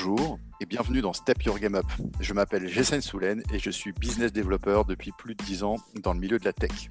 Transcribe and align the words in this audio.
Bonjour 0.00 0.38
et 0.60 0.66
bienvenue 0.66 1.00
dans 1.00 1.12
Step 1.12 1.42
Your 1.42 1.58
Game 1.58 1.74
Up. 1.74 1.86
Je 2.20 2.32
m'appelle 2.32 2.68
Jessène 2.68 3.00
Soulen 3.00 3.42
et 3.52 3.58
je 3.58 3.68
suis 3.68 3.90
business 3.90 4.32
developer 4.32 4.82
depuis 4.86 5.10
plus 5.10 5.34
de 5.34 5.42
10 5.42 5.64
ans 5.64 5.76
dans 6.04 6.12
le 6.12 6.20
milieu 6.20 6.38
de 6.38 6.44
la 6.44 6.52
tech. 6.52 6.90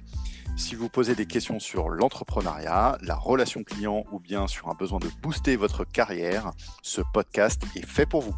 Si 0.58 0.74
vous 0.74 0.90
posez 0.90 1.14
des 1.14 1.24
questions 1.24 1.58
sur 1.58 1.88
l'entrepreneuriat, 1.88 2.98
la 3.00 3.14
relation 3.14 3.64
client 3.64 4.04
ou 4.12 4.20
bien 4.20 4.46
sur 4.46 4.68
un 4.68 4.74
besoin 4.74 4.98
de 4.98 5.08
booster 5.22 5.56
votre 5.56 5.84
carrière, 5.84 6.50
ce 6.82 7.00
podcast 7.14 7.62
est 7.76 7.86
fait 7.86 8.04
pour 8.04 8.20
vous. 8.20 8.36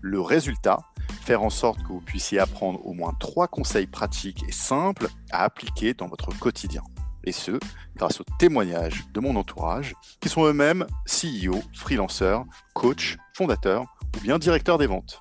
Le 0.00 0.20
résultat, 0.20 0.80
faire 1.22 1.44
en 1.44 1.50
sorte 1.50 1.80
que 1.84 1.88
vous 1.88 2.00
puissiez 2.00 2.40
apprendre 2.40 2.84
au 2.84 2.94
moins 2.94 3.14
trois 3.20 3.46
conseils 3.46 3.86
pratiques 3.86 4.42
et 4.48 4.52
simples 4.52 5.06
à 5.30 5.44
appliquer 5.44 5.94
dans 5.94 6.08
votre 6.08 6.36
quotidien 6.36 6.82
et 7.24 7.32
ce, 7.32 7.58
grâce 7.96 8.20
aux 8.20 8.24
témoignages 8.38 9.04
de 9.12 9.20
mon 9.20 9.36
entourage, 9.36 9.94
qui 10.20 10.28
sont 10.28 10.44
eux-mêmes 10.44 10.86
CEO, 11.06 11.62
freelanceurs, 11.74 12.44
coach, 12.74 13.16
fondateurs 13.34 13.84
ou 14.16 14.20
bien 14.20 14.38
directeurs 14.38 14.78
des 14.78 14.86
ventes. 14.86 15.20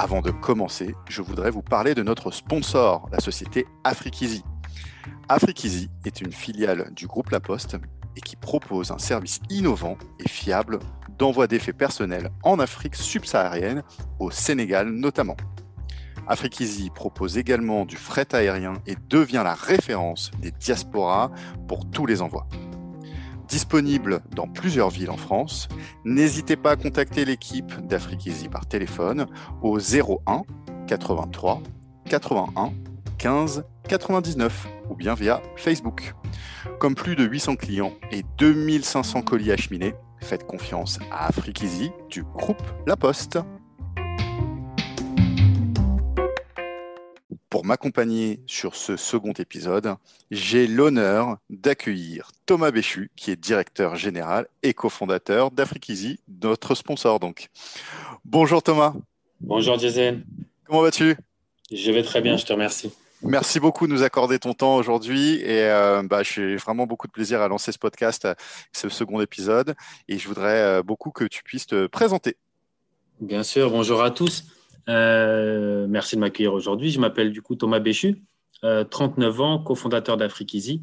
Avant 0.00 0.22
de 0.22 0.30
commencer, 0.30 0.94
je 1.08 1.22
voudrais 1.22 1.50
vous 1.50 1.60
parler 1.60 1.94
de 1.96 2.04
notre 2.04 2.30
sponsor, 2.30 3.08
la 3.10 3.18
société 3.18 3.66
Afrikizi. 3.82 4.44
Afrikizi 5.28 5.90
est 6.04 6.20
une 6.20 6.30
filiale 6.30 6.92
du 6.94 7.08
groupe 7.08 7.30
La 7.30 7.40
Poste 7.40 7.76
et 8.14 8.20
qui 8.20 8.36
propose 8.36 8.92
un 8.92 8.98
service 8.98 9.40
innovant 9.50 9.98
et 10.20 10.28
fiable 10.28 10.78
d'envoi 11.18 11.46
d'effets 11.46 11.72
personnels 11.72 12.30
en 12.42 12.58
Afrique 12.58 12.94
subsaharienne, 12.94 13.82
au 14.18 14.30
Sénégal 14.30 14.90
notamment. 14.90 15.36
Afrikizi 16.26 16.90
propose 16.90 17.38
également 17.38 17.86
du 17.86 17.96
fret 17.96 18.34
aérien 18.34 18.74
et 18.86 18.96
devient 19.08 19.42
la 19.42 19.54
référence 19.54 20.30
des 20.40 20.50
diasporas 20.50 21.30
pour 21.66 21.90
tous 21.90 22.06
les 22.06 22.20
envois. 22.20 22.46
Disponible 23.48 24.20
dans 24.36 24.46
plusieurs 24.46 24.90
villes 24.90 25.10
en 25.10 25.16
France, 25.16 25.68
n'hésitez 26.04 26.56
pas 26.56 26.72
à 26.72 26.76
contacter 26.76 27.24
l'équipe 27.24 27.72
d'Afrikizi 27.86 28.50
par 28.50 28.66
téléphone 28.66 29.26
au 29.62 29.78
01 29.78 30.42
83 30.86 31.62
81 32.04 32.72
15 33.16 33.64
99 33.88 34.68
ou 34.90 34.94
bien 34.94 35.14
via 35.14 35.40
Facebook. 35.56 36.14
Comme 36.78 36.94
plus 36.94 37.16
de 37.16 37.24
800 37.24 37.56
clients 37.56 37.94
et 38.12 38.22
2500 38.36 39.22
colis 39.22 39.50
acheminés, 39.50 39.94
Faites 40.20 40.46
confiance 40.46 40.98
à 41.10 41.26
Afrikizi 41.26 41.90
du 42.10 42.22
groupe 42.22 42.62
La 42.86 42.96
Poste. 42.96 43.38
Pour 47.48 47.64
m'accompagner 47.64 48.40
sur 48.46 48.74
ce 48.74 48.96
second 48.96 49.32
épisode, 49.32 49.94
j'ai 50.30 50.66
l'honneur 50.66 51.38
d'accueillir 51.48 52.30
Thomas 52.44 52.70
Béchu, 52.70 53.10
qui 53.16 53.30
est 53.30 53.36
directeur 53.36 53.96
général 53.96 54.46
et 54.62 54.74
cofondateur 54.74 55.50
d'Afrikizi, 55.50 56.20
notre 56.42 56.74
sponsor 56.74 57.20
donc. 57.20 57.48
Bonjour 58.26 58.62
Thomas. 58.62 58.94
Bonjour 59.40 59.78
Jason. 59.78 60.20
Comment 60.66 60.82
vas-tu? 60.82 61.16
Je 61.72 61.90
vais 61.90 62.02
très 62.02 62.20
bien, 62.20 62.36
je 62.36 62.44
te 62.44 62.52
remercie. 62.52 62.92
Merci 63.22 63.58
beaucoup 63.58 63.88
de 63.88 63.92
nous 63.92 64.04
accorder 64.04 64.38
ton 64.38 64.52
temps 64.52 64.76
aujourd'hui 64.76 65.40
et 65.42 65.64
euh, 65.64 66.02
bah, 66.04 66.22
j'ai 66.22 66.54
vraiment 66.54 66.86
beaucoup 66.86 67.08
de 67.08 67.12
plaisir 67.12 67.40
à 67.42 67.48
lancer 67.48 67.72
ce 67.72 67.78
podcast, 67.78 68.28
ce 68.72 68.88
second 68.88 69.20
épisode 69.20 69.74
et 70.06 70.18
je 70.18 70.28
voudrais 70.28 70.62
euh, 70.62 70.82
beaucoup 70.84 71.10
que 71.10 71.24
tu 71.24 71.42
puisses 71.42 71.66
te 71.66 71.88
présenter. 71.88 72.36
Bien 73.20 73.42
sûr, 73.42 73.70
bonjour 73.70 74.02
à 74.02 74.12
tous. 74.12 74.44
Euh, 74.88 75.88
merci 75.88 76.14
de 76.14 76.20
m'accueillir 76.20 76.54
aujourd'hui. 76.54 76.92
Je 76.92 77.00
m'appelle 77.00 77.32
du 77.32 77.42
coup 77.42 77.56
Thomas 77.56 77.80
Béchu, 77.80 78.22
39 78.62 79.40
ans, 79.40 79.58
cofondateur 79.58 80.16
d'Afrikizi. 80.16 80.82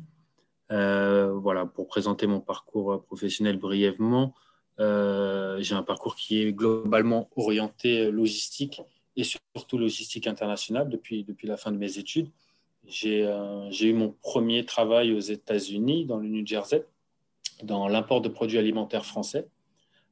voilà, 0.69 1.65
pour 1.65 1.87
présenter 1.87 2.27
mon 2.27 2.41
parcours 2.41 3.01
professionnel 3.05 3.57
brièvement, 3.57 4.33
j'ai 4.77 5.73
un 5.73 5.83
parcours 5.83 6.17
qui 6.17 6.41
est 6.41 6.51
globalement 6.51 7.29
orienté 7.37 8.11
logistique 8.11 8.81
et 9.15 9.23
surtout 9.23 9.77
logistique 9.77 10.27
internationale 10.27 10.89
depuis, 10.89 11.25
la 11.43 11.57
fin 11.57 11.71
de 11.71 11.77
mes 11.77 11.97
études. 11.97 12.29
J'ai 12.87 13.25
euh, 13.25 13.69
eu 13.71 13.93
mon 13.93 14.15
premier 14.21 14.65
travail 14.65 15.13
aux 15.13 15.19
États-Unis, 15.19 16.05
dans 16.05 16.17
le 16.17 16.27
New 16.27 16.45
Jersey, 16.45 16.85
dans 17.63 17.87
l'import 17.87 18.21
de 18.21 18.29
produits 18.29 18.57
alimentaires 18.57 19.05
français. 19.05 19.47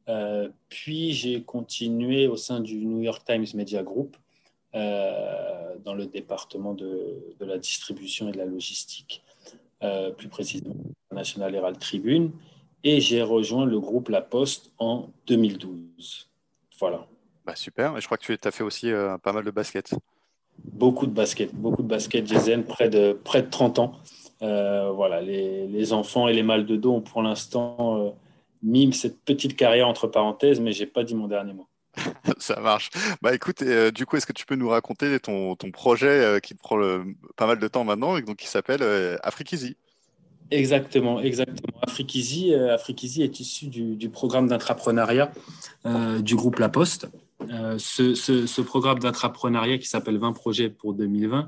Euh, 0.09 0.50
puis 0.69 1.14
j'ai 1.14 1.44
continué 1.44 2.28
au 2.28 2.36
sein 2.36 2.59
du 2.59 2.86
New 2.86 3.02
York 3.02 3.24
Times 3.25 3.46
Media 3.53 3.84
Group, 3.84 4.18
euh, 4.75 5.78
dans 5.84 5.94
le 5.94 6.08
département 6.08 6.74
de, 6.74 7.35
de, 7.40 7.46
la 7.46 7.59
distribution 7.59 8.30
et 8.30 8.31
de 8.31 8.38
la 8.38 8.46
logistique, 8.46 9.24
plus 10.18 10.30
précisément 10.30 10.75
National 11.12 11.53
Herald 11.53 11.78
Tribune. 11.78 12.31
Et 12.84 13.00
j'ai 13.00 13.22
rejoint 13.22 13.66
le 13.66 13.80
groupe 13.80 14.09
La 14.09 14.22
Poste 14.22 14.72
en 14.78 15.09
2012. 15.28 16.30
Voilà. 16.80 17.08
Bah, 17.46 17.56
super, 17.56 17.98
et 17.98 18.02
je 18.02 18.06
crois 18.06 18.18
que 18.18 18.34
tu 18.34 18.48
as 18.48 18.52
fait 18.52 18.64
aussi 18.64 18.92
euh, 18.92 19.18
pas 19.18 19.34
mal 19.34 19.44
de 19.44 19.52
basket. 19.52 19.94
Beaucoup 20.64 21.08
de 21.08 21.12
basket, 21.12 21.54
beaucoup 21.54 21.84
de 21.84 21.88
basket, 21.88 22.26
Jason, 22.26 22.64
près 22.64 22.90
de, 22.90 23.20
près 23.24 23.42
de 23.42 23.50
30 23.50 23.80
ans. 23.80 23.94
Euh, 24.42 24.92
voilà, 24.92 25.22
les, 25.22 25.68
les, 25.68 25.94
enfants 25.94 26.28
et 26.28 26.34
les 26.34 26.44
mal 26.44 26.66
de 26.66 26.76
dos 26.76 26.96
ont 26.96 27.02
pour 27.02 27.22
l'instant 27.22 27.98
euh, 28.00 28.09
mis 28.62 28.94
cette 28.94 29.20
petite 29.22 29.58
carrière 29.58 29.88
entre 29.88 30.08
parenthèses, 30.08 30.59
mais 30.59 30.72
je 30.72 30.82
n'ai 30.82 30.86
pas 30.86 31.03
dit 31.03 31.16
mon 31.16 31.28
dernier 31.28 31.53
mot. 31.53 31.68
Ça 32.38 32.59
marche. 32.59 32.90
Bah 33.22 33.36
écoute, 33.36 33.64
du 33.64 34.06
coup, 34.06 34.16
est-ce 34.16 34.26
que 34.26 34.34
tu 34.34 34.46
peux 34.46 34.56
nous 34.56 34.70
raconter 34.70 35.20
ton, 35.20 35.56
ton 35.56 35.72
projet 35.72 36.40
qui 36.42 36.56
prend 36.56 36.78
pas 37.36 37.46
mal 37.46 37.59
de 37.59 37.68
temps 37.68 37.84
maintenant 37.84 38.18
et 38.18 38.22
donc 38.22 38.38
qui 38.38 38.48
s'appelle 38.48 38.84
Afrikizi 39.22 39.78
Exactement, 40.50 41.20
exactement. 41.22 41.80
Afrikizi, 41.82 42.52
est 42.52 43.40
issu 43.40 43.68
du, 43.68 43.96
du 43.96 44.09
programme 44.09 44.48
d'entrepreneuriat 44.48 45.32
du 46.20 46.36
groupe 46.36 46.58
La 46.59 46.70
Poste. 46.70 47.08
Euh, 47.52 47.78
ce, 47.78 48.62
programme 48.62 49.00
d'entrepreneuriat 49.00 49.78
qui 49.78 49.88
s'appelle 49.88 50.18
20 50.18 50.34
projets 50.34 50.70
pour 50.70 50.94
2020 50.94 51.48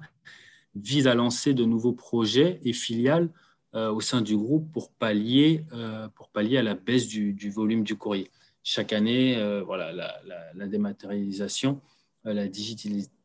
vise 0.75 1.07
à 1.07 1.15
lancer 1.15 1.53
de 1.53 1.63
nouveaux 1.63 1.93
projets 1.93 2.59
et 2.63 2.73
filiales 2.73 3.29
euh, 3.75 3.91
au 3.91 4.01
sein 4.01 4.21
du 4.21 4.35
groupe 4.35 4.71
pour 4.71 4.91
pallier, 4.91 5.65
euh, 5.73 6.07
pour 6.09 6.29
pallier 6.29 6.57
à 6.57 6.63
la 6.63 6.75
baisse 6.75 7.07
du, 7.07 7.49
volume 7.49 7.83
du 7.83 7.95
courrier. 7.95 8.29
Chaque 8.63 8.93
année, 8.93 9.39
voilà, 9.65 9.91
la, 9.93 10.67
dématérialisation, 10.67 11.81
la 12.23 12.47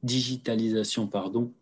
digitalisation 0.02 1.06
pardon, 1.06 1.54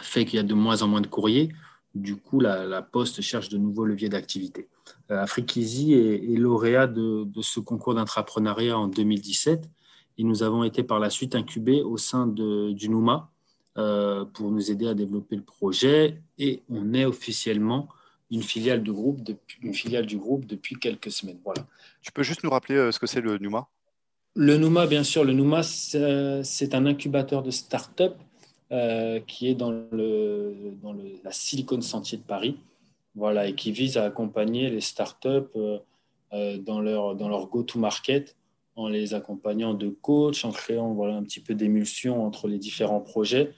fait 0.00 0.24
qu'il 0.24 0.38
y 0.38 0.40
a 0.40 0.44
de 0.44 0.54
moins 0.54 0.80
en 0.80 0.88
moins 0.88 1.02
de 1.02 1.06
courriers. 1.06 1.52
Du 1.94 2.16
coup, 2.16 2.40
la, 2.40 2.80
Poste 2.80 3.20
cherche 3.20 3.50
de 3.50 3.58
nouveaux 3.58 3.84
leviers 3.84 4.08
d'activité. 4.08 4.70
Afrikizi 5.10 5.92
est, 5.92 6.32
est, 6.32 6.36
lauréat 6.36 6.86
de, 6.86 7.24
de 7.24 7.42
ce 7.42 7.60
concours 7.60 7.94
d'entrepreneuriat 7.94 8.78
en 8.78 8.88
2017 8.88 9.68
et 10.18 10.24
nous 10.24 10.42
avons 10.42 10.64
été 10.64 10.82
par 10.82 10.98
la 10.98 11.10
suite 11.10 11.34
incubés 11.34 11.82
au 11.82 11.96
sein 11.96 12.26
de, 12.26 12.72
du 12.72 12.88
NUMA 12.88 13.30
euh, 13.78 14.24
pour 14.26 14.50
nous 14.50 14.70
aider 14.70 14.86
à 14.86 14.94
développer 14.94 15.36
le 15.36 15.42
projet. 15.42 16.20
Et 16.38 16.62
on 16.68 16.92
est 16.94 17.04
officiellement 17.04 17.88
une 18.30 18.42
filiale, 18.42 18.82
du 18.82 18.92
groupe 18.92 19.22
depuis, 19.22 19.58
une 19.62 19.74
filiale 19.74 20.06
du 20.06 20.18
groupe 20.18 20.46
depuis 20.46 20.76
quelques 20.76 21.10
semaines. 21.10 21.38
Voilà. 21.44 21.66
Tu 22.00 22.12
peux 22.12 22.22
juste 22.22 22.44
nous 22.44 22.50
rappeler 22.50 22.76
euh, 22.76 22.92
ce 22.92 22.98
que 22.98 23.06
c'est 23.06 23.20
le 23.20 23.38
NUMA 23.38 23.66
Le 24.34 24.58
NUMA, 24.58 24.86
bien 24.86 25.04
sûr. 25.04 25.24
Le 25.24 25.32
NUMA, 25.32 25.62
c'est 25.62 26.74
un 26.74 26.86
incubateur 26.86 27.42
de 27.42 27.50
start-up 27.50 28.16
euh, 28.72 29.20
qui 29.20 29.48
est 29.48 29.54
dans, 29.54 29.70
le, 29.70 30.54
dans 30.82 30.92
le, 30.92 31.04
la 31.24 31.32
Silicon 31.32 31.80
Sentier 31.80 32.18
de 32.18 32.24
Paris. 32.24 32.58
Voilà, 33.14 33.46
et 33.46 33.54
qui 33.54 33.72
vise 33.72 33.98
à 33.98 34.04
accompagner 34.04 34.70
les 34.70 34.80
start-up 34.80 35.54
dans 36.32 36.80
leur, 36.80 37.14
dans 37.14 37.28
leur 37.28 37.46
go-to-market 37.48 38.34
en 38.76 38.88
les 38.88 39.14
accompagnant 39.14 39.74
de 39.74 39.88
coach, 39.88 40.44
en 40.44 40.52
créant 40.52 40.94
voilà, 40.94 41.16
un 41.16 41.22
petit 41.22 41.40
peu 41.40 41.54
d'émulsion 41.54 42.24
entre 42.24 42.48
les 42.48 42.58
différents 42.58 43.00
projets 43.00 43.52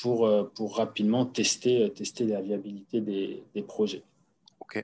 pour, 0.00 0.26
euh, 0.26 0.44
pour 0.44 0.76
rapidement 0.76 1.24
tester, 1.26 1.84
euh, 1.84 1.88
tester 1.88 2.24
la 2.24 2.40
viabilité 2.40 3.00
des, 3.00 3.42
des 3.54 3.62
projets. 3.62 4.02
Ok. 4.60 4.82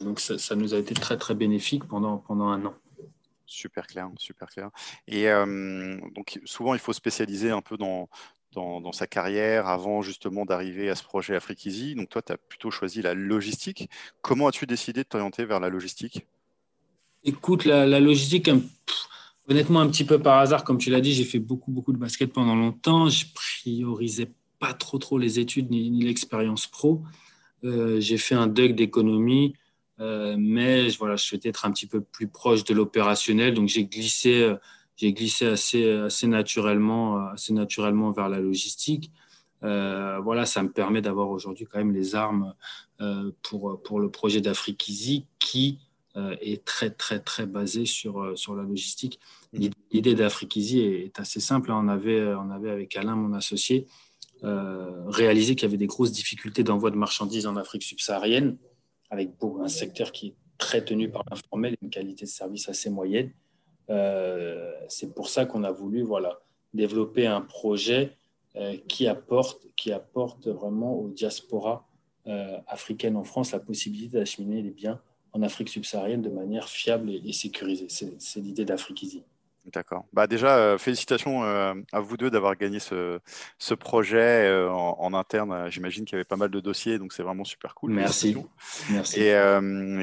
Donc 0.00 0.20
ça, 0.20 0.38
ça, 0.38 0.56
nous 0.56 0.74
a 0.74 0.78
été 0.78 0.94
très 0.94 1.16
très 1.16 1.34
bénéfique 1.34 1.84
pendant, 1.84 2.18
pendant 2.18 2.48
un 2.48 2.64
an. 2.66 2.74
Super 3.46 3.86
clair, 3.86 4.10
super 4.18 4.48
clair. 4.48 4.70
Et 5.06 5.28
euh, 5.28 5.98
donc 6.14 6.40
souvent 6.44 6.74
il 6.74 6.80
faut 6.80 6.92
spécialiser 6.92 7.50
un 7.50 7.60
peu 7.60 7.76
dans, 7.76 8.08
dans, 8.52 8.80
dans 8.80 8.92
sa 8.92 9.06
carrière 9.06 9.66
avant 9.66 10.02
justement 10.02 10.44
d'arriver 10.44 10.90
à 10.90 10.94
ce 10.94 11.04
projet 11.04 11.36
Afrikizi. 11.36 11.94
Donc 11.94 12.08
toi, 12.08 12.22
tu 12.22 12.32
as 12.32 12.36
plutôt 12.36 12.70
choisi 12.70 13.02
la 13.02 13.14
logistique. 13.14 13.88
Comment 14.22 14.48
as-tu 14.48 14.66
décidé 14.66 15.02
de 15.02 15.08
t'orienter 15.08 15.44
vers 15.44 15.60
la 15.60 15.68
logistique? 15.68 16.26
Écoute, 17.22 17.64
la, 17.64 17.86
la 17.86 18.00
logistique, 18.00 18.50
Honnêtement, 19.50 19.80
un 19.80 19.88
petit 19.88 20.04
peu 20.04 20.20
par 20.20 20.38
hasard, 20.38 20.62
comme 20.62 20.78
tu 20.78 20.90
l'as 20.90 21.00
dit, 21.00 21.12
j'ai 21.12 21.24
fait 21.24 21.40
beaucoup, 21.40 21.72
beaucoup 21.72 21.92
de 21.92 21.98
basket 21.98 22.32
pendant 22.32 22.54
longtemps. 22.54 23.08
Je 23.08 23.26
priorisais 23.34 24.30
pas 24.60 24.74
trop, 24.74 24.98
trop 24.98 25.18
les 25.18 25.40
études 25.40 25.72
ni, 25.72 25.90
l'expérience 26.04 26.68
pro. 26.68 27.02
Euh, 27.64 27.98
j'ai 27.98 28.16
fait 28.16 28.36
un 28.36 28.46
DUG 28.46 28.76
d'économie, 28.76 29.56
euh, 29.98 30.36
mais 30.38 30.86
voilà, 30.90 31.16
je 31.16 31.24
souhaitais 31.24 31.48
être 31.48 31.66
un 31.66 31.72
petit 31.72 31.88
peu 31.88 32.00
plus 32.00 32.28
proche 32.28 32.62
de 32.62 32.72
l'opérationnel. 32.74 33.52
Donc, 33.52 33.66
j'ai 33.66 33.84
glissé, 33.86 34.54
j'ai 34.94 35.12
glissé 35.12 35.46
assez, 35.46 35.90
assez, 35.90 36.28
naturellement, 36.28 37.26
assez 37.30 37.52
naturellement 37.52 38.12
vers 38.12 38.28
la 38.28 38.38
logistique. 38.38 39.10
voilà, 39.62 40.46
ça 40.46 40.62
me 40.62 40.70
permet 40.70 41.02
d'avoir 41.02 41.28
aujourd'hui 41.28 41.66
quand 41.66 41.78
même 41.78 41.92
les 41.92 42.14
armes 42.14 42.54
pour, 43.42 43.82
pour 43.82 43.98
le 43.98 44.12
projet 44.12 44.40
d'Afrique 44.40 44.88
Easy 44.88 45.26
qui 45.40 45.80
est 46.16 46.64
très, 46.64 46.90
très, 46.90 47.20
très 47.20 47.46
basé 47.46 47.86
sur, 47.86 48.36
sur 48.36 48.56
la 48.56 48.62
logistique. 48.62 49.20
Mmh. 49.52 49.68
L'idée 49.92 50.14
d'Afrique 50.14 50.56
Easy 50.56 50.80
est 50.80 51.20
assez 51.20 51.40
simple. 51.40 51.70
On 51.70 51.88
avait, 51.88 52.34
on 52.34 52.50
avait 52.50 52.70
avec 52.70 52.96
Alain, 52.96 53.14
mon 53.14 53.32
associé, 53.32 53.86
réalisé 54.42 55.54
qu'il 55.54 55.68
y 55.68 55.70
avait 55.70 55.76
des 55.76 55.86
grosses 55.86 56.12
difficultés 56.12 56.64
d'envoi 56.64 56.90
de 56.90 56.96
marchandises 56.96 57.46
en 57.46 57.56
Afrique 57.56 57.82
subsaharienne, 57.84 58.56
avec 59.10 59.30
un 59.60 59.68
secteur 59.68 60.12
qui 60.12 60.28
est 60.28 60.34
très 60.60 60.84
tenu 60.84 61.10
par 61.10 61.24
l'informel, 61.30 61.76
une 61.82 61.90
qualité 61.90 62.26
de 62.26 62.30
service 62.30 62.68
assez 62.68 62.90
moyenne. 62.90 63.32
Euh, 63.88 64.72
c'est 64.88 65.12
pour 65.14 65.28
ça 65.28 65.46
qu'on 65.46 65.64
a 65.64 65.72
voulu 65.72 66.02
voilà, 66.02 66.40
développer 66.74 67.26
un 67.26 67.40
projet 67.40 68.16
euh, 68.56 68.76
qui, 68.86 69.08
apporte, 69.08 69.66
qui 69.76 69.90
apporte 69.90 70.46
vraiment 70.46 70.94
aux 70.94 71.08
diasporas 71.08 71.88
euh, 72.26 72.58
africaines 72.68 73.16
en 73.16 73.24
France 73.24 73.52
la 73.52 73.58
possibilité 73.58 74.18
d'acheminer 74.18 74.62
les 74.62 74.70
biens 74.70 75.00
en 75.32 75.42
Afrique 75.42 75.68
subsaharienne 75.68 76.22
de 76.22 76.30
manière 76.30 76.68
fiable 76.68 77.10
et, 77.10 77.32
sécurisée. 77.32 77.88
C'est 77.88 78.40
l'idée 78.40 78.64
d'Afrique 78.64 79.02
Easy. 79.02 79.22
D'accord. 79.66 80.06
Bah 80.14 80.26
déjà, 80.26 80.56
euh, 80.56 80.78
félicitations 80.78 81.44
euh, 81.44 81.74
à 81.92 82.00
vous 82.00 82.16
deux 82.16 82.30
d'avoir 82.30 82.56
gagné 82.56 82.80
ce, 82.80 83.20
ce 83.58 83.74
projet 83.74 84.48
euh, 84.48 84.70
en, 84.70 85.12
interne. 85.12 85.70
J'imagine 85.70 86.04
qu'il 86.04 86.14
y 86.14 86.16
avait 86.16 86.24
pas 86.24 86.36
mal 86.36 86.50
de 86.50 86.60
dossiers, 86.60 86.98
donc 86.98 87.12
c'est 87.12 87.22
vraiment 87.22 87.44
super 87.44 87.74
cool. 87.74 87.92
Merci. 87.92 88.34
Merci. 88.90 89.20
Et, 89.20 89.34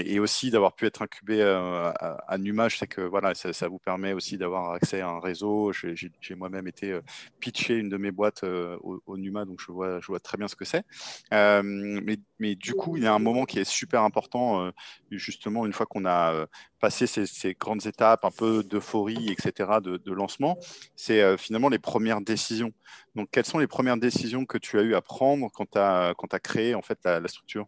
et 0.06 0.20
aussi 0.20 0.52
d'avoir 0.52 0.74
pu 0.74 0.86
être 0.86 1.02
incubé 1.02 1.42
à, 1.42 1.90
à, 1.90 2.38
Numa. 2.38 2.70
Je 2.70 2.78
sais 2.78 2.88
que 2.88 3.02
voilà, 3.02 3.34
ça, 3.34 3.68
vous 3.68 3.80
permet 3.80 4.14
aussi 4.14 4.38
d'avoir 4.38 4.74
accès 4.74 5.02
à 5.02 5.10
un 5.10 5.20
réseau. 5.20 5.72
J'ai 5.74 6.36
moi-même 6.36 6.68
été 6.68 7.00
pitché 7.40 7.76
une 7.76 7.90
de 7.90 7.98
mes 7.98 8.12
boîtes 8.12 8.44
au, 8.44 9.18
Numa, 9.18 9.46
donc 9.46 9.60
je 9.66 9.72
vois, 9.72 10.00
je 10.02 10.08
vois 10.08 10.20
très 10.20 10.38
bien 10.38 10.48
ce 10.48 10.56
que 10.56 10.66
c'est. 10.66 10.84
mais, 11.32 12.18
mais, 12.40 12.56
du 12.56 12.74
coup, 12.74 12.98
il 12.98 13.04
y 13.04 13.08
a 13.08 13.14
un 13.14 13.20
moment 13.20 13.46
qui 13.46 13.60
est 13.60 13.70
super 13.70 14.04
important, 14.04 14.72
justement, 15.10 15.66
une 15.66 15.74
fois 15.74 15.86
qu'on 15.86 16.06
a 16.06 16.48
passé 16.80 17.08
ces, 17.08 17.54
grandes 17.60 17.86
étapes, 17.86 18.26
un 18.26 18.32
peu 18.32 18.64
d'euphorie, 18.64 19.30
etc 19.32 19.80
de, 19.82 20.12
lancement, 20.12 20.58
c'est 20.96 21.22
euh, 21.22 21.38
finalement 21.38 21.70
les 21.70 21.80
premières 21.80 22.22
décisions. 22.22 22.72
Donc, 23.16 23.30
quelles 23.32 23.46
sont 23.46 23.60
les 23.60 23.68
premières 23.68 23.98
décisions 23.98 24.46
que 24.46 24.58
tu 24.58 24.80
as 24.80 24.84
eu 24.84 24.96
à 24.96 25.02
prendre 25.02 25.50
quand 25.52 25.72
tu 25.72 25.78
as, 25.80 26.40
créé 26.40 26.76
en 26.76 26.82
fait, 26.82 27.00
la, 27.04 27.28
structure? 27.28 27.68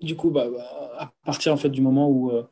Du 0.00 0.16
coup, 0.16 0.30
bah, 0.30 0.46
bah, 0.50 0.92
à 0.98 1.12
partir 1.24 1.52
en 1.52 1.56
fait, 1.56 1.70
du 1.70 1.80
moment 1.80 2.08
où, 2.08 2.30
euh, 2.30 2.44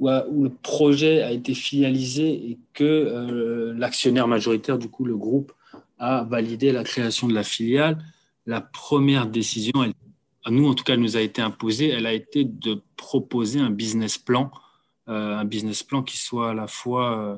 où, 0.00 0.44
le 0.44 0.50
projet 0.50 1.22
a 1.22 1.30
été 1.30 1.54
finalisé 1.54 2.32
et 2.32 2.58
que 2.72 2.84
euh, 2.84 3.74
l'actionnaire 3.76 4.28
majoritaire, 4.28 4.78
du 4.78 4.88
coup, 4.88 5.04
le 5.04 5.16
groupe, 5.16 5.52
a 5.98 6.24
validé 6.24 6.72
la 6.72 6.82
création 6.82 7.28
de 7.28 7.34
la 7.34 7.44
filiale, 7.44 7.98
la 8.46 8.60
première 8.60 9.28
décision, 9.28 9.84
elle, 9.84 9.92
à 10.44 10.50
nous 10.50 10.68
en 10.68 10.74
tout 10.74 10.84
cas, 10.84 10.94
elle 10.94 11.00
nous 11.00 11.16
a 11.16 11.20
été 11.20 11.40
imposée, 11.42 11.88
elle 11.88 12.06
a 12.06 12.12
été 12.12 12.44
de 12.44 12.82
proposer 12.96 13.60
un 13.60 13.70
business 13.70 14.18
plan 14.18 14.50
euh, 15.08 15.36
un 15.36 15.44
business 15.44 15.82
plan 15.82 16.02
qui 16.02 16.16
soit 16.16 16.50
à 16.50 16.54
la 16.54 16.68
fois, 16.68 17.18
euh, 17.18 17.36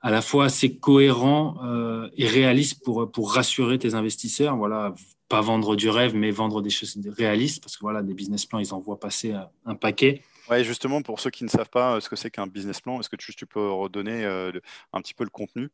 à 0.00 0.10
la 0.10 0.20
fois 0.20 0.46
assez 0.46 0.76
cohérent 0.76 1.56
euh, 1.64 2.08
et 2.16 2.26
réaliste 2.26 2.82
pour, 2.82 3.10
pour 3.12 3.32
rassurer 3.32 3.78
tes 3.78 3.94
investisseurs. 3.94 4.56
Voilà, 4.56 4.92
pas 5.28 5.40
vendre 5.40 5.76
du 5.76 5.88
rêve, 5.88 6.16
mais 6.16 6.32
vendre 6.32 6.60
des 6.60 6.70
choses 6.70 6.98
réalistes, 7.16 7.62
parce 7.62 7.76
que 7.76 7.82
voilà, 7.82 8.02
des 8.02 8.14
business 8.14 8.44
plans, 8.44 8.58
ils 8.58 8.74
en 8.74 8.80
voient 8.80 8.98
passer 8.98 9.34
un 9.66 9.74
paquet. 9.76 10.22
Ouais, 10.50 10.64
justement, 10.64 11.02
pour 11.02 11.20
ceux 11.20 11.30
qui 11.30 11.44
ne 11.44 11.48
savent 11.48 11.68
pas 11.68 12.00
ce 12.00 12.08
que 12.08 12.16
c'est 12.16 12.30
qu'un 12.30 12.46
business 12.46 12.80
plan, 12.80 12.98
est-ce 12.98 13.08
que 13.10 13.16
tu, 13.16 13.34
tu, 13.34 13.46
peux 13.46 13.70
redonner 13.70 14.24
un 14.24 15.00
petit 15.00 15.14
peu 15.14 15.24
le 15.24 15.30
contenu? 15.30 15.68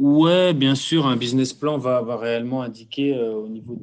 Ouais, 0.00 0.52
bien 0.54 0.74
sûr, 0.74 1.06
un 1.06 1.16
business 1.16 1.52
plan 1.52 1.78
va, 1.78 2.02
va 2.02 2.16
réellement 2.16 2.62
indiquer 2.62 3.18
au 3.18 3.48
niveau 3.48 3.78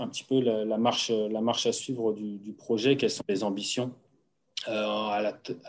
un 0.00 0.08
petit 0.08 0.24
peu 0.24 0.40
la, 0.40 0.78
marche, 0.78 1.10
à 1.10 1.72
suivre 1.72 2.12
du, 2.12 2.52
projet, 2.52 2.96
quelles 2.96 3.10
sont 3.10 3.24
les 3.28 3.44
ambitions, 3.44 3.92
euh, 4.68 4.72
à 4.72 5.20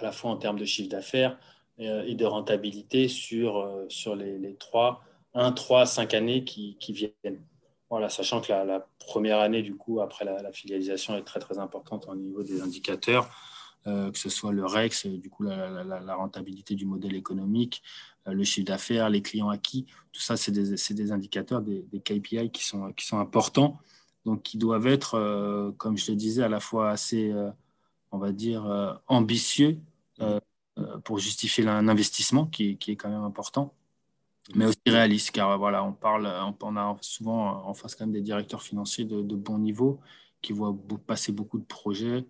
la, 0.02 0.12
fois 0.12 0.32
en 0.32 0.38
termes 0.38 0.60
de 0.60 0.66
chiffre 0.66 0.90
d'affaires 0.90 1.38
euh, 1.80 2.04
et 2.06 2.16
de 2.16 2.26
rentabilité 2.26 3.08
sur, 3.08 3.58
euh, 3.58 4.16
les, 4.16 4.38
les 4.38 4.56
3, 4.56 5.04
1, 5.34 5.52
3, 5.52 5.86
5 5.86 6.14
années 6.14 6.44
qui, 6.44 6.78
qui 6.80 6.94
viennent. 6.94 7.42
Voilà, 7.90 8.10
sachant 8.10 8.42
que 8.42 8.52
la, 8.52 8.66
la, 8.66 8.88
première 9.00 9.40
année, 9.40 9.62
du 9.62 9.76
coup, 9.76 10.02
après 10.02 10.26
la, 10.26 10.52
filialisation, 10.52 11.16
est 11.16 11.24
très 11.24 11.40
très 11.40 11.60
importante 11.60 12.08
au 12.08 12.16
niveau 12.16 12.44
des 12.44 12.62
indicateurs, 12.62 13.30
que 13.86 14.18
ce 14.18 14.30
soit 14.30 14.52
le 14.52 14.66
REX, 14.66 15.06
du 15.06 15.30
coup, 15.30 15.44
la, 15.44 16.16
rentabilité 16.16 16.74
du 16.74 16.86
modèle 16.86 17.16
économique, 17.16 17.84
le 18.26 18.44
chiffre 18.44 18.66
d'affaires, 18.66 19.10
les 19.10 19.22
clients 19.22 19.50
acquis, 19.50 19.86
tout 20.12 20.22
ça, 20.22 20.38
c'est 20.38 20.52
des, 20.52 20.76
des, 20.94 21.12
indicateurs, 21.12 21.62
des, 21.62 21.86
des, 21.92 22.00
KPI 22.00 22.50
qui 22.52 22.66
sont, 22.66 22.92
qui 22.94 23.06
sont 23.06 23.20
importants, 23.20 23.80
donc 24.26 24.42
qui 24.44 24.58
doivent 24.58 24.88
être, 24.88 25.74
comme 25.78 25.98
je 25.98 26.12
le 26.12 26.18
disais, 26.18 26.44
à 26.44 26.50
la 26.50 26.60
fois 26.60 26.90
assez 26.90 27.34
on 28.16 28.18
va 28.18 28.32
dire, 28.32 28.66
euh, 28.66 28.94
ambitieux 29.08 29.78
euh, 30.22 30.40
euh, 30.80 30.98
pour 31.00 31.20
justifier 31.20 31.68
un 31.68 31.88
investissement 31.88 32.46
qui, 32.46 32.78
qui, 32.78 32.92
est 32.92 32.96
quand 32.96 33.10
même 33.10 33.24
important, 33.24 33.74
mais 34.56 34.66
aussi 34.66 34.78
réaliste, 34.88 35.32
car 35.32 35.58
voilà, 35.58 35.84
on 35.84 35.92
parle, 35.94 36.32
on 36.62 36.78
a 36.78 36.98
souvent 37.02 37.66
en 37.66 37.74
face 37.74 37.96
quand 37.96 38.06
même 38.06 38.14
des 38.14 38.22
directeurs 38.22 38.62
financiers 38.62 39.06
de, 39.06 39.36
bon 39.36 39.58
niveau 39.58 40.00
qui 40.42 40.54
voient 40.54 40.76
passer 41.06 41.32
beaucoup 41.32 41.58
de 41.58 41.66
projets 41.66 42.26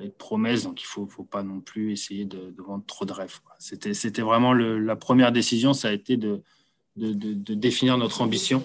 et 0.00 0.06
de 0.06 0.14
promesses, 0.16 0.64
donc 0.64 0.80
il 0.82 1.00
ne 1.00 1.06
faut, 1.06 1.24
pas 1.24 1.42
non 1.42 1.60
plus 1.60 1.92
essayer 1.92 2.24
de, 2.24 2.54
vendre 2.58 2.84
trop 2.86 3.04
de 3.04 3.12
rêves. 3.12 3.40
C'était 3.58 4.22
vraiment 4.22 4.52
la 4.54 4.96
première 4.96 5.32
décision, 5.32 5.72
ça 5.72 5.88
a 5.88 5.92
été 5.92 6.16
de, 6.16 6.42
définir 6.96 7.98
notre 7.98 8.22
ambition 8.22 8.64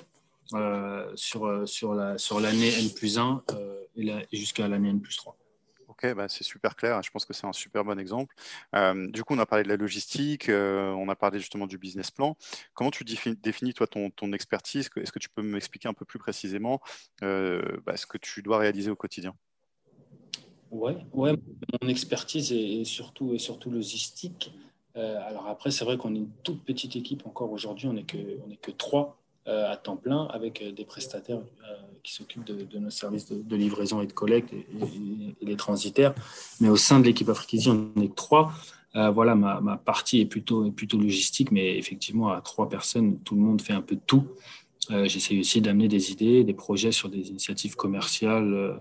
sur, 1.16 1.68
sur 1.68 1.94
l'année 1.94 2.18
sur 2.18 2.39
N 2.39 2.94
plus 2.95 3.18
1 3.18 3.44
et 3.98 4.38
jusqu'à 4.38 4.68
l'année 4.68 4.89
N 4.89 5.01
plus 5.01 5.18
3. 5.18 5.38
Ok, 5.98 6.13
bah, 6.13 6.28
c'est 6.30 6.44
super 6.44 6.75
clair. 6.75 7.01
Je 7.01 7.10
pense 7.10 7.25
que 7.25 7.34
c'est 7.34 7.48
un 7.48 7.54
super 7.54 7.84
bon 7.84 7.98
exemple. 7.98 8.36
Euh, 8.75 9.10
du 9.10 9.24
coup, 9.24 9.34
on 9.34 9.39
a 9.39 9.48
parlé 9.48 9.63
de 9.63 9.69
la 9.69 9.78
logistique, 9.78 10.48
euh, 10.48 10.92
on 10.92 11.10
a 11.10 11.16
parlé 11.16 11.39
justement 11.39 11.66
du 11.66 11.80
business 11.80 12.12
plan. 12.12 12.38
Comment 12.75 12.92
tu 12.92 13.04
définis, 13.04 13.74
toi 13.74 13.88
ton, 13.88 14.34
expertise? 14.34 14.92
Est-ce 14.95 15.12
que 15.12 15.19
tu 15.19 15.30
peux 15.30 15.42
m'expliquer 15.42 15.89
un 15.89 15.94
peu 15.94 16.06
plus 16.06 16.19
précisément 16.19 16.81
euh, 17.24 17.79
bah, 17.86 17.98
ce 17.98 18.06
que 18.06 18.20
tu 18.20 18.44
dois 18.44 18.60
réaliser 18.60 18.91
au 18.91 18.96
quotidien? 18.96 19.34
Ouais, 20.71 20.97
ouais, 21.13 21.33
mon 21.81 21.88
expertise 21.88 22.51
est 22.51 22.83
surtout, 22.83 23.33
est 23.33 23.39
surtout 23.39 23.69
logistique. 23.69 24.51
alors 24.95 25.47
après, 25.47 25.71
c'est 25.71 25.86
vrai 25.86 25.97
qu'on 25.97 26.13
est 26.13 26.19
une 26.19 26.31
toute 26.43 26.63
petite 26.63 26.95
équipe 26.95 27.25
encore 27.25 27.51
aujourd'hui. 27.51 27.88
On 27.88 27.93
n'est 27.93 28.03
que, 28.03 28.17
que 28.62 28.71
trois 28.71 29.17
à 29.45 29.77
temps 29.77 29.95
plein 29.95 30.25
avec 30.25 30.62
des 30.75 30.83
prestataires 30.83 31.39
qui 32.03 32.13
s'occupent 32.13 32.45
de, 32.45 32.79
nos 32.79 32.89
services 32.89 33.29
de, 33.29 33.55
livraison 33.55 34.01
et 34.01 34.07
de 34.07 34.13
collecte 34.13 34.51
et, 34.53 34.65
les 35.41 35.55
transitaires. 35.55 36.13
Mais 36.59 36.69
au 36.69 36.77
sein 36.77 37.00
de 37.00 37.05
l'équipe 37.05 37.29
Africaine, 37.29 37.91
on 37.95 38.00
n'est 38.00 38.09
que 38.09 38.15
trois. 38.15 38.51
Euh, 38.95 39.12
voilà, 39.12 39.36
ma, 39.36 39.62
ma, 39.62 39.77
partie 39.77 40.21
est 40.21 40.25
plutôt, 40.25 40.65
est 40.65 40.71
plutôt 40.71 40.97
logistique, 40.97 41.51
mais 41.51 41.77
effectivement, 41.77 42.29
à 42.29 42.41
trois 42.41 42.67
personnes, 42.67 43.19
tout 43.19 43.36
le 43.36 43.41
monde 43.41 43.62
fait 43.62 43.74
un 43.74 43.81
peu 43.81 43.95
de 43.95 44.01
tout. 44.05 44.25
Euh, 44.89 45.07
J'essaie 45.07 45.38
aussi 45.38 45.62
d'amener 45.62 45.88
des 45.88 46.12
idées, 46.12 46.43
des 46.43 46.53
projets 46.53 46.91
sur 46.91 47.09
des 47.09 47.29
initiatives 47.29 47.75
commerciales 47.75 48.53
euh, 48.53 48.74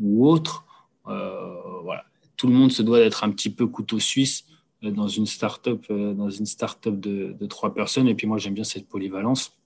ou 0.00 0.26
autres. 0.26 0.64
Euh, 1.08 1.80
voilà. 1.82 2.04
Tout 2.36 2.46
le 2.46 2.54
monde 2.54 2.72
se 2.72 2.82
doit 2.82 2.98
d'être 2.98 3.24
un 3.24 3.30
petit 3.30 3.50
peu 3.50 3.66
couteau 3.66 3.98
suisse 3.98 4.44
dans 4.82 5.08
une 5.08 5.26
start-up, 5.26 5.84
dans 5.90 6.30
une 6.30 6.46
start-up 6.46 6.98
de, 6.98 7.46
trois 7.46 7.72
personnes. 7.72 8.08
Et 8.08 8.14
puis 8.14 8.26
moi, 8.26 8.38
j'aime 8.38 8.54
bien 8.54 8.64
cette 8.64 8.88
polyvalence. 8.88 9.56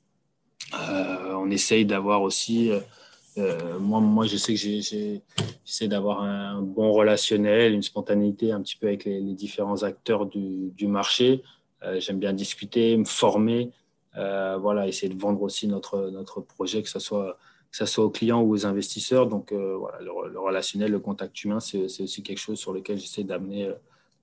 on 0.72 1.50
essaye 1.50 1.86
d'avoir 1.86 2.22
aussi 2.22 2.70
euh, 3.38 3.78
moi, 3.78 4.00
moi, 4.00 4.26
je 4.26 4.36
sais 4.36 4.54
que 4.54 4.58
j'essaie 4.60 5.88
d'avoir 5.88 6.22
un 6.22 6.62
bon 6.62 6.92
relationnel, 6.92 7.74
une 7.74 7.82
spontanéité 7.82 8.52
un 8.52 8.62
petit 8.62 8.76
peu 8.76 8.86
avec 8.86 9.04
les, 9.04 9.20
différents 9.34 9.82
acteurs 9.82 10.26
du, 10.26 10.86
marché. 10.86 11.42
Euh, 11.82 12.00
j'aime 12.00 12.18
bien 12.18 12.32
discuter, 12.32 12.96
me 12.96 13.04
former, 13.04 13.70
euh, 14.16 14.56
voilà, 14.56 14.88
essayer 14.88 15.12
de 15.12 15.20
vendre 15.20 15.42
aussi 15.42 15.68
notre, 15.68 16.10
notre 16.10 16.40
projet, 16.40 16.82
que 16.82 16.88
ce 16.88 16.98
soit, 16.98 17.38
que 17.78 17.86
ça 17.86 17.86
soit 17.86 18.04
aux 18.04 18.10
clients 18.10 18.40
ou 18.42 18.52
aux 18.52 18.66
investisseurs. 18.66 19.26
Donc, 19.26 19.52
voilà, 19.52 20.00
le, 20.00 20.38
relationnel, 20.38 20.90
le 20.90 21.00
contact 21.00 21.44
humain, 21.44 21.60
c'est 21.60 21.84
aussi 21.84 22.22
quelque 22.22 22.38
chose 22.38 22.58
sur 22.58 22.72
lequel 22.72 22.98
j'essaie 22.98 23.24
d'amener 23.24 23.68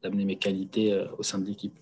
mes 0.03 0.38
qualités 0.38 1.05
au 1.17 1.24
sein 1.24 1.39
de 1.39 1.45
l'équipe. 1.45 1.77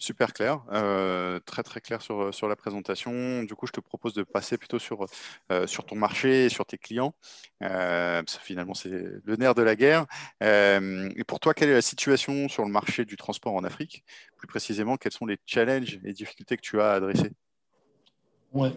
Super 0.00 0.32
clair, 0.32 0.62
euh, 0.72 1.40
très 1.40 1.62
très 1.62 1.82
clair 1.82 2.00
sur, 2.00 2.48
la 2.48 2.56
présentation. 2.56 3.42
Du 3.42 3.54
coup, 3.54 3.66
je 3.66 3.72
te 3.72 3.80
propose 3.80 4.14
de 4.14 4.22
passer 4.22 4.56
plutôt 4.56 4.78
sur, 4.78 5.04
euh, 5.52 5.66
ton 5.66 5.94
marché, 5.94 6.48
sur 6.48 6.64
tes 6.64 6.78
clients. 6.78 7.14
Euh, 7.62 8.22
finalement, 8.42 8.72
c'est 8.72 8.88
le 8.88 9.36
nerf 9.36 9.54
de 9.54 9.60
la 9.60 9.76
guerre. 9.76 10.06
et 10.40 11.24
pour 11.26 11.38
toi, 11.38 11.52
quelle 11.52 11.68
est 11.68 11.74
la 11.74 11.82
situation 11.82 12.48
sur 12.48 12.64
le 12.64 12.70
marché 12.70 13.04
du 13.04 13.18
transport 13.18 13.52
en 13.52 13.62
Afrique? 13.62 14.02
Plus 14.38 14.46
précisément, 14.46 14.96
quels 14.96 15.12
sont 15.12 15.26
les 15.26 15.36
challenges 15.44 16.00
et 16.02 16.14
difficultés 16.14 16.56
que 16.56 16.62
tu 16.62 16.80
as 16.80 16.92
à 16.92 16.94
adresser? 16.94 17.32
Ouais. 18.52 18.72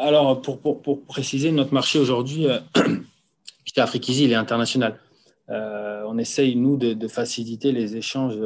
Alors, 0.00 0.40
pour, 0.40 0.60
pour, 0.60 0.82
pour, 0.82 1.02
préciser, 1.02 1.50
notre 1.50 1.74
marché 1.74 1.98
aujourd'hui, 1.98 2.46
qui 3.64 3.80
Afrique 3.80 4.08
Easy, 4.08 4.24
il 4.24 4.32
est 4.32 4.36
international. 4.36 5.00
on 5.48 6.18
essaye, 6.18 6.54
nous, 6.56 6.76
de, 6.76 6.92
de 6.92 7.08
faciliter 7.08 7.72
les 7.72 7.96
échanges 7.96 8.38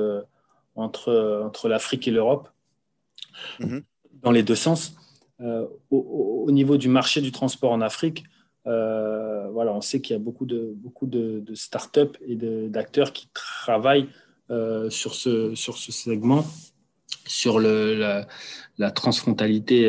entre, 0.74 1.42
entre 1.44 1.68
l'Afrique 1.68 2.08
et 2.08 2.10
l'Europe, 2.10 2.48
mhm. 3.60 3.82
dans 4.22 4.30
les 4.30 4.42
deux 4.42 4.54
sens. 4.54 4.94
au, 5.90 6.50
niveau 6.50 6.76
du 6.76 6.88
marché 6.88 7.20
du 7.20 7.32
transport 7.32 7.72
en 7.72 7.82
Afrique, 7.82 8.24
voilà, 8.64 9.72
on 9.74 9.82
sait 9.82 10.00
qu'il 10.00 10.14
y 10.14 10.16
a 10.16 10.22
beaucoup 10.22 10.46
de, 10.46 10.72
beaucoup 10.76 11.06
de, 11.06 11.40
de 11.40 11.54
startups 11.54 12.18
et 12.26 12.36
d'acteurs 12.68 13.12
qui 13.12 13.28
travaillent 13.34 14.08
sur, 14.88 15.14
ce, 15.14 15.54
sur 15.54 15.76
ce 15.76 15.92
segment, 15.92 16.44
sur 17.26 17.58
le, 17.58 17.94
la, 17.94 18.26
la 18.78 18.90
transfrontalité 18.90 19.82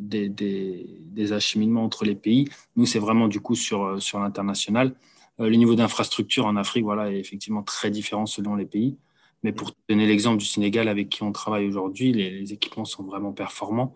des, 0.00 0.28
des, 0.28 0.86
des, 1.00 1.32
acheminements 1.32 1.84
entre 1.84 2.04
les 2.04 2.14
pays. 2.14 2.48
Nous, 2.76 2.86
c'est 2.86 2.98
vraiment 2.98 3.28
du 3.28 3.40
coup 3.40 3.54
sur, 3.54 4.00
sur 4.00 4.20
l'international. 4.20 4.94
le 5.38 5.54
niveau 5.56 5.74
d'infrastructure 5.74 6.46
en 6.46 6.56
Afrique 6.56 6.84
voilà, 6.84 7.10
est 7.10 7.18
effectivement 7.18 7.62
très 7.62 7.90
différent 7.90 8.26
selon 8.26 8.54
les 8.54 8.66
pays. 8.66 8.96
Mais 9.44 9.52
pour 9.52 9.72
donner 9.90 10.06
l'exemple 10.06 10.38
du 10.38 10.46
Sénégal 10.46 10.88
avec 10.88 11.10
qui 11.10 11.22
on 11.22 11.30
travaille 11.30 11.66
aujourd'hui, 11.66 12.12
les, 12.12 12.52
équipements 12.52 12.86
sont 12.86 13.04
vraiment 13.04 13.32
performants. 13.32 13.94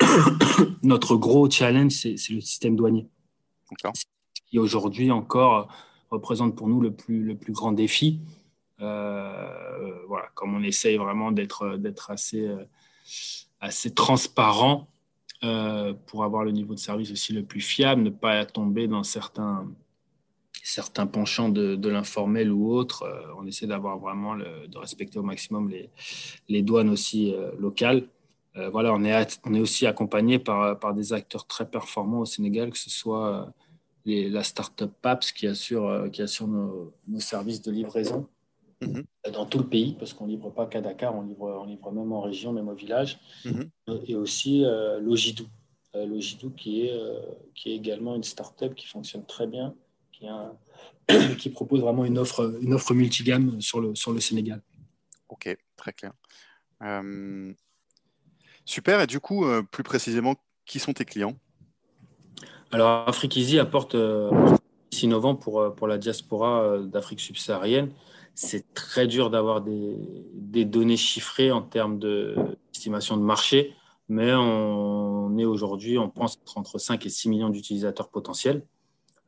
Notre 0.82 1.16
gros 1.16 1.48
challenge, 1.50 1.92
c'est 1.92 2.30
le 2.30 2.40
système 2.40 2.74
douanier. 2.74 3.06
Qui 4.46 4.58
aujourd'hui 4.58 5.10
encore 5.10 5.68
représente 6.10 6.56
pour 6.56 6.68
nous 6.68 6.80
le 6.80 6.92
plus, 6.92 7.22
le 7.22 7.36
plus 7.36 7.52
grand 7.52 7.72
défi. 7.72 8.20
Euh, 8.80 10.04
voilà, 10.08 10.28
comme 10.34 10.54
on 10.54 10.62
essaye 10.62 10.96
vraiment 10.96 11.32
d'être 11.32 12.10
assez, 12.10 12.46
euh, 12.46 12.64
assez 13.60 13.94
transparent 13.94 14.88
euh, 15.44 15.92
pour 16.06 16.24
avoir 16.24 16.44
le 16.44 16.52
niveau 16.52 16.74
de 16.74 16.78
service 16.78 17.10
aussi 17.10 17.32
le 17.32 17.42
plus 17.42 17.60
fiable, 17.60 18.02
ne 18.02 18.10
pas 18.10 18.46
tomber 18.46 18.88
dans 18.88 19.02
certains, 19.02 19.68
certains 20.62 21.06
penchants 21.06 21.50
de, 21.50 21.88
l'informel 21.88 22.50
ou 22.50 22.72
autre. 22.72 23.02
Euh, 23.02 23.20
on 23.36 23.46
essaie 23.46 23.66
d'avoir 23.66 23.98
vraiment 23.98 24.36
de 24.36 24.78
respecter 24.78 25.18
au 25.18 25.22
maximum 25.22 25.68
les, 25.68 25.90
les 26.48 26.62
douanes 26.62 26.88
aussi 26.88 27.34
euh, 27.34 27.50
locales. 27.58 28.06
Euh, 28.56 28.70
voilà, 28.70 28.94
on 28.94 29.04
est, 29.04 29.40
on 29.44 29.52
est 29.52 29.60
aussi 29.60 29.86
accompagné 29.86 30.38
par, 30.38 30.78
par 30.78 30.94
des 30.94 31.12
acteurs 31.12 31.46
très 31.46 31.68
performants 31.68 32.20
au 32.20 32.26
Sénégal, 32.26 32.70
que 32.70 32.78
ce 32.78 32.88
soit 32.88 33.52
la 34.06 34.42
startup 34.42 34.92
PAPS 35.02 35.32
qui 35.32 35.46
assure, 35.46 36.08
qui 36.12 36.22
assure 36.22 36.46
nos, 36.46 36.92
services 37.18 37.60
de 37.62 37.70
livraison 37.70 38.28
mhm. 38.86 39.32
dans 39.32 39.46
tout 39.46 39.58
le 39.58 39.66
pays, 39.66 39.96
parce 39.98 40.12
qu'on 40.12 40.26
ne 40.26 40.30
livre 40.30 40.50
pas 40.50 40.66
qu'à 40.66 40.80
Dakar, 40.80 41.14
on 41.14 41.22
livre, 41.22 41.60
on 41.60 41.66
livre 41.66 41.92
même 41.92 42.12
en 42.12 42.20
région, 42.20 42.52
même 42.52 42.68
au 42.68 42.74
village, 42.74 43.18
mhm. 43.44 43.70
et 44.06 44.16
aussi 44.16 44.64
Logidou. 45.00 45.46
Logidou 45.94 46.50
qui 46.50 46.86
est, 46.86 47.00
qui 47.54 47.70
est 47.70 47.76
également 47.76 48.16
une 48.16 48.24
startup 48.24 48.74
qui 48.74 48.86
fonctionne 48.86 49.24
très 49.26 49.46
bien 49.46 49.74
qui, 51.38 51.50
propose 51.50 51.80
vraiment 51.80 52.04
une 52.04 52.18
offre, 52.18 52.58
une 52.60 52.74
offre 52.74 52.94
multigamme 52.94 53.60
sur 53.60 53.80
le, 53.80 53.94
sur 53.94 54.12
le 54.12 54.20
Sénégal. 54.20 54.62
Ok, 55.28 55.56
très 55.76 55.92
clair. 55.92 56.12
Euh, 56.82 57.52
super, 58.64 59.00
et 59.00 59.06
du 59.06 59.20
coup, 59.20 59.44
euh, 59.44 59.62
plus 59.62 59.82
précisément, 59.82 60.36
qui 60.66 60.78
sont 60.78 60.92
tes 60.92 61.04
clients? 61.04 61.36
Alors, 62.72 63.08
Afrique 63.08 63.36
Easy 63.36 63.58
apporte 63.58 63.94
euh, 63.94 64.30
innovant 65.02 65.34
pour, 65.34 65.74
pour 65.74 65.86
la 65.86 65.98
diaspora 65.98 66.62
euh, 66.62 66.82
d'Afrique 66.82 67.20
subsaharienne. 67.20 67.90
C'est 68.34 68.74
très 68.74 69.06
dur 69.06 69.30
d'avoir 69.30 69.60
des, 69.60 69.96
des, 70.34 70.64
données 70.64 70.96
chiffrées 70.96 71.52
en 71.52 71.62
termes 71.62 71.98
d'estimation 71.98 73.16
de, 73.16 73.20
de 73.20 73.26
marché, 73.26 73.74
mais 74.08 74.32
on 74.34 75.36
est 75.38 75.44
aujourd'hui, 75.44 75.98
on 75.98 76.10
pense 76.10 76.38
entre 76.56 76.78
5 76.78 77.06
et 77.06 77.08
6 77.08 77.28
millions 77.28 77.48
d'utilisateurs 77.48 78.08
potentiels. 78.08 78.64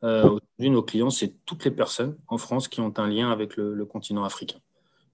Euh, 0.03 0.25
aujourd'hui, 0.25 0.71
nos 0.71 0.83
clients, 0.83 1.11
c'est 1.11 1.35
toutes 1.47 1.65
les 1.65 1.71
personnes 1.71 2.17
en 2.29 2.39
France 2.39 2.69
qui 2.69 2.81
ont 2.81 2.93
un 2.97 3.09
lien 3.09 3.31
avec 3.31 3.57
le, 3.57 3.85
continent 3.85 4.25
africain. 4.25 4.59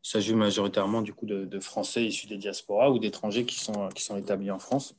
Il 0.04 0.08
s'agit 0.08 0.34
majoritairement 0.34 1.02
du 1.02 1.12
coup 1.12 1.26
de, 1.26 1.60
Français 1.60 2.04
issus 2.04 2.26
des 2.26 2.36
diasporas 2.36 2.90
ou 2.90 2.98
d'étrangers 2.98 3.44
qui 3.44 3.60
sont, 3.60 3.88
qui 3.90 4.02
sont 4.02 4.16
établis 4.16 4.50
en 4.50 4.58
France. 4.58 4.96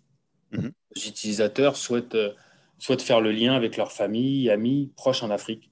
Mhm. 0.52 0.72
Les 0.96 1.08
utilisateurs 1.08 1.76
souhaitent, 1.76 2.18
souhaitent 2.78 3.02
faire 3.02 3.20
le 3.20 3.32
lien 3.32 3.54
avec 3.54 3.76
leur 3.76 3.92
famille, 3.92 4.50
amis, 4.50 4.92
proches 4.96 5.24
en 5.24 5.30
Afrique. 5.30 5.70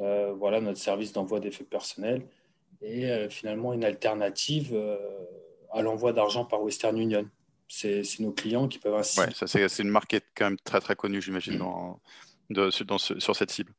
Euh, 0.00 0.32
voilà 0.32 0.60
notre 0.60 0.78
service 0.78 1.12
d'envoi 1.12 1.40
d'effets 1.40 1.64
personnels 1.64 2.26
et 2.82 3.28
finalement 3.28 3.72
une 3.72 3.84
alternative 3.84 4.74
à 5.70 5.82
l'envoi 5.82 6.12
d'argent 6.12 6.44
par 6.44 6.62
Western 6.62 6.96
Union. 6.98 7.28
C'est 7.68 8.02
nos 8.20 8.32
clients 8.32 8.68
qui 8.68 8.78
peuvent 8.78 8.94
ainsi. 8.94 9.20
Ouais, 9.20 9.28
c'est 9.34 9.82
une 9.82 9.90
marque 9.90 10.18
quand 10.34 10.46
même 10.46 10.58
très 10.64 10.80
très 10.80 10.96
connue, 10.96 11.20
j'imagine, 11.20 11.58
dans, 11.58 12.00
de, 12.50 12.70
sur 12.70 13.36
cette 13.36 13.50
cible. 13.50 13.72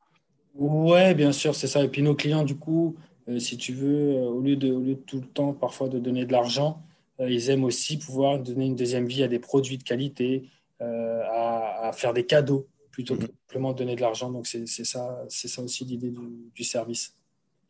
Ouais, 0.54 1.14
bien 1.14 1.32
sûr, 1.32 1.54
c'est 1.54 1.66
ça. 1.66 1.82
Et 1.82 1.88
puis 1.88 2.02
nos 2.02 2.14
clients, 2.14 2.44
du 2.44 2.56
coup, 2.56 2.96
euh, 3.28 3.38
si 3.38 3.56
tu 3.56 3.72
veux, 3.72 4.16
euh, 4.16 4.28
au, 4.28 4.40
lieu 4.40 4.56
de, 4.56 4.70
au 4.72 4.80
lieu 4.80 4.94
de 4.94 5.00
tout 5.00 5.20
le 5.20 5.26
temps 5.26 5.52
parfois 5.52 5.88
de 5.88 5.98
donner 5.98 6.26
de 6.26 6.32
l'argent, 6.32 6.82
euh, 7.20 7.30
ils 7.30 7.50
aiment 7.50 7.64
aussi 7.64 7.98
pouvoir 7.98 8.38
donner 8.38 8.66
une 8.66 8.76
deuxième 8.76 9.06
vie 9.06 9.22
à 9.22 9.28
des 9.28 9.38
produits 9.38 9.78
de 9.78 9.84
qualité, 9.84 10.48
à, 10.80 11.92
faire 11.94 12.12
des 12.12 12.26
cadeaux 12.26 12.66
plutôt 12.90 13.14
que 13.14 13.22
mhm. 13.22 13.28
simplement 13.46 13.72
donner 13.72 13.94
de 13.94 14.00
l'argent. 14.00 14.30
Donc 14.30 14.48
c'est 14.48 14.66
ça, 14.66 15.24
c'est 15.28 15.46
ça 15.46 15.62
aussi 15.62 15.84
l'idée 15.84 16.12
du, 16.54 16.64
service. 16.64 17.14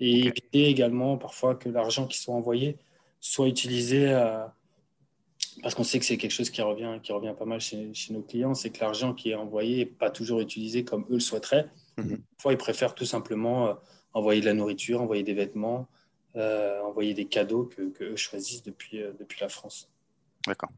Et 0.05 0.27
éviter 0.27 0.67
également 0.67 1.17
parfois 1.17 1.55
que 1.55 1.69
l'argent 1.69 2.09
qui 2.09 2.19
soit 2.19 2.35
envoyé 2.35 2.77
soit 3.21 3.47
utilisé 3.47 4.13
à 4.13 4.53
parce 5.63 5.75
qu'on 5.75 5.85
sait 5.85 5.99
que 5.99 6.05
c'est 6.05 6.17
quelque 6.17 6.33
chose 6.33 6.51
qui 6.51 6.63
revient, 6.63 6.99
qui 7.03 7.13
revient 7.13 7.35
pas 7.39 7.45
mal 7.45 7.61
chez, 7.61 7.93
nos 8.11 8.23
clients, 8.23 8.55
c'est 8.55 8.71
que 8.71 8.81
l'argent 8.81 9.13
qui 9.13 9.31
est 9.31 9.35
envoyé 9.35 9.79
n'est 9.79 9.87
pas 9.87 10.11
toujours 10.11 10.41
utilisé 10.41 10.85
comme 10.85 11.03
eux 11.11 11.15
le 11.15 11.21
souhaiteraient. 11.21 11.69
Mhm. 11.99 12.23
Parfois, 12.37 12.53
ils 12.53 12.59
préfèrent 12.59 12.95
tout 12.95 13.05
simplement 13.05 13.69
euh, 13.69 13.75
envoyer 14.15 14.41
de 14.41 14.47
la 14.47 14.55
nourriture, 14.55 15.03
envoyer 15.03 15.23
des 15.23 15.35
vêtements, 15.35 15.89
euh, 16.37 16.81
envoyer 16.81 17.13
des 17.13 17.27
cadeaux 17.27 17.65
que, 17.65 17.91
que 17.91 18.05
eux 18.05 18.17
choisissent 18.17 18.63
depuis, 18.63 19.03
euh, 19.03 19.13
depuis 19.19 19.41
la 19.41 19.49
France. 19.49 19.91
D'accord. 20.47 20.71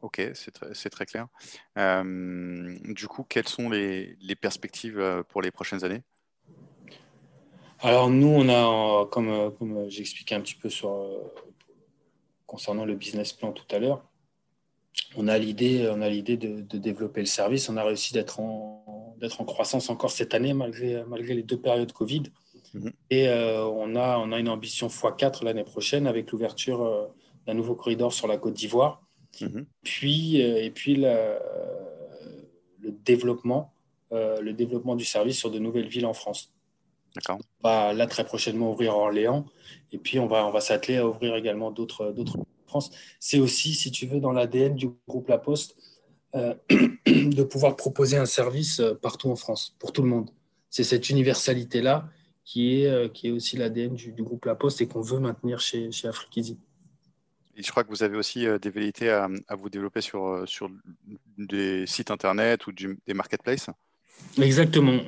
Ok, 0.00 0.22
c'est 0.32 0.50
très, 0.50 0.72
très, 0.72 1.04
clair. 1.04 1.28
du 1.76 3.06
coup, 3.06 3.22
quelles 3.22 3.48
sont 3.48 3.68
les, 3.68 4.16
les 4.22 4.34
perspectives 4.34 5.24
pour 5.28 5.42
les 5.42 5.50
prochaines 5.50 5.84
années? 5.84 6.02
Alors 7.82 8.10
nous, 8.10 8.28
on 8.28 8.48
a, 8.48 9.06
comme, 9.06 9.54
comme 9.58 9.88
j'expliquais 9.88 10.34
un 10.34 10.40
petit 10.40 10.54
peu 10.54 10.68
sur, 10.68 11.08
concernant 12.46 12.84
le 12.84 12.94
business 12.94 13.32
plan 13.32 13.52
tout 13.52 13.64
à 13.74 13.78
l'heure, 13.78 14.04
on 15.16 15.28
a 15.28 15.38
l'idée, 15.38 15.88
on 15.92 16.02
a 16.02 16.08
l'idée 16.08 16.36
de, 16.36 16.78
développer 16.78 17.20
le 17.20 17.26
service. 17.26 17.68
On 17.68 17.76
a 17.76 17.84
réussi 17.84 18.12
d'être 18.12 18.40
en, 18.40 19.16
d'être 19.20 19.40
en 19.40 19.44
croissance 19.44 19.90
encore 19.90 20.10
cette 20.10 20.34
année 20.34 20.52
malgré, 20.52 21.04
malgré 21.04 21.34
les 21.34 21.42
deux 21.42 21.58
périodes 21.58 21.92
Covid. 21.92 22.24
Mhm. 22.74 22.92
Et 23.10 23.28
euh, 23.28 23.64
on, 23.64 23.96
a, 23.96 24.18
on 24.18 24.32
a 24.32 24.38
une 24.38 24.48
ambition 24.48 24.88
x4 24.88 25.44
l'année 25.44 25.64
prochaine 25.64 26.06
avec 26.06 26.30
l'ouverture 26.30 26.82
euh, 26.82 27.06
d'un 27.46 27.54
nouveau 27.54 27.74
corridor 27.74 28.12
sur 28.12 28.26
la 28.28 28.36
Côte 28.36 28.54
d'Ivoire. 28.54 29.02
Mhm. 29.40 29.66
Puis, 29.82 30.42
euh, 30.42 30.62
et 30.62 30.70
puis 30.70 30.96
le 30.96 31.38
développement, 33.04 33.72
le 34.10 34.50
développement 34.52 34.96
du 34.96 35.04
service 35.04 35.38
sur 35.38 35.50
de 35.50 35.58
nouvelles 35.58 35.88
villes 35.88 36.06
en 36.06 36.14
France. 36.14 36.52
On 37.28 37.68
va 37.68 37.92
là 37.92 38.06
très 38.06 38.24
prochainement 38.24 38.70
ouvrir 38.70 38.96
Orléans 38.96 39.46
et 39.92 39.98
puis 39.98 40.18
on 40.18 40.26
va, 40.26 40.46
on 40.46 40.50
va 40.50 40.60
s'atteler 40.60 40.98
à 40.98 41.06
ouvrir 41.06 41.34
également 41.34 41.70
d'autres 41.70 42.12
France. 42.70 42.90
C'est 43.18 43.38
aussi, 43.38 43.74
si 43.74 43.90
tu 43.90 44.06
veux, 44.06 44.20
dans 44.20 44.32
l'ADN 44.32 44.74
du 44.74 44.88
groupe 45.06 45.28
La 45.28 45.38
Poste 45.38 45.76
euh, 46.34 46.54
de 47.06 47.42
pouvoir 47.42 47.76
proposer 47.76 48.16
un 48.16 48.26
service 48.26 48.80
euh, 48.80 48.94
partout 48.94 49.28
en 49.28 49.36
France 49.36 49.76
pour 49.78 49.92
tout 49.92 50.02
le 50.02 50.08
monde. 50.08 50.30
C'est 50.70 50.84
cette 50.84 51.10
universalité-là 51.10 52.08
qui 52.44 52.80
est, 52.80 52.86
euh, 52.86 53.08
qui 53.08 53.28
est 53.28 53.30
aussi 53.32 53.56
l'ADN 53.56 53.94
du, 53.94 54.22
groupe 54.22 54.46
La 54.46 54.54
Poste 54.54 54.80
et 54.80 54.86
qu'on 54.86 55.02
veut 55.02 55.18
maintenir 55.18 55.60
chez, 55.60 55.90
chez 55.90 56.08
Afrikisi. 56.08 56.58
Et 57.56 57.62
je 57.62 57.70
crois 57.70 57.84
que 57.84 57.90
vous 57.90 58.02
avez 58.02 58.16
aussi 58.16 58.46
des 58.62 58.70
velléités 58.70 59.10
à, 59.10 59.28
à, 59.48 59.54
vous 59.56 59.68
développer 59.68 60.00
sur, 60.00 60.44
sur 60.46 60.70
des 61.36 61.86
sites 61.86 62.10
internet 62.10 62.66
ou 62.68 62.72
des 62.72 63.12
marketplaces 63.12 63.68
Exactement. 64.38 65.00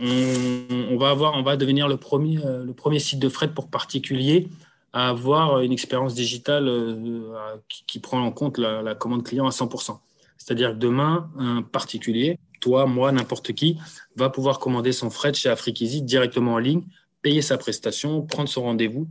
On, 0.91 0.97
va 0.97 1.11
avoir, 1.11 1.35
on 1.35 1.43
va 1.43 1.57
devenir 1.57 1.89
le 1.89 1.97
premier, 1.97 2.39
euh, 2.45 2.65
le 2.65 2.73
premier 2.73 2.99
site 2.99 3.19
de 3.19 3.29
fret 3.29 3.49
pour 3.49 3.69
particuliers 3.69 4.49
à 4.93 5.09
avoir 5.09 5.61
une 5.61 5.73
expérience 5.73 6.15
digitale 6.15 6.69
euh, 6.69 7.57
qui, 7.87 7.99
prend 7.99 8.21
en 8.21 8.31
compte 8.31 8.59
la, 8.59 8.95
commande 8.95 9.25
client 9.25 9.47
à 9.47 9.51
100%. 9.51 9.99
C'est-à-dire 10.37 10.73
que 10.73 10.77
demain, 10.77 11.31
un 11.39 11.63
particulier, 11.63 12.39
toi, 12.61 12.87
moi, 12.87 13.11
n'importe 13.13 13.53
qui, 13.53 13.79
va 14.17 14.29
pouvoir 14.29 14.59
commander 14.59 14.93
son 14.93 15.09
fret 15.09 15.33
chez 15.33 15.49
Afrikisi 15.49 16.03
directement 16.03 16.55
en 16.55 16.59
ligne, 16.59 16.83
payer 17.23 17.43
sa 17.43 17.57
prestation, 17.57 18.23
prendre 18.23 18.49
son 18.49 18.63
rendez-vous 18.65 19.09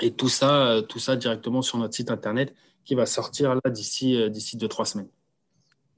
et 0.00 0.12
tout 0.12 0.28
ça, 0.28 0.66
euh, 0.66 0.82
tout 0.82 0.98
ça 0.98 1.16
directement 1.16 1.62
sur 1.62 1.78
notre 1.78 1.94
site 1.94 2.10
internet 2.10 2.54
qui 2.84 2.94
va 2.94 3.06
sortir 3.06 3.54
là 3.54 3.70
d'ici 3.70 4.18
d'ici 4.30 4.56
deux 4.56 4.68
trois 4.68 4.86
semaines. 4.86 5.08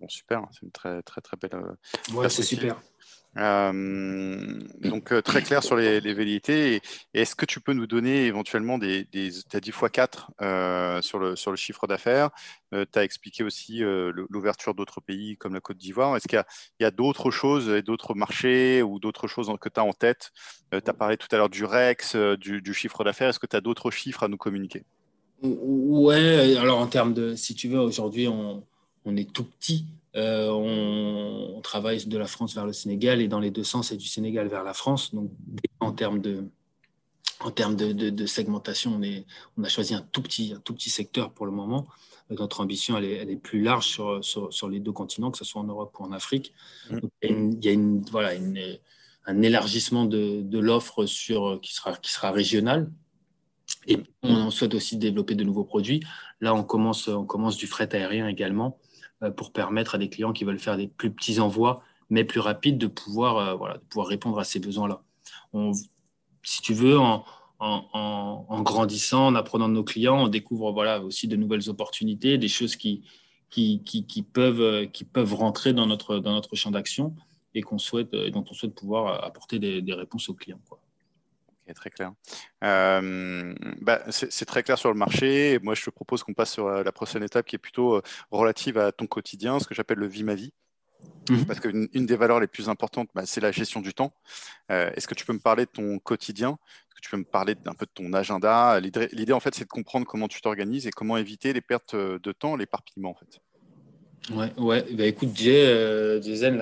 Bon, 0.00 0.09
super, 0.09 0.43
c'est 0.50 0.62
une 0.62 0.73
très 0.73 1.03
très 1.03 1.21
très 1.21 1.37
belle. 1.37 1.62
Ouais, 2.12 2.29
c'est 2.29 2.43
super. 2.43 2.81
Euh, 3.37 4.61
donc 4.81 5.13
euh, 5.13 5.23
très 5.23 5.43
clair 5.43 5.63
sur 5.63 5.77
les, 5.77 6.01
les 6.01 6.15
velléités. 6.15 6.81
Est-ce 7.15 7.37
que 7.37 7.47
tu 7.47 7.61
peux 7.61 7.73
nous 7.73 7.87
donner 7.87 8.27
éventuellement 8.27 8.77
des, 8.77 9.05
des 9.13 9.31
as 9.53 9.61
dit 9.61 9.71
x4 9.71 10.29
euh, 10.43 11.01
sur, 11.01 11.19
le, 11.19 11.37
sur 11.37 11.51
le 11.51 11.57
chiffre 11.57 11.87
d'affaires, 11.87 12.31
tu 12.73 12.99
as 12.99 13.05
expliqué 13.05 13.43
aussi 13.43 13.81
l'ouverture 13.81 14.75
d'autres 14.75 15.01
pays 15.01 15.37
comme 15.37 15.55
la 15.55 15.61
Côte 15.61 15.77
d'Ivoire. 15.77 16.17
Est-ce 16.17 16.29
qu'il 16.29 16.43
y 16.81 16.85
a, 16.85 16.91
d'autres 16.91 17.31
choses 17.31 17.69
d'autres 17.85 18.15
marchés 18.15 18.83
ou 18.83 19.01
d'autres 19.01 19.27
choses 19.27 19.51
que 19.61 19.69
tu 19.69 19.81
as 19.81 19.85
en 19.85 19.93
tête? 19.93 20.31
Tu 20.71 20.79
as 20.79 20.95
parlé 20.95 21.17
tout 21.17 21.27
à 21.33 21.37
l'heure 21.37 21.49
du 21.49 21.65
REX, 21.65 22.15
du, 22.15 22.63
du 22.63 22.75
chiffre 22.75 23.03
d'affaires. 23.03 23.29
Est-ce 23.31 23.41
que 23.41 23.47
tu 23.47 23.57
as 23.57 23.61
d'autres 23.61 23.91
chiffres 23.91 24.23
à 24.23 24.29
nous 24.29 24.37
communiquer? 24.37 24.85
Ouais, 25.43 26.57
alors 26.57 26.79
en 26.79 26.87
termes 26.87 27.15
de, 27.15 27.35
si 27.35 27.55
tu 27.55 27.69
veux, 27.69 27.81
aujourd'hui, 27.81 28.29
on, 28.29 28.63
on 29.05 29.17
est 29.17 29.33
tout 29.33 29.45
petit. 29.45 29.87
On, 30.14 31.61
travaille 31.62 32.05
de 32.05 32.19
la 32.19 32.26
France 32.26 32.55
vers 32.55 32.67
le 32.67 32.73
Sénégal 32.73 33.21
et 33.21 33.29
dans 33.29 33.38
les 33.38 33.50
deux 33.50 33.64
sens, 33.64 33.93
et 33.93 33.97
du 33.97 34.09
Sénégal 34.09 34.49
vers 34.49 34.64
la 34.64 34.75
France. 34.75 35.14
Donc, 35.14 35.31
en 35.79 35.93
termes 35.93 36.21
de, 36.21 36.45
en 37.40 37.50
termes 37.50 37.76
de, 37.76 38.26
segmentation, 38.26 38.95
on, 38.97 39.02
est, 39.02 39.25
on, 39.57 39.64
a 39.64 39.69
choisi 39.69 39.95
un 39.95 40.02
tout, 40.02 40.23
petit, 40.23 40.52
un 40.57 40.61
tout 40.61 40.75
petit 40.75 40.90
secteur 40.90 41.33
pour 41.33 41.47
le 41.47 41.52
moment. 41.52 41.87
Notre 42.31 42.61
ambition, 42.61 42.97
elle 42.97 43.05
est, 43.05 43.14
elle 43.14 43.31
est 43.31 43.37
plus 43.37 43.62
large 43.62 43.87
sur, 43.87 44.25
sur, 44.25 44.69
les 44.69 44.81
deux 44.81 44.93
continents, 44.93 45.31
que 45.31 45.38
ce 45.38 45.45
soit 45.45 45.61
en 45.61 45.64
Europe 45.64 45.97
ou 45.99 46.05
en 46.05 46.12
Afrique. 46.12 46.52
Mmh. 46.90 46.99
il 47.23 47.64
y 47.64 47.69
a, 47.69 47.73
une, 47.73 48.02
voilà, 48.11 48.33
un 49.26 49.43
élargissement 49.43 50.05
de, 50.05 50.43
de 50.43 50.59
l'offre 50.59 51.05
qui 51.05 51.75
sera, 51.75 51.97
qui 51.97 52.12
sera 52.12 52.31
régional. 52.31 52.90
Et 53.87 53.99
on 54.23 54.50
souhaite 54.50 54.75
aussi 54.75 54.97
développer 54.97 55.35
de 55.35 55.45
nouveaux 55.45 55.64
produits. 55.64 56.02
Là, 56.40 56.55
on 56.55 56.62
commence, 56.62 57.09
on 57.09 57.25
commence 57.25 57.57
du 57.57 57.67
fret 57.67 57.95
aérien 57.95 58.29
également 58.29 58.79
euh, 58.79 58.89
pour 59.37 59.53
permettre 59.53 59.95
à 59.95 59.99
des 59.99 60.09
clients 60.09 60.33
qui 60.33 60.45
veulent 60.45 60.59
faire 60.59 60.77
des 60.77 60.89
plus 60.89 61.11
petits 61.11 61.41
envois, 61.41 61.83
mais 62.11 62.25
plus 62.25 62.41
rapides, 62.41 62.79
de 62.79 62.87
pouvoir, 62.87 63.37
euh, 63.37 63.55
voilà, 63.55 63.75
de 63.75 63.83
pouvoir 63.85 64.09
répondre 64.09 64.39
à 64.39 64.45
ces 64.45 64.59
besoins-là. 64.59 65.03
Si 66.43 66.62
tu 66.62 66.75
veux, 66.75 66.99
en, 66.99 68.62
grandissant, 68.62 69.27
en 69.27 69.35
apprenant 69.35 69.69
de 69.69 69.75
nos 69.75 69.85
clients, 69.85 70.25
on 70.25 70.29
découvre 70.29 70.73
voilà, 70.73 71.00
aussi 71.03 71.29
de 71.29 71.37
nouvelles 71.37 71.69
opportunités, 71.69 72.39
des 72.39 72.49
choses 72.49 72.77
qui, 72.77 73.03
qui, 73.50 73.83
qui, 73.85 74.23
peuvent, 74.23 74.91
qui 74.91 75.05
peuvent 75.05 75.35
rentrer 75.35 75.73
dans 75.73 75.87
notre, 75.87 76.19
dans 76.19 76.33
notre 76.33 76.57
champ 76.57 76.71
d'action 76.71 77.15
et, 77.55 77.62
qu'on 77.62 77.79
souhaite, 77.79 78.15
et 78.15 78.31
dont 78.31 78.45
on 78.49 78.55
souhaite 78.55 78.75
pouvoir 78.75 79.25
apporter 79.25 79.59
des, 79.59 79.95
réponses 79.95 80.29
aux 80.29 80.35
clients. 80.35 80.61
Très 81.75 81.91
clair. 81.91 82.12
Euh, 82.65 83.55
bah, 83.81 84.03
c'est 84.11 84.45
très 84.45 84.62
clair 84.62 84.79
sur 84.79 84.91
le 84.91 84.99
marché. 84.99 85.59
moi, 85.62 85.75
je 85.75 85.85
te 85.85 85.91
propose 85.91 86.23
qu'on 86.23 86.35
passe 86.35 86.53
sur 86.53 86.67
euh, 86.67 86.83
la 86.83 86.93
prochaine 86.93 87.23
étape 87.23 87.47
qui 87.47 87.57
est 87.57 87.61
plutôt 87.61 87.97
euh, 87.97 88.03
relative 88.31 88.79
à 88.79 88.93
ton 88.93 89.07
quotidien, 89.07 89.59
ce 89.59 89.67
que 89.67 89.75
j'appelle 89.75 89.99
le 89.99 90.07
vie 90.07 90.25
ma 90.25 90.35
vie. 90.35 90.53
Mhm. 91.31 91.47
Parce 91.47 91.61
qu'une 91.61 91.89
une 91.95 92.07
des 92.07 92.17
valeurs 92.17 92.41
les 92.41 92.47
plus 92.47 92.69
importantes, 92.69 93.09
bah, 93.15 93.23
c'est 93.25 93.41
la 93.41 93.53
gestion 93.53 93.81
du 93.81 93.95
temps. 93.95 94.12
Est-ce 94.69 95.09
que 95.09 95.15
tu 95.15 95.25
peux 95.25 95.33
me 95.33 95.39
parler 95.39 95.65
de 95.65 95.71
ton 95.71 95.99
quotidien? 95.99 96.50
Est-ce 96.50 96.95
que 96.95 97.00
tu 97.00 97.11
peux 97.11 97.17
me 97.17 97.25
parler 97.25 97.55
d'un 97.55 97.73
peu 97.73 97.87
de 97.87 97.91
ton 97.93 98.12
agenda? 98.12 98.79
L'idée, 98.81 99.33
en 99.33 99.41
fait, 99.41 99.55
c'est 99.55 99.65
de 99.65 99.69
comprendre 99.69 100.07
comment 100.07 100.29
tu 100.29 100.41
t'organises 100.41 100.87
et 100.87 100.91
comment 100.91 101.17
éviter 101.17 101.53
les 101.53 101.61
pertes 101.61 101.97
de 101.97 102.33
temps, 102.33 102.57
l'éparpillement, 102.57 103.11
en 103.11 103.15
fait. 103.15 103.41
Ouais, 104.35 104.53
ouais. 104.59 104.85
Bah, 104.93 105.07
écoute, 105.07 105.31
Jason, 105.35 106.59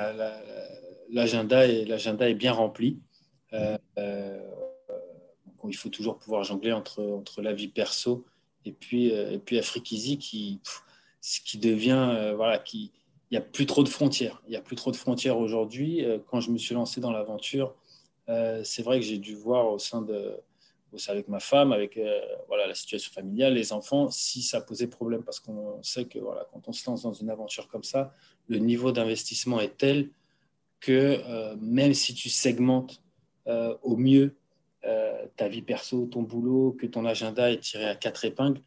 l'agenda 1.10 1.66
est, 1.66 1.90
est 1.90 2.34
bien 2.34 2.52
rempli 2.52 3.00
il 5.66 5.76
faut 5.76 5.88
toujours 5.88 6.18
pouvoir 6.18 6.44
jongler 6.44 6.72
entre, 6.72 7.02
entre 7.02 7.42
la 7.42 7.52
vie 7.52 7.68
perso 7.68 8.24
et 8.68 8.72
puis, 8.72 9.12
euh, 9.12 9.32
et 9.32 9.38
puis 9.38 9.58
Afrique 9.58 9.90
Easy 9.92 10.18
qui, 10.18 10.60
qui 11.44 11.58
devient, 11.58 12.10
euh, 12.10 12.34
voilà, 12.34 12.58
qui, 12.58 12.92
il 13.30 13.34
n'y 13.34 13.38
a 13.38 13.40
plus 13.40 13.66
trop 13.66 13.82
de 13.82 13.88
frontières. 13.88 14.42
Il 14.46 14.50
n'y 14.50 14.56
a 14.56 14.60
plus 14.60 14.76
trop 14.76 14.90
de 14.90 14.96
frontières 14.96 15.38
aujourd'hui. 15.38 16.04
Euh, 16.04 16.18
quand 16.26 16.40
je 16.40 16.50
me 16.50 16.58
suis 16.58 16.74
lancé 16.74 17.00
dans 17.00 17.10
l'aventure, 17.10 17.74
c'est 18.62 18.82
vrai 18.82 19.00
que 19.00 19.06
j'ai 19.06 19.16
dû 19.16 19.34
voir 19.34 19.72
au 19.72 19.78
sein 19.78 20.02
de, 20.02 20.36
avec 21.06 21.28
ma 21.28 21.40
femme, 21.40 21.72
avec 21.72 21.98
voilà, 22.46 22.66
la 22.66 22.74
situation 22.74 23.10
familiale, 23.10 23.54
les 23.54 23.72
enfants, 23.72 24.10
si 24.10 24.42
ça 24.42 24.60
posait 24.60 24.86
problème. 24.86 25.22
Parce 25.22 25.40
qu'on 25.40 25.82
sait 25.82 26.04
que 26.04 26.18
voilà, 26.18 26.46
quand 26.52 26.68
on 26.68 26.74
se 26.74 26.90
lance 26.90 27.04
dans 27.04 27.14
une 27.14 27.30
aventure 27.30 27.68
comme 27.68 27.84
ça, 27.84 28.14
le 28.46 28.58
niveau 28.58 28.92
d'investissement 28.92 29.60
est 29.60 29.78
tel 29.78 30.10
que 30.78 31.54
même 31.54 31.94
si 31.94 32.12
tu 32.12 32.28
segmentes 32.28 33.02
au 33.46 33.96
mieux 33.96 34.36
euh, 34.88 35.26
ta 35.36 35.48
vie 35.48 35.62
perso, 35.62 36.06
ton 36.06 36.22
boulot, 36.22 36.76
que 36.78 36.86
ton 36.86 37.04
agenda 37.04 37.50
est 37.50 37.60
tiré 37.60 37.84
à 37.84 37.94
quatre 37.94 38.24
épingles, 38.24 38.60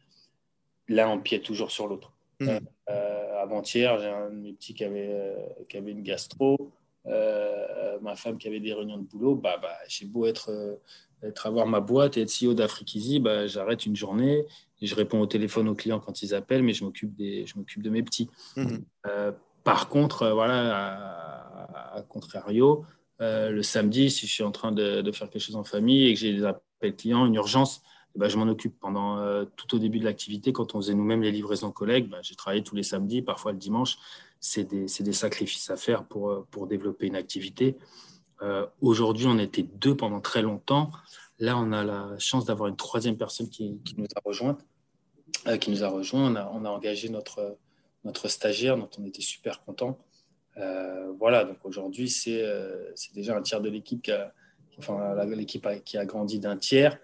l'un 0.88 1.08
empiète 1.08 1.42
toujours 1.42 1.70
sur 1.70 1.88
l'autre. 1.88 2.12
Hmm. 2.40 2.48
Euh, 2.48 2.60
euh, 2.90 3.42
avant-hier, 3.42 3.98
j'ai 3.98 4.08
un 4.08 4.30
de 4.30 4.36
mes 4.36 4.52
petits 4.52 4.74
qui 4.74 4.84
avait, 4.84 5.34
qui 5.68 5.76
avait 5.76 5.90
une 5.90 6.02
gastro, 6.02 6.70
ma 7.04 8.14
femme 8.14 8.38
qui 8.38 8.46
avait 8.46 8.60
des 8.60 8.72
réunions 8.72 8.98
de 8.98 9.04
boulot. 9.04 9.34
Bah, 9.34 9.58
bah, 9.60 9.76
j'ai 9.88 10.06
beau 10.06 10.26
être, 10.26 10.78
être, 11.22 11.46
avoir 11.46 11.66
ma 11.66 11.80
boîte 11.80 12.16
et 12.16 12.22
être 12.22 12.30
CEO 12.30 12.54
d'Afrique 12.54 12.94
Easy, 12.94 13.18
bah, 13.18 13.46
j'arrête 13.46 13.84
une 13.86 13.96
journée 13.96 14.44
et 14.80 14.86
je 14.86 14.94
réponds 14.94 15.20
au 15.20 15.26
téléphone 15.26 15.68
aux 15.68 15.74
clients 15.74 16.00
quand 16.00 16.22
ils 16.22 16.34
appellent, 16.34 16.62
mais 16.62 16.72
je 16.72 16.84
m'occupe 16.84 17.16
de 17.16 17.90
mes 17.90 18.02
petits. 18.02 18.28
Hmm. 18.56 18.78
par 19.64 19.88
contre, 19.88 20.28
voilà, 20.30 20.76
à, 20.76 21.96
à 21.98 22.02
contrario, 22.02 22.84
euh, 23.22 23.50
le 23.50 23.62
samedi, 23.62 24.10
si 24.10 24.26
je 24.26 24.32
suis 24.32 24.42
en 24.42 24.50
train 24.50 24.72
de, 24.72 25.10
faire 25.12 25.30
quelque 25.30 25.42
chose 25.42 25.54
en 25.54 25.62
famille 25.62 26.08
et 26.08 26.14
que 26.14 26.18
j'ai 26.18 26.32
des 26.32 26.44
appels 26.44 26.96
clients, 26.96 27.24
une 27.24 27.36
urgence, 27.36 27.82
eh 28.16 28.18
ben, 28.18 28.28
je 28.28 28.36
m'en 28.36 28.50
occupe 28.50 28.78
pendant 28.80 29.18
euh, 29.18 29.44
tout 29.56 29.76
au 29.76 29.78
début 29.78 30.00
de 30.00 30.04
l'activité. 30.04 30.52
Quand 30.52 30.74
on 30.74 30.80
faisait 30.80 30.94
nous-mêmes 30.94 31.22
les 31.22 31.30
livraisons 31.30 31.70
collègues, 31.70 32.08
ben, 32.08 32.18
j'ai 32.22 32.34
travaillé 32.34 32.64
tous 32.64 32.74
les 32.74 32.82
samedis, 32.82 33.22
parfois 33.22 33.52
le 33.52 33.58
dimanche. 33.58 33.96
C'est 34.40 34.64
des, 34.64 35.12
sacrifices 35.12 35.70
à 35.70 35.76
faire 35.76 36.04
pour, 36.04 36.30
euh, 36.30 36.66
développer 36.66 37.06
une 37.06 37.16
activité. 37.16 37.76
Aujourd'hui, 38.80 39.28
on 39.28 39.38
était 39.38 39.62
deux 39.62 39.96
pendant 39.96 40.20
très 40.20 40.42
longtemps. 40.42 40.90
Là, 41.38 41.56
on 41.56 41.70
a 41.70 41.84
la 41.84 42.18
chance 42.18 42.44
d'avoir 42.44 42.68
une 42.68 42.74
troisième 42.74 43.16
personne 43.16 43.48
qui, 43.48 43.78
nous 43.96 44.06
a 44.16 44.20
rejoint. 44.24 44.58
qui 45.60 45.70
nous 45.70 45.84
a 45.84 45.88
rejoint. 45.88 46.32
On 46.32 46.34
a, 46.34 46.50
on 46.52 46.64
a 46.64 46.68
engagé 46.68 47.08
notre, 47.08 47.56
notre 48.02 48.26
stagiaire, 48.26 48.76
dont 48.76 48.90
on 48.98 49.04
était 49.04 49.22
super 49.22 49.62
content. 49.64 49.96
Euh, 50.56 51.12
voilà, 51.18 51.44
donc 51.44 51.58
aujourd'hui, 51.64 52.12
euh, 52.28 52.90
c'est 52.94 53.14
déjà 53.14 53.36
un 53.36 53.42
tiers 53.42 53.60
de 53.60 53.70
l'équipe 53.70 54.02
qui 54.02 54.12
a, 54.12 54.32
enfin, 54.78 55.24
l'équipe 55.26 55.66
qui 55.84 55.96
a 55.96 56.04
grandi 56.04 56.38
d'un 56.38 56.56
tiers, 56.56 56.98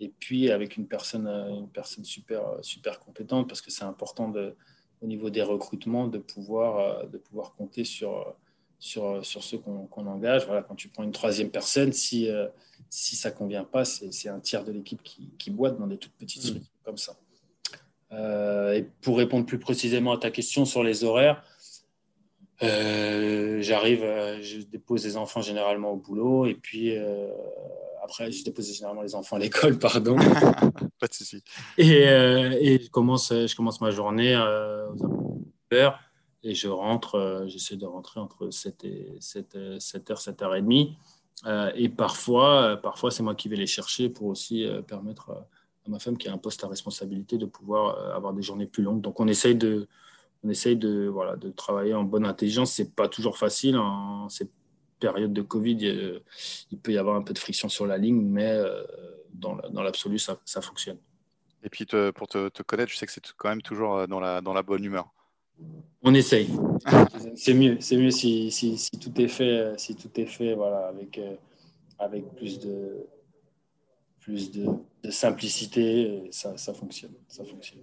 et 0.00 0.08
puis 0.08 0.50
avec 0.50 0.76
une 0.76 0.86
personne, 0.86 1.26
une 1.26 1.68
personne 1.68 2.04
super, 2.04 2.42
super 2.62 2.98
compétente, 3.00 3.48
parce 3.48 3.60
que 3.60 3.70
c'est 3.70 3.84
important 3.84 4.28
de, 4.28 4.54
au 5.02 5.06
niveau 5.06 5.30
des 5.30 5.42
recrutements 5.42 6.08
de 6.08 6.18
pouvoir, 6.18 7.06
de 7.06 7.18
pouvoir 7.18 7.54
compter 7.54 7.84
sur, 7.84 8.34
sur, 8.78 9.24
sur 9.24 9.42
ceux 9.42 9.58
qu'on 9.58 10.06
engage. 10.06 10.46
Voilà, 10.46 10.62
quand 10.62 10.74
tu 10.74 10.88
prends 10.88 11.04
une 11.04 11.12
troisième 11.12 11.50
personne, 11.50 11.92
si, 11.92 12.28
si 12.90 13.16
ça 13.16 13.30
ne 13.30 13.36
convient 13.36 13.64
pas, 13.64 13.84
c'est 13.84 14.28
un 14.28 14.40
tiers 14.40 14.64
de 14.64 14.72
l'équipe 14.72 15.02
qui, 15.02 15.30
qui, 15.38 15.50
boite 15.50 15.78
dans 15.78 15.86
des 15.86 15.98
toutes 15.98 16.14
petites 16.14 16.42
mmh. 16.42 16.46
structures 16.46 16.82
comme 16.84 16.98
ça. 16.98 17.16
Euh, 18.14 18.74
et 18.74 18.82
pour 18.82 19.18
répondre 19.18 19.46
plus 19.46 19.58
précisément 19.58 20.12
à 20.12 20.18
ta 20.18 20.30
question 20.30 20.64
sur 20.64 20.82
les 20.82 21.04
horaires, 21.04 21.42
euh, 22.62 23.60
j'arrive, 23.62 24.04
euh, 24.04 24.40
je 24.40 24.60
dépose 24.60 25.04
les 25.04 25.16
enfants 25.16 25.40
généralement 25.40 25.92
au 25.92 25.96
boulot 25.96 26.46
et 26.46 26.54
puis 26.54 26.96
euh, 26.96 27.28
après, 28.02 28.30
je 28.30 28.44
dépose 28.44 28.72
généralement 28.72 29.02
les 29.02 29.14
enfants 29.14 29.36
à 29.36 29.38
l'école, 29.38 29.78
pardon. 29.78 30.16
Pas 31.00 31.06
de 31.08 31.14
souci. 31.14 31.42
Et, 31.78 32.02
et, 32.02 32.82
je, 32.82 32.90
commence, 32.90 33.30
je 33.30 33.56
commence 33.56 33.80
ma 33.80 33.90
journée 33.90 34.36
aux 34.36 35.40
heures 35.72 35.98
et 36.42 36.54
je 36.54 36.68
rentre, 36.68 37.44
j'essaie 37.48 37.76
de 37.76 37.86
rentrer 37.86 38.20
entre 38.20 38.50
7 38.50 38.84
et 38.84 39.16
7, 39.18 39.56
7h, 39.78 40.22
7h30. 40.22 41.74
et 41.74 41.88
parfois, 41.88 42.78
parfois 42.82 43.10
c'est 43.10 43.22
moi 43.22 43.34
qui 43.34 43.48
vais 43.48 43.56
les 43.56 43.66
chercher 43.66 44.10
pour 44.10 44.26
aussi 44.26 44.66
permettre 44.86 45.30
à 45.86 45.90
ma 45.90 45.98
femme 45.98 46.18
qui 46.18 46.28
a 46.28 46.32
un 46.32 46.38
poste 46.38 46.62
à 46.62 46.68
responsabilité 46.68 47.38
de 47.38 47.46
pouvoir 47.46 48.14
avoir 48.14 48.34
des 48.34 48.42
journées 48.42 48.66
plus 48.66 48.82
longues. 48.82 49.00
Donc 49.00 49.20
on 49.20 49.26
essaye 49.26 49.54
de, 49.54 49.88
on 50.44 50.50
essaye 50.50 50.76
de, 50.76 51.06
voilà, 51.06 51.36
de 51.36 51.50
travailler 51.50 51.94
en 51.94 52.04
bonne 52.04 52.26
intelligence. 52.26 52.74
Ce 52.74 52.82
n'est 52.82 52.88
pas 52.88 53.08
toujours 53.08 53.38
facile. 53.38 53.78
En 53.78 54.28
cette 54.28 54.50
période 55.00 55.32
de 55.32 55.42
Covid, 55.42 56.22
il, 56.70 56.78
peut 56.78 56.92
y 56.92 56.98
avoir 56.98 57.16
un 57.16 57.22
peu 57.22 57.32
de 57.32 57.38
friction 57.38 57.68
sur 57.68 57.86
la 57.86 57.98
ligne, 57.98 58.20
mais 58.20 58.50
euh, 58.50 58.84
dans 59.32 59.82
l'absolu, 59.82 60.18
ça, 60.18 60.38
ça, 60.44 60.60
fonctionne. 60.60 60.98
Et 61.62 61.70
puis, 61.70 61.86
pour 62.14 62.28
te, 62.28 62.62
connaître, 62.62 62.92
je 62.92 62.96
sais 62.96 63.06
que 63.06 63.12
c'est 63.12 63.22
quand 63.36 63.48
même 63.48 63.62
toujours 63.62 63.96
euh, 63.96 64.06
dans 64.06 64.20
la, 64.20 64.40
dans 64.40 64.52
la 64.52 64.62
bonne 64.62 64.84
humeur. 64.84 65.08
On 66.02 66.12
essaye. 66.12 66.50
c'est 67.36 67.54
mieux, 67.54 67.78
c'est 67.80 67.96
mieux 67.96 68.10
si, 68.10 68.50
si, 68.50 68.76
si, 68.76 68.98
tout 68.98 69.18
est 69.20 69.28
fait, 69.28 69.78
si 69.78 69.96
tout 69.96 70.10
est 70.20 70.26
fait 70.26 70.54
voilà, 70.54 70.88
avec, 70.88 71.16
euh, 71.18 71.36
avec 71.98 72.34
plus 72.34 72.58
de, 72.58 73.06
plus 74.24 74.50
de, 74.50 74.66
simplicité, 75.10 76.28
ça, 76.30 76.56
ça, 76.56 76.72
fonctionne, 76.72 77.12
ça 77.28 77.44
fonctionne. 77.44 77.82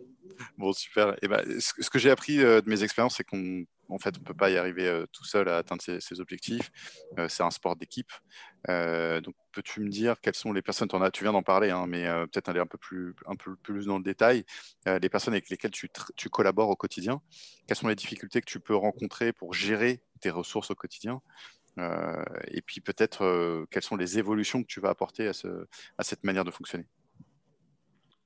Bon, 0.58 0.74
super. 0.74 1.16
Et 1.22 1.28
ben, 1.28 1.44
ce, 1.60 1.88
que 1.88 2.00
j'ai 2.00 2.10
appris 2.10 2.40
euh, 2.40 2.62
de 2.62 2.70
mes 2.70 2.82
expériences, 2.82 3.18
c'est 3.18 3.24
qu'on 3.24 3.64
en 3.90 4.00
fait, 4.00 4.16
on 4.18 4.24
peut 4.24 4.34
pas 4.34 4.50
y 4.50 4.58
arriver 4.58 4.88
euh, 4.88 5.06
tout 5.12 5.26
seul 5.26 5.50
à 5.50 5.58
atteindre 5.58 5.84
ses, 5.84 6.20
objectifs. 6.20 6.72
Euh, 7.20 7.28
c'est 7.30 7.44
un 7.44 7.52
sport 7.52 7.76
d'équipe. 7.76 8.12
donc, 8.68 9.36
peux-tu 9.52 9.82
me 9.82 9.90
dire 9.90 10.20
quelles 10.20 10.36
sont 10.36 10.52
les 10.52 10.64
personnes, 10.64 10.88
en 10.94 11.02
as, 11.04 11.12
tu 11.12 11.24
viens 11.24 11.34
d'en 11.34 11.44
parler, 11.44 11.70
hein, 11.70 11.86
mais 11.88 12.06
peut-être 12.32 12.50
aller 12.50 12.60
un 12.60 12.66
peu 12.66 12.80
plus, 12.80 13.14
un 13.28 13.36
peu 13.36 13.56
plus 13.58 13.86
dans 13.86 13.98
le 13.98 14.04
détail, 14.04 14.46
les 14.86 15.10
personnes 15.10 15.34
avec 15.34 15.50
lesquelles 15.50 15.72
tu, 15.72 15.90
tu, 16.16 16.30
collabores 16.30 16.70
au 16.70 16.76
quotidien. 16.76 17.22
Quelles 17.68 17.78
sont 17.78 17.88
les 17.88 17.96
difficultés 17.96 18.40
que 18.40 18.50
tu 18.50 18.60
peux 18.60 18.76
rencontrer 18.76 19.34
pour 19.34 19.54
gérer 19.54 20.04
tes 20.22 20.30
ressources 20.30 20.72
au 20.72 20.76
quotidien? 20.76 21.22
euh, 21.22 21.61
et 21.78 22.62
puis 22.62 22.82
peut-être 22.82 23.24
euh, 23.24 23.66
quelles 23.72 23.84
sont 23.84 23.96
les 23.96 24.20
évolutions 24.20 24.62
que 24.62 24.68
tu 24.68 24.80
vas 24.80 24.90
apporter 24.90 25.28
à, 25.28 25.34
ce, 25.34 25.48
à 25.98 26.04
cette 26.04 26.24
manière 26.24 26.46
de 26.46 26.52
fonctionner? 26.52 26.86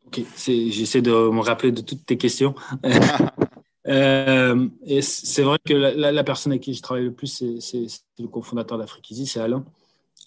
Ok, 0.08 0.22
j'essaie 0.38 1.02
de 1.02 1.12
me 1.12 1.42
rappeler 1.42 1.72
de 1.72 1.82
toutes 1.82 2.06
tes 2.06 2.18
questions. 2.18 2.54
euh, 3.88 4.70
c'est 5.02 5.42
vrai 5.42 5.58
que 5.64 5.74
la, 5.74 6.24
personne 6.24 6.52
avec 6.52 6.64
qui 6.64 6.74
je 6.74 6.82
travaille 6.82 7.06
le 7.06 7.14
plus, 7.14 7.44
c'est 7.60 7.88
le 8.20 8.28
cofondateur 8.28 8.78
d'Afrique 8.78 9.10
Easy, 9.12 9.26
c'est 9.26 9.40
Alain. 9.40 9.66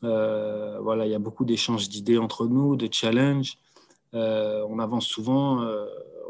Euh, 0.05 0.79
voilà, 0.81 1.07
il 1.07 1.13
y 1.13 1.15
a 1.15 1.19
beaucoup 1.21 1.45
d'échanges 1.45 1.89
d'idées 1.89 2.19
entre 2.19 2.47
nous, 2.47 2.77
de 2.77 2.89
challenges. 2.91 3.59
on 4.13 4.79
avance 4.79 5.07
souvent, 5.07 5.65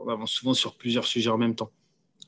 on 0.04 0.08
avance 0.08 0.30
souvent 0.30 0.54
sur 0.54 0.76
plusieurs 0.76 1.06
sujets 1.06 1.30
en 1.30 1.38
même 1.38 1.54
temps. 1.54 1.70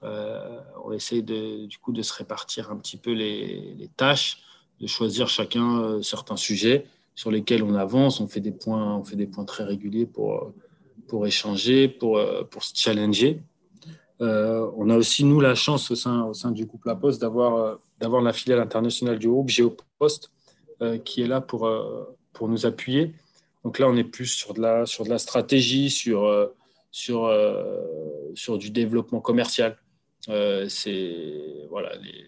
on 0.02 0.92
essaie 0.92 1.20
de, 1.20 1.66
du 1.66 1.76
coup 1.78 1.92
de 1.92 2.00
se 2.00 2.14
répartir 2.14 2.70
un 2.70 2.76
petit 2.76 2.96
peu 2.96 3.12
les, 3.12 3.74
les 3.74 3.88
tâches, 3.88 4.38
de 4.80 4.86
choisir 4.86 5.28
chacun 5.28 6.00
certains 6.02 6.36
sujets 6.36 6.86
sur 7.14 7.30
lesquels 7.30 7.62
on 7.62 7.74
avance. 7.74 8.20
On 8.20 8.28
fait 8.28 8.40
des 8.40 8.52
points, 8.52 8.96
on 8.96 9.04
fait 9.04 9.16
des 9.16 9.26
points 9.26 9.44
très 9.44 9.64
réguliers 9.64 10.06
pour, 10.06 10.52
pour 11.08 11.26
échanger, 11.26 11.88
pour, 11.88 12.20
pour 12.50 12.64
se 12.64 12.72
challenger. 12.74 13.42
on 14.20 14.90
a 14.90 14.96
aussi, 14.96 15.24
nous, 15.24 15.40
la 15.40 15.54
chance 15.54 15.90
au 15.90 15.94
sein, 15.94 16.24
au 16.24 16.34
sein 16.34 16.50
du 16.50 16.64
groupe 16.64 16.84
La 16.86 16.94
Poste 16.94 17.20
d'avoir 17.20 17.78
la 18.00 18.32
filiale 18.32 18.60
internationale 18.60 19.18
du 19.18 19.28
groupe, 19.28 19.48
Géopost, 19.48 20.30
qui 21.04 21.22
est 21.22 21.26
là 21.26 21.40
pour, 21.40 21.70
pour 22.32 22.48
nous 22.48 22.64
appuyer. 22.64 23.12
Donc 23.64 23.78
là, 23.78 23.88
on 23.88 23.96
est 23.96 24.04
plus 24.04 24.26
sur 24.26 24.54
de 24.54 24.60
la, 24.60 24.86
sur 24.86 25.04
de 25.04 25.10
la 25.10 25.18
stratégie, 25.18 25.90
sur, 25.90 26.24
euh, 26.24 26.46
sur, 26.90 27.26
euh, 27.26 27.80
sur 28.34 28.58
du 28.58 28.70
développement 28.70 29.20
commercial. 29.20 29.76
Euh, 30.28 30.68
c'est 30.68 31.66
voilà, 31.68 31.94
les, 31.96 32.24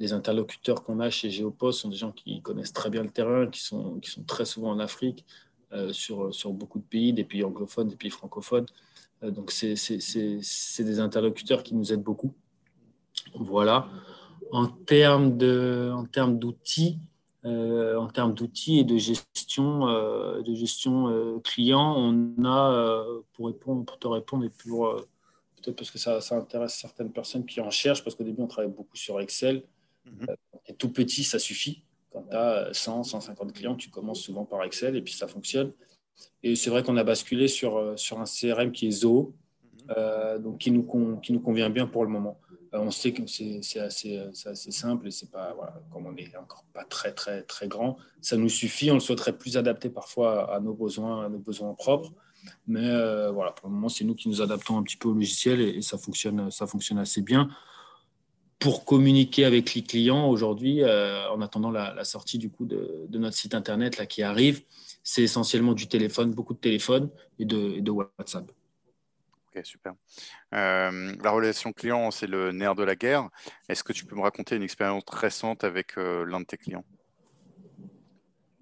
les 0.00 0.12
interlocuteurs 0.12 0.82
qu'on 0.82 0.98
a 0.98 1.10
chez 1.10 1.30
Géopost 1.30 1.80
sont 1.80 1.88
des 1.88 1.96
gens 1.96 2.10
qui 2.10 2.42
connaissent 2.42 2.72
très 2.72 2.90
bien 2.90 3.04
le 3.04 3.10
terrain, 3.10 3.46
qui 3.46 3.60
sont, 3.60 4.00
qui 4.00 4.10
sont 4.10 4.24
très 4.24 4.44
souvent 4.44 4.70
en 4.70 4.80
Afrique, 4.80 5.24
sur, 5.92 6.34
sur 6.34 6.52
beaucoup 6.52 6.80
de 6.80 6.84
pays, 6.84 7.12
des 7.12 7.22
pays 7.22 7.44
anglophones, 7.44 7.86
des 7.86 7.94
pays 7.94 8.10
francophones. 8.10 8.66
donc 9.22 9.52
c'est 9.52 9.74
des 10.82 10.98
interlocuteurs 10.98 11.62
qui 11.62 11.76
nous 11.76 11.92
aident 11.92 12.02
beaucoup. 12.02 12.34
Voilà. 13.34 13.88
En 14.52 14.66
termes 14.66 15.36
d'outils, 15.36 16.98
euh, 17.46 17.96
en 17.96 18.08
termes 18.08 18.34
d'outils 18.34 18.80
et 18.80 18.84
de 18.84 18.98
gestion, 18.98 19.88
euh, 19.88 20.42
de 20.42 20.54
gestion 20.54 21.08
euh, 21.08 21.38
client, 21.38 21.94
on 21.96 22.44
a, 22.44 23.04
pour, 23.32 23.46
répondre, 23.46 23.84
pour 23.84 23.98
te 23.98 24.08
répondre, 24.08 24.44
et 24.44 24.50
pour, 24.50 24.94
peut-être 25.56 25.76
parce 25.76 25.90
que 25.90 25.98
ça, 25.98 26.20
ça, 26.20 26.36
intéresse 26.36 26.74
certaines 26.74 27.12
personnes 27.12 27.46
qui 27.46 27.60
en 27.60 27.70
cherchent, 27.70 28.04
parce 28.04 28.14
qu'au 28.14 28.24
début, 28.24 28.42
on 28.42 28.46
travaille 28.46 28.70
beaucoup 28.70 28.96
sur 28.96 29.20
Excel. 29.20 29.62
Mhm. 30.04 30.26
et 30.66 30.74
tout 30.74 30.90
petit, 30.90 31.24
ça 31.24 31.38
suffit. 31.38 31.84
Quand 32.12 32.22
tu 32.22 32.36
as 32.36 32.70
100, 32.72 33.04
150 33.04 33.52
clients, 33.52 33.76
tu 33.76 33.90
commences 33.90 34.20
souvent 34.20 34.44
par 34.44 34.64
Excel 34.64 34.96
et 34.96 35.02
puis 35.02 35.14
ça 35.14 35.28
fonctionne. 35.28 35.72
Et 36.42 36.56
c'est 36.56 36.70
vrai 36.70 36.82
qu'on 36.82 36.96
a 36.96 37.04
basculé 37.04 37.48
sur, 37.48 37.98
sur 37.98 38.20
un 38.20 38.24
CRM 38.24 38.72
qui 38.72 38.88
est 38.88 38.90
Zoho, 38.90 39.34
mhm. 39.88 40.42
donc 40.42 40.58
qui 40.58 40.70
nous, 40.70 41.18
qui 41.22 41.32
nous 41.32 41.40
convient 41.40 41.70
bien 41.70 41.86
pour 41.86 42.04
le 42.04 42.10
moment. 42.10 42.40
Euh, 42.74 42.78
on 42.78 42.90
sait 42.90 43.12
que 43.12 43.22
c'est 43.26 43.80
assez, 43.80 44.18
assez, 44.18 44.70
simple 44.70 45.08
et 45.08 45.10
c'est 45.10 45.30
pas, 45.30 45.52
voilà, 45.54 45.74
comme 45.92 46.06
on 46.06 46.12
n'est 46.12 46.30
encore 46.36 46.64
pas 46.72 46.84
très, 46.84 47.12
très, 47.12 47.42
très 47.42 47.68
grand, 47.68 47.96
ça 48.20 48.36
nous 48.36 48.48
suffit. 48.48 48.90
On 48.90 48.94
le 48.94 49.00
souhaiterait 49.00 49.36
plus 49.36 49.56
adapté 49.56 49.90
parfois 49.90 50.54
à 50.54 50.60
nos 50.60 50.74
besoins, 50.74 51.26
à 51.26 51.28
nos 51.28 51.38
besoins 51.38 51.74
propres. 51.74 52.12
Mais 52.66 52.88
euh, 52.88 53.30
voilà, 53.30 53.52
pour 53.52 53.68
le 53.68 53.74
moment, 53.74 53.88
c'est 53.88 54.04
nous 54.04 54.14
qui 54.14 54.28
nous 54.28 54.40
adaptons 54.40 54.78
un 54.78 54.82
petit 54.82 54.96
peu 54.96 55.08
au 55.08 55.12
logiciel 55.12 55.60
et, 55.60 55.82
ça, 55.82 55.98
fonctionne, 55.98 56.50
ça 56.50 56.66
fonctionne 56.66 56.98
assez 56.98 57.22
bien. 57.22 57.48
Pour 58.60 58.84
communiquer 58.84 59.44
avec 59.44 59.74
les 59.74 59.82
clients 59.82 60.28
aujourd'hui, 60.28 60.82
euh, 60.82 61.28
en 61.30 61.40
attendant 61.40 61.70
la, 61.70 62.04
sortie 62.04 62.38
du 62.38 62.50
coup 62.50 62.66
de, 62.66 63.08
notre 63.10 63.36
site 63.36 63.54
internet 63.54 63.96
là, 63.96 64.06
qui 64.06 64.22
arrive, 64.22 64.62
c'est 65.02 65.22
essentiellement 65.22 65.72
du 65.72 65.88
téléphone, 65.88 66.32
beaucoup 66.32 66.54
de 66.54 66.58
téléphone 66.58 67.10
et 67.38 67.46
de, 67.46 67.74
et 67.76 67.80
de 67.80 67.90
WhatsApp. 67.90 68.44
Ok, 69.48 69.64
super. 69.64 69.94
Euh, 70.54 71.16
la 71.22 71.30
relation 71.30 71.72
client, 71.72 72.10
c'est 72.10 72.26
le 72.26 72.52
nerf 72.52 72.74
de 72.74 72.84
la 72.84 72.94
guerre. 72.94 73.30
Est-ce 73.68 73.82
que 73.82 73.92
tu 73.92 74.04
peux 74.04 74.14
me 74.14 74.20
raconter 74.20 74.56
une 74.56 74.62
expérience 74.62 75.04
récente 75.10 75.64
avec 75.64 75.96
euh, 75.98 76.24
l'un 76.24 76.40
de 76.40 76.44
tes 76.44 76.58
clients? 76.58 76.84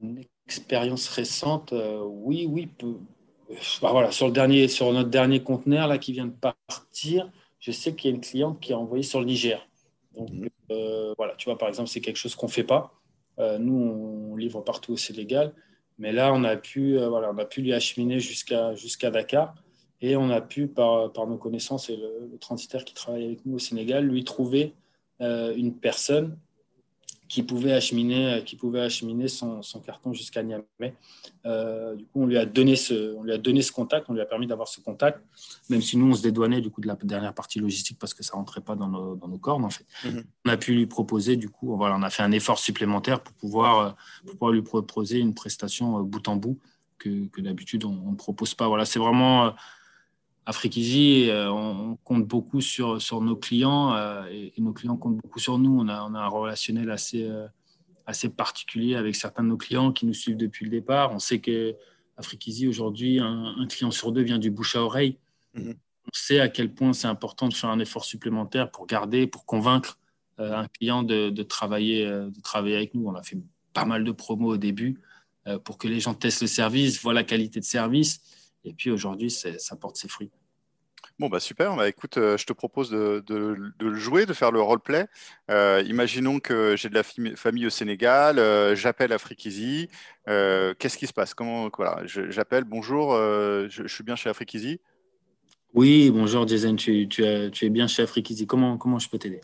Une 0.00 0.24
expérience 0.46 1.08
récente, 1.08 1.74
oui, 2.06 2.46
oui. 2.48 2.70
Bah, 3.82 3.90
voilà, 3.92 4.10
sur, 4.12 4.26
le 4.26 4.32
dernier, 4.32 4.68
sur 4.68 4.92
notre 4.92 5.10
dernier 5.10 5.42
conteneur 5.42 5.88
là, 5.88 5.98
qui 5.98 6.12
vient 6.12 6.26
de 6.26 6.32
partir, 6.32 7.30
je 7.58 7.72
sais 7.72 7.94
qu'il 7.94 8.10
y 8.10 8.12
a 8.12 8.16
une 8.16 8.22
cliente 8.22 8.60
qui 8.60 8.72
a 8.72 8.78
envoyé 8.78 9.02
sur 9.02 9.20
le 9.20 9.26
Niger. 9.26 9.67
Donc, 10.18 10.30
mmh. 10.30 11.14
voilà, 11.16 11.34
tu 11.36 11.46
vois, 11.46 11.56
par 11.56 11.68
exemple, 11.68 11.88
c'est 11.88 12.00
quelque 12.00 12.16
chose 12.16 12.34
qu'on 12.34 12.46
ne 12.46 12.52
fait 12.52 12.64
pas. 12.64 12.92
nous, 13.58 14.30
on 14.32 14.36
livre 14.36 14.60
partout 14.60 14.92
au 14.92 14.96
Sénégal. 14.96 15.54
Mais 15.98 16.12
là, 16.12 16.32
on 16.32 16.44
a 16.44 16.56
pu, 16.56 16.98
voilà, 16.98 17.30
on 17.32 17.38
a 17.38 17.44
pu 17.44 17.62
lui 17.62 17.72
acheminer 17.72 18.20
jusqu'à 18.20 18.74
jusqu'à 18.74 19.10
Dakar. 19.10 19.54
Et 20.00 20.16
on 20.16 20.30
a 20.30 20.40
pu, 20.40 20.68
par, 20.68 21.12
par 21.12 21.26
nos 21.26 21.38
connaissances 21.38 21.90
et 21.90 21.96
le, 21.96 22.38
transitaire 22.38 22.84
qui 22.84 22.94
travaille 22.94 23.24
avec 23.24 23.44
nous 23.44 23.56
au 23.56 23.58
Sénégal, 23.58 24.04
lui 24.04 24.24
trouver 24.24 24.74
euh, 25.20 25.52
une 25.56 25.74
personne 25.74 26.38
qui 27.28 27.42
pouvait 27.42 27.72
acheminer, 27.72 28.42
qui 28.44 28.56
pouvait 28.56 28.80
acheminer 28.80 29.28
son, 29.28 29.60
son 29.62 29.80
carton 29.80 30.12
jusqu'à 30.12 30.42
Niamey. 30.42 30.94
Euh, 31.44 31.94
du 31.94 32.04
coup, 32.04 32.22
on 32.22 32.26
lui, 32.26 32.38
a 32.38 32.46
donné 32.46 32.74
ce, 32.74 33.14
on 33.16 33.22
lui 33.22 33.32
a 33.32 33.38
donné 33.38 33.60
ce 33.60 33.70
contact, 33.70 34.06
on 34.08 34.14
lui 34.14 34.20
a 34.22 34.26
permis 34.26 34.46
d'avoir 34.46 34.66
ce 34.66 34.80
contact, 34.80 35.22
même 35.68 35.82
si 35.82 35.96
nous, 35.98 36.10
on 36.10 36.14
se 36.14 36.22
dédouanait 36.22 36.62
du 36.62 36.70
coup 36.70 36.80
de 36.80 36.86
la 36.86 36.96
dernière 37.02 37.34
partie 37.34 37.58
logistique 37.58 37.98
parce 37.98 38.14
que 38.14 38.22
ça 38.22 38.32
ne 38.34 38.38
rentrait 38.38 38.62
pas 38.62 38.76
dans 38.76 38.88
nos, 38.88 39.14
dans 39.14 39.28
nos 39.28 39.38
cordes, 39.38 39.64
en 39.64 39.70
fait. 39.70 39.84
Mhm. 40.04 40.24
On 40.46 40.50
a 40.50 40.56
pu 40.56 40.72
lui 40.74 40.86
proposer, 40.86 41.36
du 41.36 41.50
coup, 41.50 41.76
voilà, 41.76 41.96
on 41.96 42.02
a 42.02 42.10
fait 42.10 42.22
un 42.22 42.32
effort 42.32 42.58
supplémentaire 42.58 43.22
pour 43.22 43.34
pouvoir, 43.34 43.78
euh, 43.78 43.90
pour 44.24 44.32
pouvoir 44.32 44.52
lui 44.52 44.62
proposer 44.62 45.18
une 45.18 45.34
prestation 45.34 46.00
bout 46.02 46.26
en 46.28 46.36
bout 46.36 46.58
que, 46.96 47.26
que 47.26 47.40
d'habitude, 47.42 47.84
on 47.84 48.10
ne 48.10 48.16
propose 48.16 48.54
pas. 48.54 48.68
Voilà, 48.68 48.86
c'est 48.86 48.98
vraiment 48.98 49.54
Afrique 50.48 50.78
euh, 50.78 51.46
on, 51.50 51.96
compte 52.04 52.26
beaucoup 52.26 52.62
sur, 52.62 53.02
sur 53.02 53.20
nos 53.20 53.36
clients 53.36 53.94
euh, 53.94 54.24
et, 54.30 54.54
nos 54.56 54.72
clients 54.72 54.96
comptent 54.96 55.18
beaucoup 55.18 55.38
sur 55.38 55.58
nous. 55.58 55.78
On 55.78 55.88
a, 55.88 56.02
on 56.08 56.14
a 56.14 56.20
un 56.20 56.26
relationnel 56.26 56.90
assez, 56.90 57.24
euh, 57.24 57.46
assez 58.06 58.30
particulier 58.30 58.94
avec 58.94 59.14
certains 59.14 59.42
de 59.42 59.48
nos 59.48 59.58
clients 59.58 59.92
qui 59.92 60.06
nous 60.06 60.14
suivent 60.14 60.38
depuis 60.38 60.64
le 60.64 60.70
départ. 60.70 61.12
On 61.12 61.18
sait 61.18 61.40
que 61.40 61.76
aujourd'hui, 62.66 63.20
un, 63.20 63.66
client 63.68 63.90
sur 63.90 64.10
deux 64.10 64.22
vient 64.22 64.38
du 64.38 64.50
bouche 64.50 64.74
à 64.74 64.82
oreille. 64.82 65.18
Mhm. 65.52 65.74
On 66.06 66.10
sait 66.14 66.40
à 66.40 66.48
quel 66.48 66.72
point 66.72 66.94
c'est 66.94 67.08
important 67.08 67.48
de 67.48 67.54
faire 67.54 67.68
un 67.68 67.78
effort 67.78 68.06
supplémentaire 68.06 68.70
pour 68.70 68.86
garder, 68.86 69.26
pour 69.26 69.44
convaincre 69.44 69.98
un 70.38 70.66
client 70.68 71.02
de, 71.02 71.28
de, 71.28 71.42
travailler, 71.42 72.06
de 72.06 72.40
travailler 72.42 72.76
avec 72.76 72.94
nous. 72.94 73.06
On 73.06 73.14
a 73.14 73.22
fait 73.22 73.36
pas 73.74 73.84
mal 73.84 74.02
de 74.02 74.12
promos 74.12 74.54
au 74.54 74.56
début 74.56 74.98
pour 75.64 75.76
que 75.76 75.88
les 75.88 76.00
gens 76.00 76.14
testent 76.14 76.40
le 76.40 76.46
service, 76.46 77.02
voient 77.02 77.12
la 77.12 77.24
qualité 77.24 77.60
de 77.60 77.64
service. 77.66 78.22
Et 78.64 78.74
puis 78.74 78.90
aujourd'hui, 78.90 79.30
ça 79.30 79.76
porte 79.76 79.96
ses 79.96 80.08
fruits. 80.08 80.30
Bon, 81.18 81.28
bah 81.28 81.40
super. 81.40 81.74
Bah, 81.74 81.88
écoute, 81.88 82.16
euh, 82.16 82.36
je 82.36 82.46
te 82.46 82.52
propose 82.52 82.90
de, 82.90 83.24
le 83.80 83.94
jouer, 83.94 84.24
de 84.24 84.32
faire 84.32 84.52
le 84.52 84.60
roleplay. 84.60 85.06
Euh, 85.50 85.82
imaginons 85.86 86.38
que 86.38 86.76
j'ai 86.76 86.88
de 86.88 86.94
la 86.94 87.02
famille 87.02 87.66
au 87.66 87.70
Sénégal, 87.70 88.38
euh, 88.38 88.76
j'appelle 88.76 89.12
Afrikizi. 89.12 89.88
Qu'est-ce 90.26 90.98
qui 90.98 91.06
se 91.06 91.12
passe? 91.12 91.34
Comment 91.34 91.70
voilà, 91.76 92.02
J'appelle, 92.04 92.64
bonjour, 92.64 93.14
je, 93.14 93.86
suis 93.86 94.04
bien 94.04 94.14
chez 94.14 94.28
Afrikizi. 94.28 94.80
Oui, 95.74 96.10
bonjour 96.10 96.46
Jason, 96.46 96.76
tu, 96.76 97.08
tu, 97.08 97.24
es 97.24 97.70
bien 97.70 97.86
chez 97.86 98.02
Afrikizi. 98.02 98.46
Comment, 98.46 98.78
comment 98.78 98.98
je 98.98 99.08
peux 99.08 99.18
t'aider? 99.18 99.40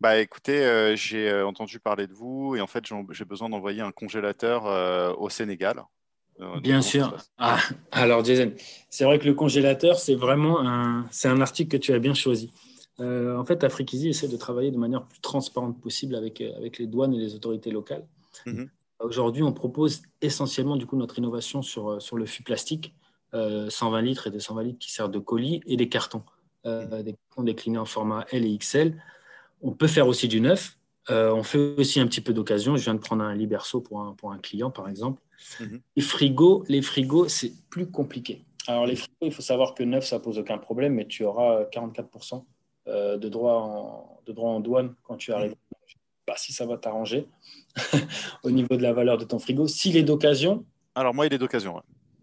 Bah 0.00 0.18
écoutez, 0.18 0.94
j'ai 0.96 1.32
entendu 1.42 1.80
parler 1.80 2.06
de 2.06 2.12
vous 2.12 2.54
et 2.54 2.60
en 2.60 2.66
fait 2.66 2.84
j'ai 3.10 3.24
besoin 3.24 3.48
d'envoyer 3.48 3.80
un 3.80 3.92
congélateur 3.92 5.18
au 5.18 5.30
Sénégal. 5.30 5.82
Euh, 6.40 6.60
Bien 6.60 6.82
sûr. 6.82 7.16
Ah, 7.38 7.58
alors, 7.92 8.24
Jason, 8.24 8.52
c'est 8.90 9.04
vrai 9.04 9.18
que 9.18 9.26
le 9.26 9.34
congélateur, 9.34 9.98
c'est 9.98 10.14
vraiment 10.14 10.60
un, 10.60 11.06
c'est 11.10 11.28
un 11.28 11.40
article 11.40 11.78
que 11.78 11.82
tu 11.82 11.92
as 11.92 11.98
bien 11.98 12.14
choisi. 12.14 12.52
Euh, 13.00 13.36
en 13.36 13.44
fait, 13.44 13.62
Afrikizi 13.64 14.08
essaie 14.08 14.28
de 14.28 14.36
travailler 14.36 14.70
de 14.70 14.78
manière 14.78 15.04
plus 15.04 15.20
transparente 15.20 15.80
possible 15.80 16.14
avec, 16.14 16.40
euh, 16.40 16.56
avec 16.56 16.78
les 16.78 16.86
douanes 16.86 17.14
et 17.14 17.18
les 17.18 17.34
autorités 17.34 17.70
locales. 17.70 18.06
Mhm. 18.46 18.70
Aujourd'hui, 19.00 19.42
on 19.42 19.52
propose 19.52 20.02
essentiellement 20.22 20.76
du 20.76 20.86
coup, 20.86 20.96
notre 20.96 21.18
innovation 21.18 21.60
sur, 21.60 22.00
sur 22.00 22.16
le 22.16 22.24
fût 22.24 22.42
plastique, 22.42 22.94
120 23.34 24.00
litres 24.00 24.28
et 24.28 24.30
220 24.30 24.62
litres 24.62 24.78
qui 24.78 24.90
servent 24.90 25.10
de 25.10 25.18
colis 25.18 25.60
et 25.66 25.76
des 25.76 25.90
cartons, 25.90 26.22
mhm. 26.64 27.02
des 27.02 27.12
cartons 27.12 27.42
déclinés 27.42 27.76
en 27.76 27.84
format 27.84 28.24
L 28.30 28.46
et 28.46 28.56
XL. 28.56 28.98
On 29.60 29.72
peut 29.72 29.86
faire 29.86 30.08
aussi 30.08 30.26
du 30.26 30.40
neuf. 30.40 30.78
On 31.08 31.42
fait 31.42 31.58
aussi 31.78 32.00
un 32.00 32.06
petit 32.06 32.20
peu 32.20 32.32
d'occasion. 32.32 32.76
Je 32.76 32.84
viens 32.84 32.94
de 32.94 33.00
prendre 33.00 33.22
un 33.22 33.34
Liberso 33.34 33.80
pour 33.80 34.00
un, 34.00 34.14
pour 34.14 34.32
un 34.32 34.38
client, 34.38 34.70
par 34.70 34.88
exemple. 34.88 35.20
Mhm. 35.60 35.80
Les 35.96 36.02
frigos, 36.02 36.64
les 36.68 36.82
frigos, 36.82 37.28
c'est 37.28 37.52
plus 37.70 37.90
compliqué. 37.90 38.44
Alors 38.66 38.86
les 38.86 38.96
frigos, 38.96 39.14
il 39.22 39.32
faut 39.32 39.42
savoir 39.42 39.74
que 39.74 39.82
neuf, 39.82 40.06
ça 40.06 40.18
pose 40.18 40.38
aucun 40.38 40.58
problème, 40.58 40.94
mais 40.94 41.06
tu 41.06 41.24
auras 41.24 41.64
44% 41.64 42.44
euh, 42.88 43.16
de 43.16 43.28
droits 43.28 43.60
en, 43.60 44.20
de 44.26 44.32
droit 44.32 44.50
en 44.50 44.60
douane 44.60 44.94
quand 45.04 45.16
tu 45.16 45.32
arrives. 45.32 45.54
Je 45.86 45.94
ne 45.94 45.98
sais 45.98 46.24
pas 46.26 46.36
si 46.36 46.52
ça 46.52 46.66
va 46.66 46.76
t'arranger 46.76 47.28
au 48.42 48.50
niveau 48.50 48.76
de 48.76 48.82
la 48.82 48.92
valeur 48.92 49.18
de 49.18 49.24
ton 49.24 49.38
frigo. 49.38 49.66
S'il 49.66 49.96
est 49.96 50.02
d'occasion. 50.02 50.64
Alors 50.94 51.14
moi, 51.14 51.26
il 51.26 51.34
est 51.34 51.38
d'occasion. 51.38 51.80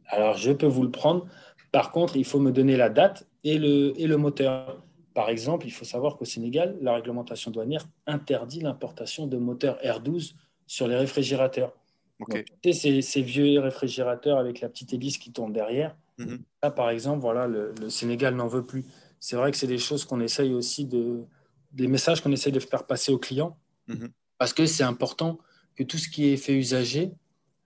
Alors 0.07 0.37
je 0.37 0.51
peux 0.51 0.67
vous 0.67 0.83
le 0.83 0.91
prendre. 0.91 1.27
Par 1.71 1.91
contre, 1.91 2.17
il 2.17 2.25
faut 2.25 2.39
me 2.39 2.51
donner 2.51 2.75
la 2.75 2.89
date 2.89 3.27
et 3.43 3.57
le, 3.57 3.93
et 3.97 4.07
le 4.07 4.17
moteur. 4.17 4.81
Par 5.13 5.29
exemple, 5.29 5.65
il 5.67 5.71
faut 5.71 5.85
savoir 5.85 6.17
qu'au 6.17 6.25
Sénégal, 6.25 6.77
la 6.81 6.95
réglementation 6.95 7.51
douanière 7.51 7.85
interdit 8.07 8.61
l'importation 8.61 9.27
de 9.27 9.37
moteurs 9.37 9.77
R12 9.83 10.33
sur 10.65 10.87
les 10.87 10.95
réfrigérateurs. 10.95 11.73
Okay. 12.19 12.45
ces, 12.71 13.21
vieux 13.21 13.59
réfrigérateurs 13.59 14.37
avec 14.37 14.61
la 14.61 14.69
petite 14.69 14.93
hélice 14.93 15.17
qui 15.17 15.31
tourne 15.31 15.51
derrière. 15.51 15.95
Mhm. 16.17 16.39
Là, 16.61 16.71
par 16.71 16.89
exemple, 16.89 17.19
voilà, 17.19 17.47
le, 17.47 17.73
Sénégal 17.89 18.35
n'en 18.35 18.47
veut 18.47 18.63
plus. 18.63 18.85
C'est 19.19 19.35
vrai 19.35 19.51
que 19.51 19.57
c'est 19.57 19.67
des 19.67 19.77
choses 19.77 20.05
qu'on 20.05 20.21
essaye 20.21 20.53
aussi 20.53 20.85
de, 20.85 21.23
des 21.71 21.87
messages 21.87 22.21
qu'on 22.21 22.31
essaye 22.31 22.51
de 22.53 22.59
faire 22.59 22.85
passer 22.85 23.11
aux 23.11 23.17
clients, 23.17 23.57
mhm. 23.87 24.09
parce 24.37 24.53
que 24.53 24.65
c'est 24.65 24.83
important 24.83 25.37
que 25.75 25.83
tout 25.83 25.97
ce 25.97 26.07
qui 26.07 26.27
est 26.27 26.37
fait 26.37 26.53
usager 26.53 27.11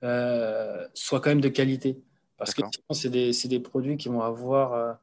euh, 0.03 0.87
soit 0.93 1.19
quand 1.19 1.29
même 1.29 1.41
de 1.41 1.49
qualité. 1.49 1.99
Parce 2.37 2.53
que 2.53 2.61
c'est 2.91 3.09
des, 3.09 3.31
des, 3.31 3.59
produits 3.59 3.97
qui 3.97 4.09
vont 4.09 4.21
avoir 4.21 4.73
euh, 4.73 4.93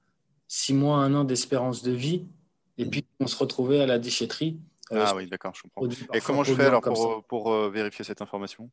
six 0.54 0.74
mois, 0.74 0.98
un 0.98 1.14
an 1.14 1.24
d'espérance 1.24 1.82
de 1.82 1.92
vie. 1.92 2.26
Et 2.78 2.86
puis, 2.86 3.04
on 3.20 3.26
se 3.26 3.36
retrouvait 3.36 3.80
à 3.80 3.86
la 3.86 3.98
déchetterie. 3.98 4.58
ah 4.90 5.14
oui, 5.14 5.26
d'accord, 5.26 5.54
je 5.54 5.62
comprends. 5.62 5.88
Et 6.12 6.20
comment 6.20 6.44
je 6.44 6.54
fais 6.54 6.64
alors 6.64 6.82
pour, 6.82 7.24
pour 7.24 7.70
vérifier 7.70 8.04
cette 8.04 8.22
information? 8.22 8.70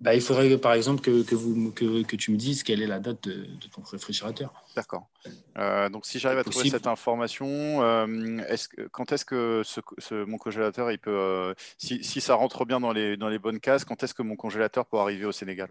Bah, 0.00 0.14
il 0.14 0.20
faudrait 0.20 0.58
par 0.58 0.74
exemple 0.74 1.00
que, 1.00 1.22
que, 1.22 1.34
vous, 1.34 1.70
que, 1.70 2.02
que, 2.02 2.16
tu 2.16 2.32
me 2.32 2.36
dises 2.36 2.62
quelle 2.62 2.82
est 2.82 2.86
la 2.86 2.98
date 2.98 3.26
de, 3.28 3.46
ton 3.74 3.82
réfrigérateur. 3.82 4.52
D'accord. 4.74 5.08
Euh, 5.56 5.88
donc 5.88 6.04
si 6.04 6.18
j'arrive 6.18 6.40
à 6.40 6.44
trouver 6.44 6.68
cette 6.68 6.86
information, 6.86 7.46
euh, 7.48 8.38
est 8.48 8.68
quand 8.90 9.12
est-ce 9.12 9.24
que 9.24 9.62
ce, 9.64 10.24
mon 10.24 10.36
congélateur, 10.36 10.90
il 10.90 10.98
peut, 10.98 11.10
euh, 11.10 11.54
si, 11.78 12.02
si, 12.02 12.20
ça 12.20 12.34
rentre 12.34 12.64
bien 12.64 12.80
dans 12.80 12.92
les, 12.92 13.16
dans 13.16 13.28
les 13.28 13.38
bonnes 13.38 13.60
cases, 13.60 13.84
quand 13.84 14.02
est-ce 14.02 14.14
que 14.14 14.22
mon 14.22 14.36
congélateur 14.36 14.84
peut 14.84 14.98
arriver 14.98 15.24
au 15.24 15.32
Sénégal? 15.32 15.68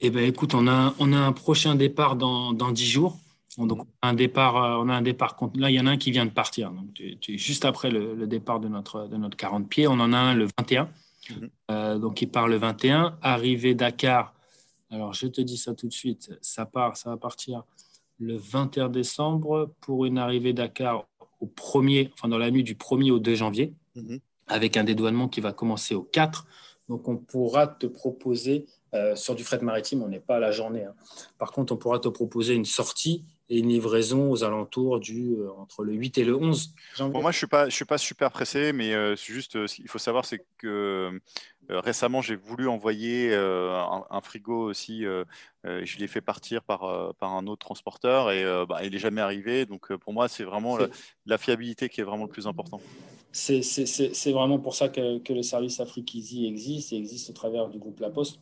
Eh 0.00 0.10
ben, 0.10 0.24
écoute, 0.24 0.54
on 0.54 0.66
a, 0.66 0.94
on 0.98 1.12
a 1.12 1.18
un 1.18 1.32
prochain 1.32 1.74
départ 1.74 2.16
dans, 2.16 2.52
dans 2.52 2.72
10 2.72 2.86
jours. 2.86 3.18
Donc, 3.58 3.86
un 4.02 4.14
départ, 4.14 4.54
on 4.80 4.88
a 4.88 4.94
un 4.94 5.02
départ. 5.02 5.36
Là, 5.54 5.70
il 5.70 5.74
y 5.74 5.80
en 5.80 5.86
a 5.86 5.90
un 5.90 5.96
qui 5.96 6.10
vient 6.12 6.24
de 6.24 6.30
partir. 6.30 6.70
Donc, 6.70 7.02
juste 7.28 7.64
après 7.64 7.90
le, 7.90 8.14
le, 8.14 8.26
départ 8.26 8.60
de 8.60 8.68
notre, 8.68 9.08
de 9.08 9.16
notre 9.16 9.36
40 9.36 9.68
pieds, 9.68 9.88
on 9.88 9.94
en 9.94 10.12
a 10.12 10.18
un 10.18 10.34
le 10.34 10.46
21. 10.58 10.88
Mhm. 11.30 11.50
Euh, 11.70 11.98
donc, 11.98 12.22
il 12.22 12.30
part 12.30 12.48
le 12.48 12.56
21. 12.56 13.18
Arrivé 13.22 13.74
Dakar, 13.74 14.34
alors 14.90 15.12
je 15.12 15.26
te 15.26 15.40
dis 15.40 15.56
ça 15.56 15.74
tout 15.74 15.88
de 15.88 15.92
suite, 15.92 16.36
ça 16.40 16.66
part, 16.66 16.96
ça 16.96 17.10
va 17.10 17.16
partir 17.16 17.62
le 18.18 18.36
21 18.36 18.88
décembre 18.88 19.72
pour 19.80 20.04
une 20.04 20.18
arrivée 20.18 20.52
Dakar 20.52 21.06
au 21.40 21.46
premier, 21.46 22.10
enfin 22.14 22.28
dans 22.28 22.38
la 22.38 22.50
nuit 22.50 22.64
du 22.64 22.74
1er 22.74 23.10
au 23.10 23.18
2 23.18 23.34
janvier, 23.34 23.72
mhm. 23.94 24.20
avec 24.48 24.76
un 24.76 24.84
dédouanement 24.84 25.28
qui 25.28 25.40
va 25.40 25.52
commencer 25.52 25.94
au 25.94 26.02
4. 26.02 26.46
Donc, 26.88 27.08
on 27.08 27.16
pourra 27.16 27.68
te 27.68 27.86
proposer, 27.86 28.66
euh, 28.92 29.14
sur 29.14 29.36
du 29.36 29.44
fret 29.44 29.60
maritime, 29.60 30.02
on 30.02 30.08
n'est 30.08 30.20
pas 30.20 30.36
à 30.36 30.40
la 30.40 30.50
journée. 30.50 30.84
Hein. 30.84 30.94
Par 31.38 31.52
contre, 31.52 31.72
on 31.72 31.76
pourra 31.76 32.00
te 32.00 32.08
proposer 32.08 32.54
une 32.54 32.64
sortie 32.64 33.24
et 33.48 33.58
une 33.58 33.68
livraison 33.68 34.30
aux 34.30 34.42
alentours 34.42 34.98
du 34.98 35.34
euh, 35.34 35.50
entre 35.58 35.84
le 35.84 35.92
8 35.92 36.18
et 36.18 36.24
le 36.24 36.34
11 36.34 36.74
Pour 36.96 37.22
moi, 37.22 37.30
je 37.30 37.38
suis 37.38 37.46
pas, 37.46 37.68
je 37.68 37.74
suis 37.74 37.84
pas 37.84 37.98
super 37.98 38.32
pressé, 38.32 38.72
mais 38.72 38.92
euh, 38.94 39.14
juste, 39.14 39.56
il 39.78 39.88
faut 39.88 39.98
savoir, 39.98 40.24
c'est 40.24 40.44
que 40.58 41.20
récemment, 41.68 42.20
j'ai 42.20 42.34
voulu 42.34 42.66
envoyer 42.66 43.32
un, 43.32 44.20
frigo 44.22 44.68
aussi. 44.68 45.02
je 45.62 45.98
l'ai 45.98 46.08
fait 46.08 46.20
partir 46.20 46.62
par, 46.62 47.14
par 47.14 47.32
un 47.32 47.46
autre 47.46 47.64
transporteur 47.64 48.32
et 48.32 48.42
bah, 48.68 48.80
il 48.82 48.90
n'est 48.90 48.98
jamais 48.98 49.20
arrivé. 49.20 49.66
Donc, 49.66 49.94
pour 49.94 50.12
moi, 50.12 50.26
c'est 50.26 50.42
vraiment 50.42 50.78
la, 51.26 51.38
fiabilité 51.38 51.88
qui 51.88 52.00
est 52.00 52.04
vraiment 52.04 52.24
le 52.24 52.30
plus 52.30 52.48
important. 52.48 52.80
C'est 53.30 54.32
vraiment 54.32 54.58
pour 54.58 54.74
ça 54.74 54.88
que, 54.88 55.18
que, 55.18 55.32
le 55.32 55.42
service 55.42 55.78
Afrique 55.78 56.12
Easy 56.16 56.44
existe 56.46 56.92
et 56.92 56.96
existe 56.96 57.30
au 57.30 57.34
travers 57.34 57.68
du 57.68 57.78
groupe 57.78 58.00
La 58.00 58.10
Poste. 58.10 58.40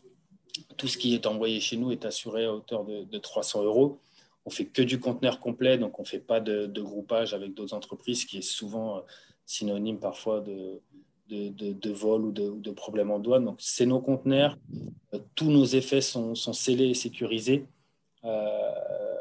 Tout 0.77 0.89
ce 0.89 0.99
qui 0.99 1.15
est 1.15 1.27
envoyé 1.27 1.61
chez 1.61 1.77
nous 1.77 1.93
est 1.93 2.05
assuré 2.05 2.45
à 2.45 2.53
hauteur 2.53 2.85
de, 2.85 3.05
de 3.05 3.19
300 3.19 3.63
euros 3.65 4.01
on 4.49 4.51
fait 4.51 4.65
que 4.65 4.81
du 4.81 4.99
conteneur 4.99 5.41
complet, 5.41 5.77
donc 5.77 5.99
on 5.99 6.03
ne 6.05 6.09
fait 6.09 6.21
pas 6.21 6.41
de, 6.41 6.81
groupage 6.81 7.35
avec 7.35 7.53
d'autres 7.53 7.75
entreprises, 7.75 8.25
qui 8.25 8.39
est 8.39 8.43
souvent 8.43 8.97
euh, 8.97 9.01
synonyme 9.45 9.99
parfois 9.99 10.41
de, 10.41 10.81
de, 11.29 11.91
vol 11.91 12.25
ou 12.25 12.33
de, 12.33 12.71
problèmes 12.71 13.11
en 13.11 13.19
douane. 13.19 13.45
Donc 13.45 13.57
c'est 13.59 13.85
nos 13.85 14.01
conteneurs, 14.01 14.57
euh, 15.13 15.19
tous 15.35 15.51
nos 15.51 15.67
effets 15.67 16.01
sont, 16.01 16.35
scellés 16.35 16.89
et 16.89 16.95
sécurisés. 16.95 17.67
Euh, 18.25 18.73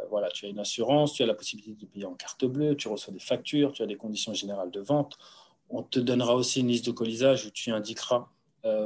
voilà, 0.09 0.29
tu 0.29 0.45
as 0.45 0.49
une 0.49 0.59
assurance, 0.59 1.11
tu 1.11 1.23
as 1.23 1.25
la 1.25 1.35
possibilité 1.35 1.85
de 1.85 1.91
payer 1.91 2.05
en 2.05 2.13
carte 2.13 2.45
bleue, 2.45 2.77
tu 2.77 2.87
reçois 2.87 3.13
des 3.13 3.19
factures, 3.19 3.73
tu 3.73 3.83
as 3.83 3.85
des 3.85 3.97
conditions 3.97 4.33
générales 4.33 4.71
de 4.71 4.79
vente. 4.79 5.17
On 5.69 5.83
te 5.83 5.99
donnera 5.99 6.35
aussi 6.35 6.61
une 6.61 6.69
liste 6.69 6.85
de 6.85 6.91
colisage 6.91 7.45
où 7.45 7.49
tu 7.49 7.71
indiqueras 7.71 8.29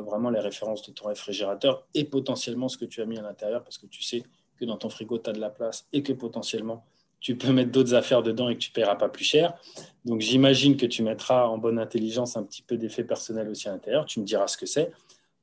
vraiment 0.05 0.29
les 0.29 0.39
références 0.39 0.87
de 0.87 0.91
ton 0.91 1.07
réfrigérateur 1.07 1.85
et 1.93 2.03
potentiellement 2.03 2.67
ce 2.67 2.77
que 2.77 2.85
tu 2.85 3.01
as 3.01 3.05
mis 3.05 3.17
à 3.17 3.21
l'intérieur 3.21 3.63
parce 3.63 3.77
que 3.77 3.85
tu 3.87 4.03
sais 4.03 4.23
que 4.61 4.65
dans 4.65 4.77
ton 4.77 4.89
frigo, 4.89 5.17
tu 5.17 5.29
as 5.29 5.33
de 5.33 5.39
la 5.39 5.49
place 5.49 5.87
et 5.91 6.03
que 6.03 6.13
potentiellement, 6.13 6.85
tu 7.21 7.37
peux 7.37 7.53
mettre 7.53 7.71
d'autres 7.71 7.93
affaires 7.93 8.23
dedans 8.23 8.49
et 8.49 8.55
que 8.55 8.59
tu 8.59 8.71
ne 8.71 8.73
paieras 8.73 8.95
pas 8.95 9.07
plus 9.07 9.23
cher. 9.23 9.53
Donc, 10.05 10.21
j'imagine 10.21 10.75
que 10.75 10.87
tu 10.87 11.03
mettras 11.03 11.47
en 11.47 11.57
bonne 11.57 11.79
intelligence 11.79 12.35
un 12.35 12.43
petit 12.43 12.63
peu 12.63 12.77
d'effet 12.77 13.03
personnel 13.03 13.47
aussi 13.47 13.69
à 13.69 13.71
l'intérieur. 13.71 14.05
Tu 14.05 14.19
me 14.19 14.25
diras 14.25 14.47
ce 14.47 14.57
que 14.57 14.65
c'est 14.65 14.91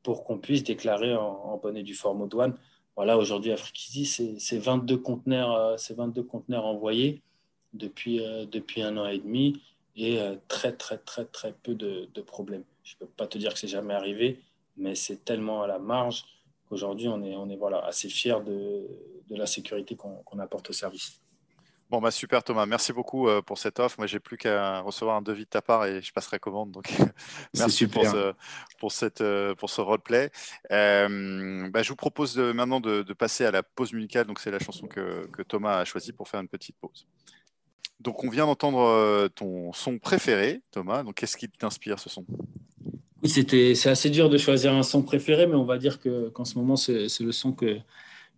pour 0.03 0.25
qu'on 0.25 0.39
puisse 0.39 0.65
déclarer 0.65 1.15
en, 1.15 1.57
bonne 1.63 1.77
et 1.77 1.83
due 1.83 1.95
forme 1.95 2.23
aux 2.23 2.27
douanes. 2.27 2.57
Voilà, 2.97 3.17
aujourd'hui, 3.17 3.53
Afrikisi, 3.53 4.07
c'est 4.39 4.59
22 4.59 4.97
conteneurs, 4.97 5.77
22 5.89 6.21
euh, 6.21 6.25
conteneurs 6.25 6.67
envoyés 6.67 7.23
depuis, 7.73 8.25
euh, 8.25 8.45
depuis 8.45 8.83
un 8.83 8.97
an 8.97 9.07
et 9.07 9.19
demi 9.19 9.61
et 9.95 10.21
euh, 10.21 10.35
très, 10.49 10.73
très, 10.73 10.99
très, 10.99 11.27
très 11.27 11.53
peu 11.53 11.75
de 11.75 12.21
problèmes. 12.23 12.65
Je 12.89 12.95
ne 12.95 13.07
peux 13.07 13.13
pas 13.17 13.27
te 13.27 13.37
dire 13.37 13.53
que 13.53 13.59
c'est 13.59 13.69
jamais 13.69 13.95
arrivé, 13.95 14.41
mais 14.77 14.95
c'est 14.95 15.25
tellement 15.25 15.63
à 15.63 15.67
la 15.67 15.79
marge 15.79 16.25
Aujourd'hui, 16.71 17.09
on 17.09 17.23
est, 17.23 17.35
on 17.35 17.49
est 17.49 17.57
voilà, 17.57 17.85
assez 17.87 18.09
fiers 18.09 18.41
de, 18.45 18.87
de 19.31 19.37
la 19.37 19.47
sécurité 19.47 19.97
qu'on 19.97 20.39
apporte 20.39 20.69
au 20.71 20.73
service. 20.73 21.21
Bon, 21.91 22.03
bah 22.03 22.11
super 22.11 22.45
Thomas, 22.45 22.67
merci 22.67 22.93
beaucoup 22.93 23.31
euh, 23.31 23.41
pour 23.41 23.57
cette 23.57 23.81
offre. 23.81 23.95
Moi, 23.97 24.07
j'ai 24.07 24.21
plus 24.21 24.37
qu'à 24.37 24.81
recevoir 24.81 25.17
un 25.17 25.23
devis 25.23 25.45
de 25.45 25.49
ta 25.49 25.63
part 25.63 25.87
et 25.87 26.03
je 26.03 26.13
passerai 26.13 26.39
commande. 26.39 26.71
Donc, 26.71 26.93
merci 27.57 27.87
pour 27.87 28.05
ce, 28.05 28.35
pour, 28.79 28.93
cette, 28.93 29.23
euh, 29.23 29.55
pour 29.55 29.71
ce 29.71 29.81
roleplay. 29.81 30.31
Euh, 30.71 31.71
bah, 31.71 31.83
je 31.83 31.89
vous 31.89 31.97
propose 31.97 32.37
maintenant 32.37 32.81
de, 32.81 33.01
de, 33.01 33.13
passer 33.15 33.47
à 33.47 33.51
la 33.51 33.63
pause 33.63 33.95
musicale. 33.95 34.27
Donc, 34.27 34.39
c'est 34.39 34.51
la 34.51 34.59
chanson 34.59 34.87
que, 34.87 35.27
que, 35.29 35.41
Thomas 35.41 35.79
a 35.79 35.87
choisie 35.87 36.13
pour 36.13 36.29
faire 36.29 36.41
une 36.41 36.49
petite 36.49 36.77
pause. 36.77 37.07
Donc, 38.01 38.23
on 38.25 38.29
vient 38.29 38.47
d'entendre 38.47 39.29
ton 39.35 39.73
son 39.73 39.99
préféré, 39.99 40.63
Thomas. 40.71 41.03
Donc, 41.03 41.17
qu'est-ce 41.17 41.37
qui 41.37 41.49
t'inspire 41.49 41.99
ce 41.99 42.09
son? 42.09 42.25
C'était, 43.25 43.75
c'est 43.75 43.91
assez 43.91 44.11
dur 44.11 44.31
de 44.31 44.39
choisir 44.39 44.73
un 44.73 44.85
son 44.85 45.03
préféré, 45.03 45.47
mais 45.49 45.57
on 45.57 45.65
va 45.65 45.79
dire 45.79 45.99
que, 45.99 46.29
qu'en 46.29 46.45
ce 46.45 46.57
moment, 46.57 46.77
c'est, 46.77 47.09
le 47.21 47.33
son 47.33 47.53
que, 47.53 47.79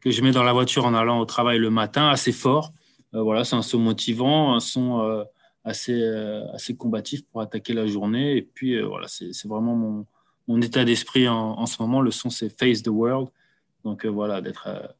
que 0.00 0.10
je 0.10 0.22
mets 0.22 0.32
dans 0.32 0.42
la 0.42 0.54
voiture 0.54 0.86
en 0.86 0.94
allant 0.94 1.20
au 1.20 1.26
travail 1.26 1.58
le 1.58 1.68
matin, 1.68 2.08
assez 2.08 2.32
fort. 2.32 2.72
Euh, 3.14 3.22
voilà, 3.22 3.44
c'est 3.44 3.56
un 3.56 3.62
son 3.62 3.78
motivant, 3.78 4.54
un 4.54 4.60
son 4.60 5.00
euh, 5.00 5.24
assez, 5.64 6.00
euh, 6.00 6.50
assez 6.52 6.76
combatif 6.76 7.26
pour 7.26 7.42
attaquer 7.42 7.74
la 7.74 7.86
journée. 7.86 8.36
Et 8.38 8.42
puis, 8.42 8.80
voilà, 8.80 9.06
c'est, 9.06 9.34
c'est 9.34 9.48
vraiment 9.48 9.76
mon, 9.76 10.06
mon, 10.48 10.62
état 10.62 10.84
d'esprit 10.84 11.28
en, 11.28 11.58
en, 11.58 11.66
ce 11.66 11.82
moment. 11.82 12.00
Le 12.00 12.10
son, 12.10 12.30
c'est 12.30 12.48
Face 12.48 12.82
the 12.82 12.88
World. 12.88 13.28
Donc, 13.84 14.06
voilà, 14.06 14.40
d'être 14.40 14.94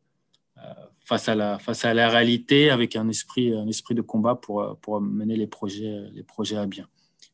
face, 1.11 1.29
à 1.29 1.35
la, 1.35 1.59
face 1.59 1.85
à 1.85 1.93
la 1.93 2.09
réalité 2.09 2.71
avec 2.71 2.95
un 2.95 3.09
esprit, 3.09 3.53
un 3.53 3.67
esprit 3.67 3.97
de 3.97 4.01
combat 4.01 4.37
pour, 4.37 4.79
pour 4.81 5.01
mener 5.01 5.35
les 5.35 5.49
projets, 5.49 6.05
les 6.13 6.23
projets 6.23 6.57
à 6.57 6.67
bien. 6.67 6.87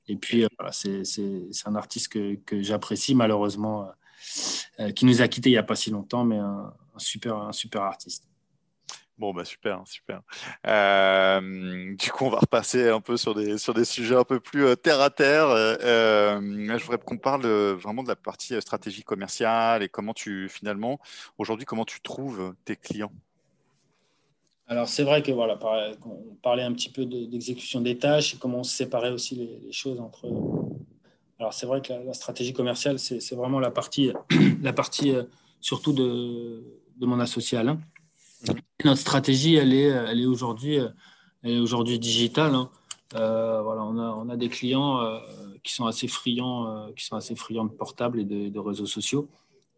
Et 0.09 0.17
puis, 0.17 0.45
euh, 0.45 1.03
c'est 1.03 1.67
un 1.67 1.75
artiste 1.75 2.09
que, 2.09 2.37
que 2.37 2.62
j'apprécie, 2.62 3.15
malheureusement, 3.15 3.85
euh, 3.85 3.91
euh, 4.81 4.93
qui 4.93 5.05
nous 5.05 5.21
a 5.21 5.29
quittés 5.29 5.51
il 5.51 5.53
n'y 5.53 5.59
a 5.59 5.62
pas 5.62 5.77
si 5.77 5.91
longtemps, 5.91 6.25
mais 6.25 6.39
un, 6.39 6.73
super, 6.97 7.37
un 7.37 7.53
super 7.53 7.83
artiste. 7.83 8.27
Bon, 9.19 9.35
bah 9.35 9.45
super, 9.45 9.83
super. 9.87 10.21
du 10.65 12.11
coup, 12.11 12.25
on 12.25 12.31
va 12.31 12.39
repasser 12.39 12.89
un 12.89 13.01
peu 13.01 13.19
sur 13.19 13.35
des, 13.35 13.59
sur 13.59 13.75
des 13.75 13.85
sujets 13.85 14.17
un 14.17 14.25
peu 14.25 14.41
plus 14.41 14.75
terre 14.77 15.01
à 15.03 15.11
terre. 15.11 15.49
je 15.81 16.83
voudrais 16.83 16.99
qu'on 16.99 17.19
parle 17.19 17.47
vraiment 17.47 18.03
de 18.03 18.09
la 18.09 18.17
partie 18.17 18.59
stratégie 18.61 19.03
commerciale 19.03 19.83
et 19.83 19.89
comment 19.91 20.15
tu, 20.15 20.49
finalement, 20.49 20.99
aujourd'hui, 21.37 21.67
comment 21.67 21.87
tu 21.87 22.01
trouves 22.01 22.55
tes 22.65 22.77
clients? 22.77 23.12
Alors 24.68 24.88
c'est 24.88 25.05
vrai 25.05 25.22
que 25.22 25.31
voilà, 25.31 25.59
on 26.05 26.35
parlait 26.42 26.64
un 26.64 26.72
petit 26.72 26.90
peu 26.90 27.05
d'exécution 27.07 27.81
des 27.81 27.98
tâches 27.98 28.35
et 28.35 28.38
comment 28.38 28.61
on 28.61 28.64
séparait 28.64 29.11
aussi 29.11 29.37
les, 29.37 29.72
choses 29.72 30.00
entre. 30.00 30.26
Alors 31.38 31.52
c'est 31.55 31.66
vrai 31.66 31.81
que 31.81 31.92
la, 31.92 32.12
stratégie 32.12 32.52
commerciale, 32.52 32.98
c'est 32.98 33.35
vraiment 33.35 33.61
la 33.61 33.70
partie, 33.70 34.12
la 34.62 34.72
partie 34.72 35.12
euh, 35.14 35.22
surtout 35.61 35.92
de, 35.92 36.64
mon 37.00 37.20
associé 37.20 37.59
Alain. 37.59 37.79
notre 38.85 39.00
stratégie, 39.00 39.55
elle 39.55 39.72
est, 39.72 39.88
elle 39.88 40.20
est 40.20 40.26
aujourd'hui, 40.26 40.79
aujourd'hui 41.44 42.00
digitale. 42.00 42.55
Hein. 42.55 42.70
Euh, 43.14 43.62
voilà, 43.62 43.85
on 43.85 44.29
a, 44.29 44.37
des 44.37 44.48
clients 44.48 45.00
euh, 45.00 45.20
qui 45.62 45.74
sont 45.74 45.87
assez 45.87 46.09
friands, 46.09 46.90
qui 46.96 47.05
sont 47.05 47.14
assez 47.14 47.37
friands 47.37 47.66
de 47.66 47.70
portables 47.72 48.18
et 48.18 48.24
de, 48.24 48.48
de 48.48 48.59
réseaux 48.59 48.87
sociaux. 48.87 49.29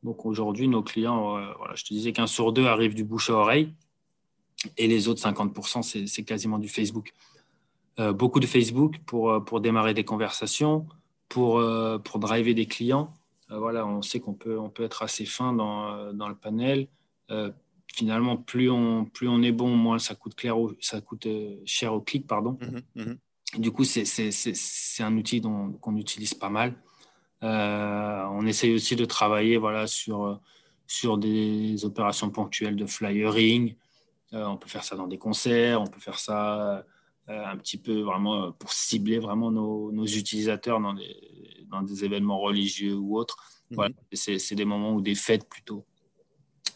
Donc 0.03 0.25
aujourd'hui, 0.25 0.67
nos 0.67 0.83
clients, 0.83 1.33
voilà, 1.59 1.75
je 1.75 1.85
te 1.85 1.93
disais 1.93 2.13
qu'un 2.13 2.27
sur 2.27 2.53
deux 2.53 2.67
arrive 2.67 2.95
du 2.95 3.05
bouche 3.05 3.29
à 3.29 3.35
oreille. 3.35 3.75
Et 4.77 4.87
les 4.87 5.09
autres 5.09 5.21
50%, 5.21 6.07
c'est 6.07 6.23
quasiment 6.25 6.59
du 6.59 6.69
Facebook. 6.69 7.13
Euh, 8.01 8.13
beaucoup 8.13 8.39
de 8.39 8.47
Facebook 8.47 8.99
pour, 9.07 9.31
euh, 9.31 9.41
pour 9.41 9.61
démarrer 9.61 9.93
des 9.93 10.05
conversations, 10.05 10.87
pour, 11.29 11.59
euh, 11.59 11.99
pour 11.99 12.19
driver 12.21 12.55
des 12.55 12.67
clients. 12.67 13.13
voilà, 13.51 13.87
on 13.87 14.03
sait 14.03 14.21
qu'on 14.21 14.35
peut, 14.35 14.59
on 14.59 14.69
peut 14.69 14.85
être 14.85 15.03
assez 15.03 15.25
fin 15.25 15.55
dans, 15.55 16.13
dans 16.13 16.29
le 16.29 16.35
panel. 16.35 16.87
finalement, 17.87 18.37
plus 18.37 18.71
on, 18.71 19.07
plus 19.07 19.27
on 19.27 19.43
est 19.43 19.53
bon, 19.53 19.75
moins 19.75 19.99
ça 19.99 20.15
coûte, 20.15 20.35
clair 20.35 20.55
ça 20.81 21.01
coûte 21.01 21.27
cher 21.65 21.95
au 21.95 22.01
clic. 22.01 22.27
Pardon. 22.27 22.59
Mmh 22.61 23.03
mmh 23.03 23.15
du 23.57 23.71
coup, 23.73 23.85
c'est 23.85 25.03
un 25.03 25.17
outil 25.17 25.41
qu'on 25.41 25.97
utilise 25.97 26.35
pas 26.35 26.51
mal. 26.51 26.75
on 27.41 28.47
essaye 28.47 28.75
aussi 28.75 28.95
de 28.95 29.07
travailler 29.07 29.57
voilà, 29.57 29.87
sur, 29.87 30.39
sur 30.87 31.17
des 31.17 31.83
opérations 31.87 32.29
ponctuelles 32.29 32.77
de 32.77 32.85
flyering, 32.85 33.75
on 34.33 34.57
peut 34.57 34.69
faire 34.69 34.85
ça 34.85 34.97
dans 34.97 35.07
des 35.07 35.19
concerts, 35.19 35.81
on 35.81 35.87
peut 35.87 36.01
faire 36.01 36.19
ça 36.19 36.85
euh, 37.31 37.45
un 37.45 37.59
petit 37.59 37.77
peu 37.77 38.01
vraiment 38.01 38.45
euh, 38.45 38.51
pour 38.53 38.73
cibler 38.73 39.19
vraiment 39.19 39.51
nos, 39.51 40.07
utilisateurs 40.07 40.81
dans 40.81 40.95
des, 40.95 41.67
dans 41.71 41.83
des, 41.83 42.03
événements 42.03 42.41
religieux 42.41 42.95
ou 42.95 43.19
autres. 43.19 43.37
Mhm. 43.71 43.75
Voilà. 43.77 43.95
C'est 44.15 44.55
des 44.55 44.65
moments 44.65 44.95
ou 44.95 45.03
des 45.03 45.15
fêtes 45.15 45.47
plutôt, 45.47 45.85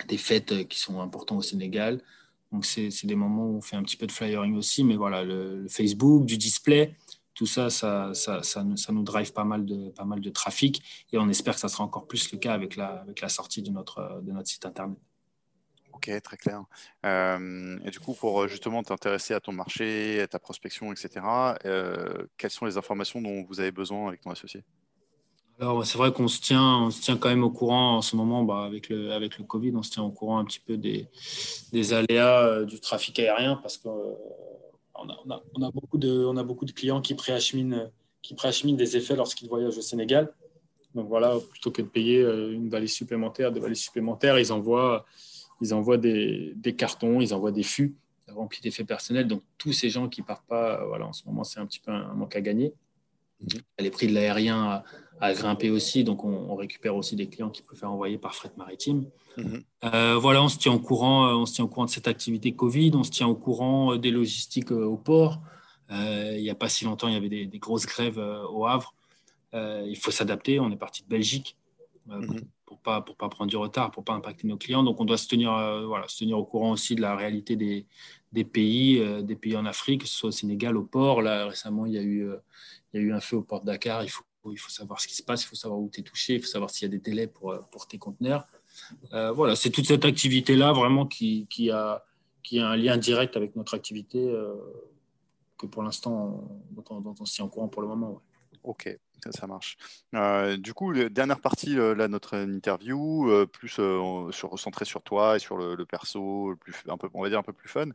des 0.08 0.18
fêtes 0.18 0.68
qui 0.68 0.78
sont 0.78 1.00
importantes 1.00 1.38
au 1.38 1.42
Sénégal. 1.42 2.02
Donc, 2.50 2.66
c'est 2.66 2.90
des 3.04 3.14
moments 3.14 3.46
où 3.46 3.56
on 3.56 3.60
fait 3.62 3.76
un 3.76 3.82
petit 3.82 3.96
peu 3.96 4.06
de 4.06 4.12
flyering 4.12 4.54
aussi, 4.56 4.84
mais 4.84 4.96
voilà, 4.96 5.24
le, 5.24 5.66
Facebook, 5.70 6.26
du 6.26 6.36
display, 6.36 6.94
tout 7.32 7.46
ça, 7.46 7.70
ça, 7.70 8.12
ça, 8.12 8.42
ça, 8.42 8.62
nous 8.62 9.02
drive 9.02 9.32
pas 9.32 9.44
mal, 9.44 9.64
de, 9.64 9.88
pas 9.88 10.04
mal 10.04 10.20
de 10.20 10.28
trafic 10.28 10.82
et 11.12 11.18
on 11.18 11.30
espère 11.30 11.54
que 11.54 11.60
ça 11.60 11.68
sera 11.68 11.82
encore 11.82 12.06
plus 12.06 12.30
le 12.30 12.36
cas 12.36 12.52
avec 12.52 12.76
la, 12.76 13.00
avec 13.00 13.22
la 13.22 13.30
sortie 13.30 13.62
de 13.62 13.70
notre, 13.70 14.20
de 14.22 14.32
notre 14.32 14.48
site 14.48 14.66
internet. 14.66 14.98
Ok, 16.04 16.20
très 16.22 16.36
clair. 16.36 16.64
Euh, 17.06 17.78
et 17.84 17.90
du 17.90 18.00
coup, 18.00 18.12
pour 18.12 18.48
justement 18.48 18.82
t'intéresser 18.82 19.34
à 19.34 19.40
ton 19.40 19.52
marché, 19.52 20.20
à 20.20 20.26
ta 20.26 20.40
prospection, 20.40 20.92
etc., 20.92 21.24
euh, 21.64 22.26
quelles 22.36 22.50
sont 22.50 22.66
les 22.66 22.76
informations 22.76 23.22
dont 23.22 23.44
vous 23.44 23.60
avez 23.60 23.70
besoin 23.70 24.08
avec 24.08 24.20
ton 24.20 24.30
associé? 24.30 24.64
Alors, 25.60 25.86
c'est 25.86 25.98
vrai 25.98 26.12
qu'on 26.12 26.26
se 26.26 26.40
tient, 26.40 26.78
on 26.78 26.90
se 26.90 27.00
tient 27.00 27.16
quand 27.16 27.28
même 27.28 27.44
au 27.44 27.50
courant 27.50 27.98
en 27.98 28.02
ce 28.02 28.16
moment, 28.16 28.42
bah, 28.42 28.64
avec, 28.64 28.88
le, 28.88 29.12
avec 29.12 29.38
le 29.38 29.44
Covid, 29.44 29.72
on 29.76 29.84
se 29.84 29.92
tient 29.92 30.02
au 30.02 30.10
courant 30.10 30.38
un 30.38 30.44
petit 30.44 30.58
peu 30.58 30.76
des, 30.76 31.06
des 31.72 31.92
aléas 31.92 32.46
euh, 32.46 32.64
du 32.64 32.80
trafic 32.80 33.20
aérien 33.20 33.54
parce 33.62 33.78
qu'on 33.78 34.18
on 34.96 35.08
a, 35.08 35.42
on 35.54 35.62
a, 35.62 35.70
beaucoup 35.70 35.98
de, 35.98 36.24
on 36.24 36.36
a 36.36 36.42
beaucoup 36.42 36.64
de 36.64 36.72
clients 36.72 37.00
qui 37.00 37.14
préacheminent, 37.14 37.92
qui 38.22 38.34
préacheminent 38.34 38.76
des 38.76 38.96
effets 38.96 39.14
lorsqu'ils 39.14 39.48
voyagent 39.48 39.78
au 39.78 39.82
Sénégal. 39.82 40.34
Donc 40.96 41.06
voilà, 41.06 41.36
plutôt 41.50 41.70
que 41.70 41.80
de 41.80 41.86
payer 41.86 42.20
une 42.22 42.68
valise 42.68 42.92
supplémentaire, 42.92 43.52
des 43.52 43.60
valises 43.60 43.82
supplémentaires, 43.82 44.38
ils 44.38 44.52
envoient 44.52 45.06
ils 45.62 45.72
envoient 45.72 45.96
des, 45.96 46.74
cartons, 46.76 47.20
ils 47.20 47.32
envoient 47.32 47.52
des 47.52 47.62
fûts 47.62 47.94
remplis 48.28 48.60
d'effets 48.60 48.84
personnels. 48.84 49.26
Donc, 49.26 49.42
tous 49.58 49.72
ces 49.72 49.90
gens 49.90 50.08
qui 50.08 50.22
partent 50.22 50.46
pas, 50.46 50.80
euh, 50.80 50.86
voilà, 50.86 51.06
en 51.06 51.12
ce 51.12 51.24
moment, 51.26 51.44
c'est 51.44 51.60
un 51.60 51.66
petit 51.66 51.80
peu 51.80 51.92
un, 51.92 52.14
manque 52.14 52.36
à 52.36 52.40
gagner. 52.40 52.72
Les 53.78 53.90
prix 53.90 54.06
de 54.06 54.12
l'aérien 54.12 54.84
a, 55.20 55.34
grimpé 55.34 55.70
aussi, 55.70 56.04
donc 56.04 56.24
on, 56.24 56.54
récupère 56.54 56.96
aussi 56.96 57.16
des 57.16 57.28
clients 57.28 57.50
qui 57.50 57.62
préfèrent 57.62 57.90
envoyer 57.90 58.18
par 58.18 58.34
fret 58.34 58.52
maritime. 58.56 59.06
Mhm. 59.36 59.62
Euh, 59.84 60.16
voilà, 60.16 60.42
on 60.42 60.48
se 60.48 60.58
tient 60.58 60.72
au 60.72 60.78
courant, 60.78 61.26
euh, 61.26 61.34
on 61.34 61.46
se 61.46 61.54
tient 61.54 61.64
au 61.64 61.68
courant 61.68 61.86
de 61.86 61.90
cette 61.90 62.08
activité 62.08 62.52
Covid, 62.52 62.92
on 62.94 63.02
se 63.02 63.10
tient 63.10 63.26
au 63.26 63.34
courant 63.34 63.96
des 63.96 64.10
logistiques 64.10 64.70
au 64.70 64.96
port. 64.96 65.42
il 65.90 66.40
n'y 66.40 66.50
a 66.50 66.54
pas 66.54 66.68
si 66.68 66.84
longtemps, 66.84 67.08
il 67.08 67.14
y 67.14 67.16
avait 67.16 67.28
des, 67.28 67.58
grosses 67.58 67.86
grèves 67.86 68.18
au 68.18 68.66
Havre. 68.66 68.94
il 69.52 69.96
faut 70.00 70.12
s'adapter. 70.12 70.60
On 70.60 70.70
est 70.70 70.76
parti 70.76 71.02
de 71.02 71.08
Belgique. 71.08 71.56
Mhm 72.06 72.42
pour 72.72 72.80
pas 72.80 73.02
pour 73.02 73.16
pas 73.16 73.28
prendre 73.28 73.50
du 73.50 73.56
retard, 73.56 73.90
pour 73.90 74.02
pas 74.02 74.14
impacter 74.14 74.46
nos 74.46 74.56
clients. 74.56 74.82
Donc 74.82 74.98
on 75.00 75.04
doit 75.04 75.18
se 75.18 75.28
tenir 75.28 75.52
euh, 75.52 75.84
voilà 75.86 76.08
se 76.08 76.18
tenir 76.18 76.38
au 76.38 76.44
courant 76.44 76.72
aussi 76.72 76.94
de 76.94 77.02
la 77.02 77.14
réalité 77.14 77.54
des, 77.54 77.86
des 78.32 78.44
pays 78.44 78.98
euh, 78.98 79.20
des 79.22 79.36
pays 79.36 79.56
en 79.56 79.66
Afrique, 79.66 80.02
que 80.02 80.08
ce 80.08 80.14
soit 80.14 80.28
au 80.28 80.32
Sénégal, 80.32 80.76
au 80.76 80.84
port. 80.84 81.20
Là 81.20 81.46
récemment 81.46 81.84
il 81.84 81.92
y 81.92 81.98
a 81.98 82.02
eu 82.02 82.26
euh, 82.26 82.36
il 82.92 83.00
y 83.00 83.04
a 83.04 83.06
eu 83.06 83.12
un 83.12 83.20
feu 83.20 83.36
au 83.36 83.42
port 83.42 83.60
de 83.60 83.66
Dakar. 83.66 84.02
Il 84.04 84.08
faut 84.08 84.24
il 84.50 84.56
faut 84.58 84.70
savoir 84.70 85.00
ce 85.00 85.06
qui 85.06 85.14
se 85.14 85.22
passe, 85.22 85.44
il 85.44 85.46
faut 85.46 85.54
savoir 85.54 85.78
où 85.78 85.88
tu 85.92 86.00
es 86.00 86.02
touché, 86.02 86.34
il 86.36 86.40
faut 86.40 86.48
savoir 86.48 86.70
s'il 86.70 86.86
y 86.86 86.90
a 86.90 86.96
des 86.96 86.98
délais 86.98 87.26
pour 87.26 87.54
pour 87.70 87.86
tes 87.86 87.98
conteneurs. 87.98 88.46
voilà, 89.10 89.54
c'est 89.54 89.70
toute 89.70 89.86
cette 89.86 90.04
activité 90.04 90.56
là 90.56 90.72
vraiment 90.72 91.06
qui, 91.06 91.46
qui 91.48 91.70
a 91.70 92.04
qui 92.42 92.58
a 92.58 92.68
un 92.68 92.76
lien 92.76 92.96
direct 92.96 93.36
avec 93.36 93.54
notre 93.54 93.74
activité 93.74 94.34
que 95.58 95.66
pour 95.66 95.84
l'instant 95.84 96.48
dont, 96.72 96.84
on, 96.90 97.14
on 97.20 97.24
tient 97.24 97.44
au 97.44 97.48
courant 97.48 97.68
pour 97.68 97.82
le 97.82 97.88
moment. 97.88 98.20
Ok, 98.64 98.98
ça 99.30 99.46
marche. 99.46 99.76
Euh, 100.14 100.56
du 100.56 100.74
coup, 100.74 100.92
dernière 100.92 101.40
partie 101.40 101.74
de 101.74 101.82
là, 101.82 102.08
notre 102.08 102.36
interview, 102.36 103.30
euh, 103.30 103.46
plus 103.46 103.76
euh, 103.78 104.30
sur, 104.32 104.50
recentrée 104.50 104.84
sur 104.84 105.02
toi 105.02 105.36
et 105.36 105.38
sur 105.38 105.56
le, 105.56 105.84
perso, 105.86 106.54
plus, 106.60 106.74
un 106.88 106.96
peu, 106.96 107.08
on 107.14 107.22
va 107.22 107.28
dire 107.28 107.38
un 107.38 107.42
peu 107.42 107.52
plus 107.52 107.68
fun. 107.68 107.90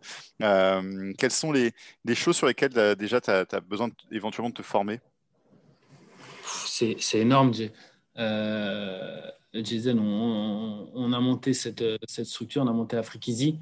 quelles 1.18 1.32
sont 1.32 1.52
les, 1.52 1.74
choses 2.14 2.38
sur 2.38 2.48
lesquelles 2.48 2.96
déjà 2.96 3.20
tu 3.20 3.32
as, 3.32 3.46
besoin 3.62 3.90
éventuellement 4.12 4.50
de 4.50 4.56
te 4.56 4.64
former? 4.64 5.00
C'est 6.44 6.96
énorme. 7.16 7.52
Jason, 9.54 9.98
on, 9.98 11.14
a 11.14 11.20
monté 11.20 11.54
cette, 11.54 11.84
structure, 12.24 12.62
on 12.64 12.68
a 12.68 12.74
monté 12.74 12.96
Afrique 12.96 13.28
Easy, 13.28 13.60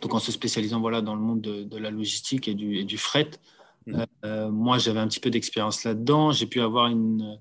donc 0.00 0.14
en 0.14 0.18
se 0.18 0.30
spécialisant 0.30 0.80
voilà, 0.80 1.00
dans 1.00 1.14
le 1.14 1.22
monde 1.22 1.40
de, 1.40 1.76
la 1.76 1.90
logistique 1.90 2.46
et 2.46 2.54
du 2.54 2.98
fret. 2.98 3.30
Mm. 3.88 4.04
Euh, 4.24 4.50
moi, 4.50 4.78
j'avais 4.78 5.00
un 5.00 5.08
petit 5.08 5.20
peu 5.20 5.30
d'expérience 5.30 5.84
là-dedans. 5.84 6.32
J'ai 6.32 6.46
pu 6.46 6.60
avoir 6.60 6.86
une 6.86 7.38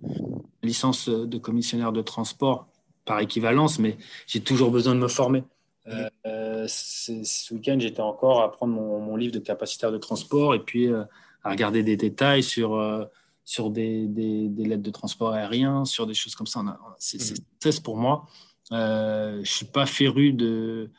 licence 0.64 1.10
de 1.10 1.38
commissionnaire 1.38 1.92
de 1.92 2.02
transport 2.02 2.68
par 3.06 3.20
équivalence, 3.20 3.80
mais 3.80 3.98
j'ai 4.26 4.42
toujours 4.42 4.72
besoin 4.72 4.96
de 4.96 5.00
me 5.00 5.08
former. 5.08 5.44
Mm. 5.86 5.92
Euh, 6.26 6.66
ce 6.68 7.54
week-end, 7.54 7.78
j'étais 7.80 8.02
encore 8.02 8.42
à 8.42 8.52
prendre 8.52 8.74
mon, 8.74 9.16
livre 9.16 9.34
de 9.34 9.40
capacitaire 9.40 9.92
de 9.92 9.98
transport 9.98 10.54
et 10.54 10.60
puis 10.60 10.88
euh, 10.88 11.04
à 11.44 11.52
regarder 11.52 11.84
des 11.84 11.96
détails 11.96 12.44
sur, 12.44 13.08
sur 13.46 13.70
des, 13.70 14.06
des, 14.08 14.50
lettres 14.66 14.84
de 14.84 14.92
transport 14.92 15.32
aérien, 15.34 15.86
sur 15.86 16.06
des 16.06 16.14
choses 16.14 16.36
comme 16.36 16.48
ça. 16.48 16.62
C'est 17.00 17.80
mm. 17.80 17.82
pour 17.84 17.98
moi. 17.98 18.28
je 18.72 19.40
ne 19.40 19.46
suis 19.46 19.66
pas 19.66 19.86
féru 19.86 20.34
de, 20.34 20.90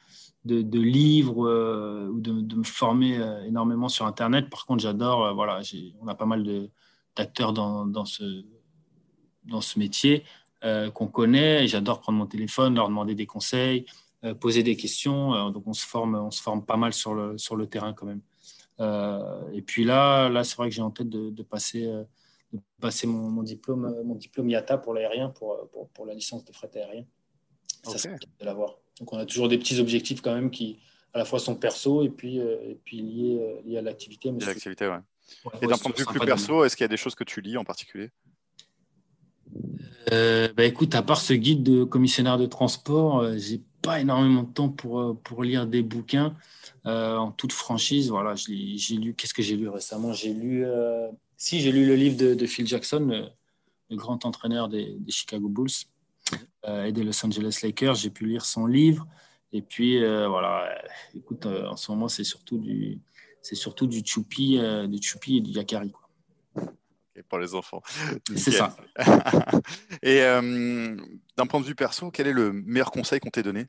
de, 0.49 0.81
livres 0.81 1.47
euh, 1.47 2.09
ou 2.09 2.21
de, 2.21 2.55
me 2.55 2.65
former 2.65 3.19
euh, 3.19 3.45
énormément 3.45 3.89
sur 3.89 4.07
Internet. 4.07 4.49
Par 4.51 4.67
contre, 4.67 4.83
j'adore, 4.83 5.25
euh, 5.27 5.33
voilà, 5.33 5.61
on 6.01 6.09
a 6.09 6.15
pas 6.15 6.27
mal 6.27 6.69
d'acteurs 7.17 7.53
dans, 7.53 7.87
dans, 7.87 8.05
ce, 8.05 8.45
dans 9.45 9.61
ce 9.61 9.79
métier 9.79 10.25
qu'on 10.93 11.07
connaît. 11.07 11.69
J'adore 11.69 12.01
prendre 12.01 12.19
mon 12.19 12.27
téléphone, 12.27 12.75
leur 12.75 12.89
demander 12.89 13.15
des 13.15 13.27
conseils, 13.27 13.87
poser 14.41 14.65
des 14.65 14.77
questions. 14.77 15.51
donc, 15.51 15.69
on 15.69 15.73
se, 15.73 15.87
forme, 15.87 16.17
on 16.17 16.33
se 16.33 16.43
forme 16.43 16.65
pas 16.65 16.77
mal 16.77 16.93
sur 16.93 17.15
le, 17.15 17.39
sur 17.39 17.55
le 17.55 17.69
terrain 17.69 17.93
quand 17.93 18.07
même. 18.07 18.23
et 19.53 19.63
puis 19.63 19.85
là, 19.85 20.29
là 20.29 20.43
c'est 20.43 20.57
vrai 20.57 20.69
que 20.69 20.75
j'ai 20.75 20.83
en 20.83 20.91
tête 20.91 21.09
de, 21.09 21.43
passer, 21.45 21.87
de 22.53 22.59
passer 22.81 23.07
mon, 23.07 23.45
diplôme, 23.45 24.03
mon 24.05 24.17
diplôme 24.17 24.51
IATA 24.51 24.79
pour 24.79 24.95
l'aérien, 24.95 25.29
pour, 25.29 25.57
pour, 25.95 26.07
la 26.07 26.15
licence 26.15 26.45
de 26.45 26.53
fret 26.53 26.71
aérien. 26.75 27.05
Ça, 27.85 27.97
c'est 27.97 28.11
de 28.11 28.45
l'avoir. 28.45 28.79
Donc 29.01 29.13
on 29.13 29.19
a 29.19 29.27
toujours 29.27 29.49
des 29.49 29.59
petits 29.59 29.79
objectifs 29.81 30.21
quand 30.21 30.35
même 30.35 30.51
qui 30.51 30.79
à 31.15 31.19
la 31.19 31.25
fois 31.25 31.39
sont 31.39 31.55
perso 31.55 32.03
et 32.03 32.11
puis, 32.11 32.41
euh, 32.41 32.57
et 32.63 32.79
puis 32.85 33.01
liés, 33.01 33.39
euh, 33.41 33.61
liés, 33.65 33.79
à 33.79 33.83
l'activité. 33.83 34.31
L'activité, 34.31 34.87
ouais. 34.87 34.99
et 35.63 35.67
d'un 35.67 35.77
point 35.77 35.91
de 35.91 35.97
vue 35.97 36.05
plus 36.05 36.21
perso, 36.21 36.65
est-ce 36.65 36.77
qu'il 36.77 36.85
y 36.85 36.87
a 36.87 36.89
des 36.89 36.97
choses 36.97 37.15
que 37.15 37.25
tu 37.25 37.41
lis 37.41 37.57
en 37.57 37.65
particulier? 37.65 38.11
Euh, 40.13 40.49
bah 40.55 40.65
écoute, 40.65 40.95
à 40.95 41.03
part 41.03 41.21
ce 41.21 41.33
guide 41.33 41.63
de 41.63 41.85
commissionnaire 41.85 42.39
de 42.39 42.47
transport, 42.47 43.21
euh, 43.21 43.39
j'ai 43.39 43.63
pas 43.83 44.01
énormément 44.01 44.43
de 44.43 44.53
temps 44.53 44.69
pour, 44.69 45.19
pour 45.23 45.45
lire 45.45 45.67
des 45.67 45.83
bouquins 45.83 46.35
en 46.85 47.31
toute 47.33 47.53
franchise. 47.53 48.11
Voilà, 48.11 48.35
j'ai 48.35 48.97
lu. 48.97 49.15
Qu'est-ce 49.15 49.35
que 49.35 49.43
j'ai 49.43 49.57
lu 49.57 49.69
récemment? 49.69 50.13
J'ai 50.13 50.33
lu. 50.33 50.65
si 51.37 51.61
j'ai 51.61 51.71
lu 51.71 51.87
le 51.87 51.95
livre 51.95 52.17
de, 52.17 52.47
Phil 52.47 52.67
Jackson, 52.67 53.29
le, 53.91 53.97
grand 53.97 54.25
entraîneur 54.25 54.69
des, 54.69 54.97
des 54.99 55.13
Chicago 55.13 55.49
Bulls. 55.49 55.69
Euh, 56.69 56.85
et 56.85 56.93
des 56.93 57.03
Los 57.03 57.25
Angeles 57.25 57.61
Lakers. 57.63 57.95
J'ai 57.95 58.11
pu 58.11 58.27
lire 58.27 58.45
son 58.45 58.67
livre. 58.67 59.07
Et 59.53 59.63
puis, 59.63 60.03
euh, 60.03 60.29
voilà, 60.29 60.69
écoute, 61.15 61.47
euh, 61.47 61.67
en 61.67 61.77
ce 61.77 61.91
moment, 61.91 62.09
c'est 62.09 62.25
surtout 62.25 62.59
du, 62.59 63.01
c'est 63.41 63.55
surtout 63.55 63.87
du 63.87 64.03
choupi, 64.05 64.61
du 64.89 65.03
choupi 65.03 65.39
et 65.39 65.41
du 65.41 65.53
yakari. 65.53 65.93
Quoi. 65.93 66.67
pour 67.29 67.39
les 67.39 67.55
enfants. 67.55 67.83
C'est 68.37 68.51
ça. 68.51 68.77
et 70.03 70.21
d'un 70.21 71.47
point 71.47 71.61
de 71.61 71.65
vue 71.65 71.75
perso, 71.75 72.11
quel 72.11 72.27
est 72.27 72.33
le 72.33 72.53
meilleur 72.53 72.91
conseil 72.91 73.21
qu'on 73.21 73.31
t'ait 73.31 73.43
donné? 73.43 73.67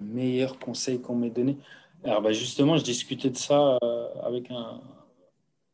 Le 0.00 0.06
meilleur 0.06 0.58
conseil 0.58 1.00
qu'on 1.00 1.14
m'ait 1.14 1.30
donné? 1.30 1.56
Alors, 2.04 2.22
bah, 2.22 2.32
justement, 2.32 2.76
je 2.76 2.84
discutais 2.84 3.30
de 3.30 3.36
ça 3.36 3.78
avec 4.24 4.50
un, 4.50 4.80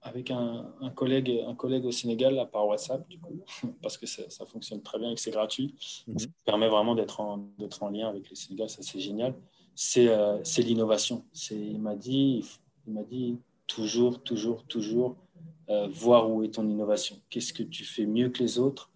avec 0.03 0.31
un, 0.31 0.67
collègue, 0.95 1.45
un 1.47 1.55
collègue 1.55 1.85
au 1.85 1.93
Sénégal 1.93 2.35
là, 2.35 2.45
par 2.45 2.67
WhatsApp, 2.67 3.09
du 3.09 3.19
coup, 3.19 3.41
parce 3.83 3.97
que 3.97 4.07
ça, 4.07 4.45
fonctionne 4.47 4.83
très 4.83 4.99
bien 4.99 5.11
et 5.11 5.15
que 5.15 5.21
c'est 5.21 5.31
gratuit. 5.31 5.75
Mhm. 6.09 6.19
Ça 6.19 6.27
permet 6.45 6.69
vraiment 6.69 6.95
d'être 6.95 7.21
en, 7.21 7.49
en 7.81 7.88
lien 7.88 8.09
avec 8.09 8.29
le 8.29 8.35
Sénégal, 8.35 8.69
ça 8.69 8.83
c'est 8.83 9.01
génial. 9.01 9.35
C'est 9.75 10.09
euh, 10.09 10.43
l'innovation. 10.59 11.25
Il 11.51 11.81
m'a 11.81 11.95
dit, 11.95 12.45
il 12.87 12.92
m'a 12.92 13.05
dit 13.05 13.38
toujours, 13.67 14.23
toujours, 14.23 14.65
toujours 14.65 15.17
euh, 15.71 15.88
voir 15.88 16.31
où 16.31 16.42
est 16.42 16.55
ton 16.55 16.69
innovation. 16.69 17.17
Qu'est-ce 17.31 17.53
que 17.53 17.63
tu 17.63 17.85
fais 17.85 18.05
mieux 18.05 18.29
que 18.29 18.42
les 18.42 18.59
autres? 18.59 18.90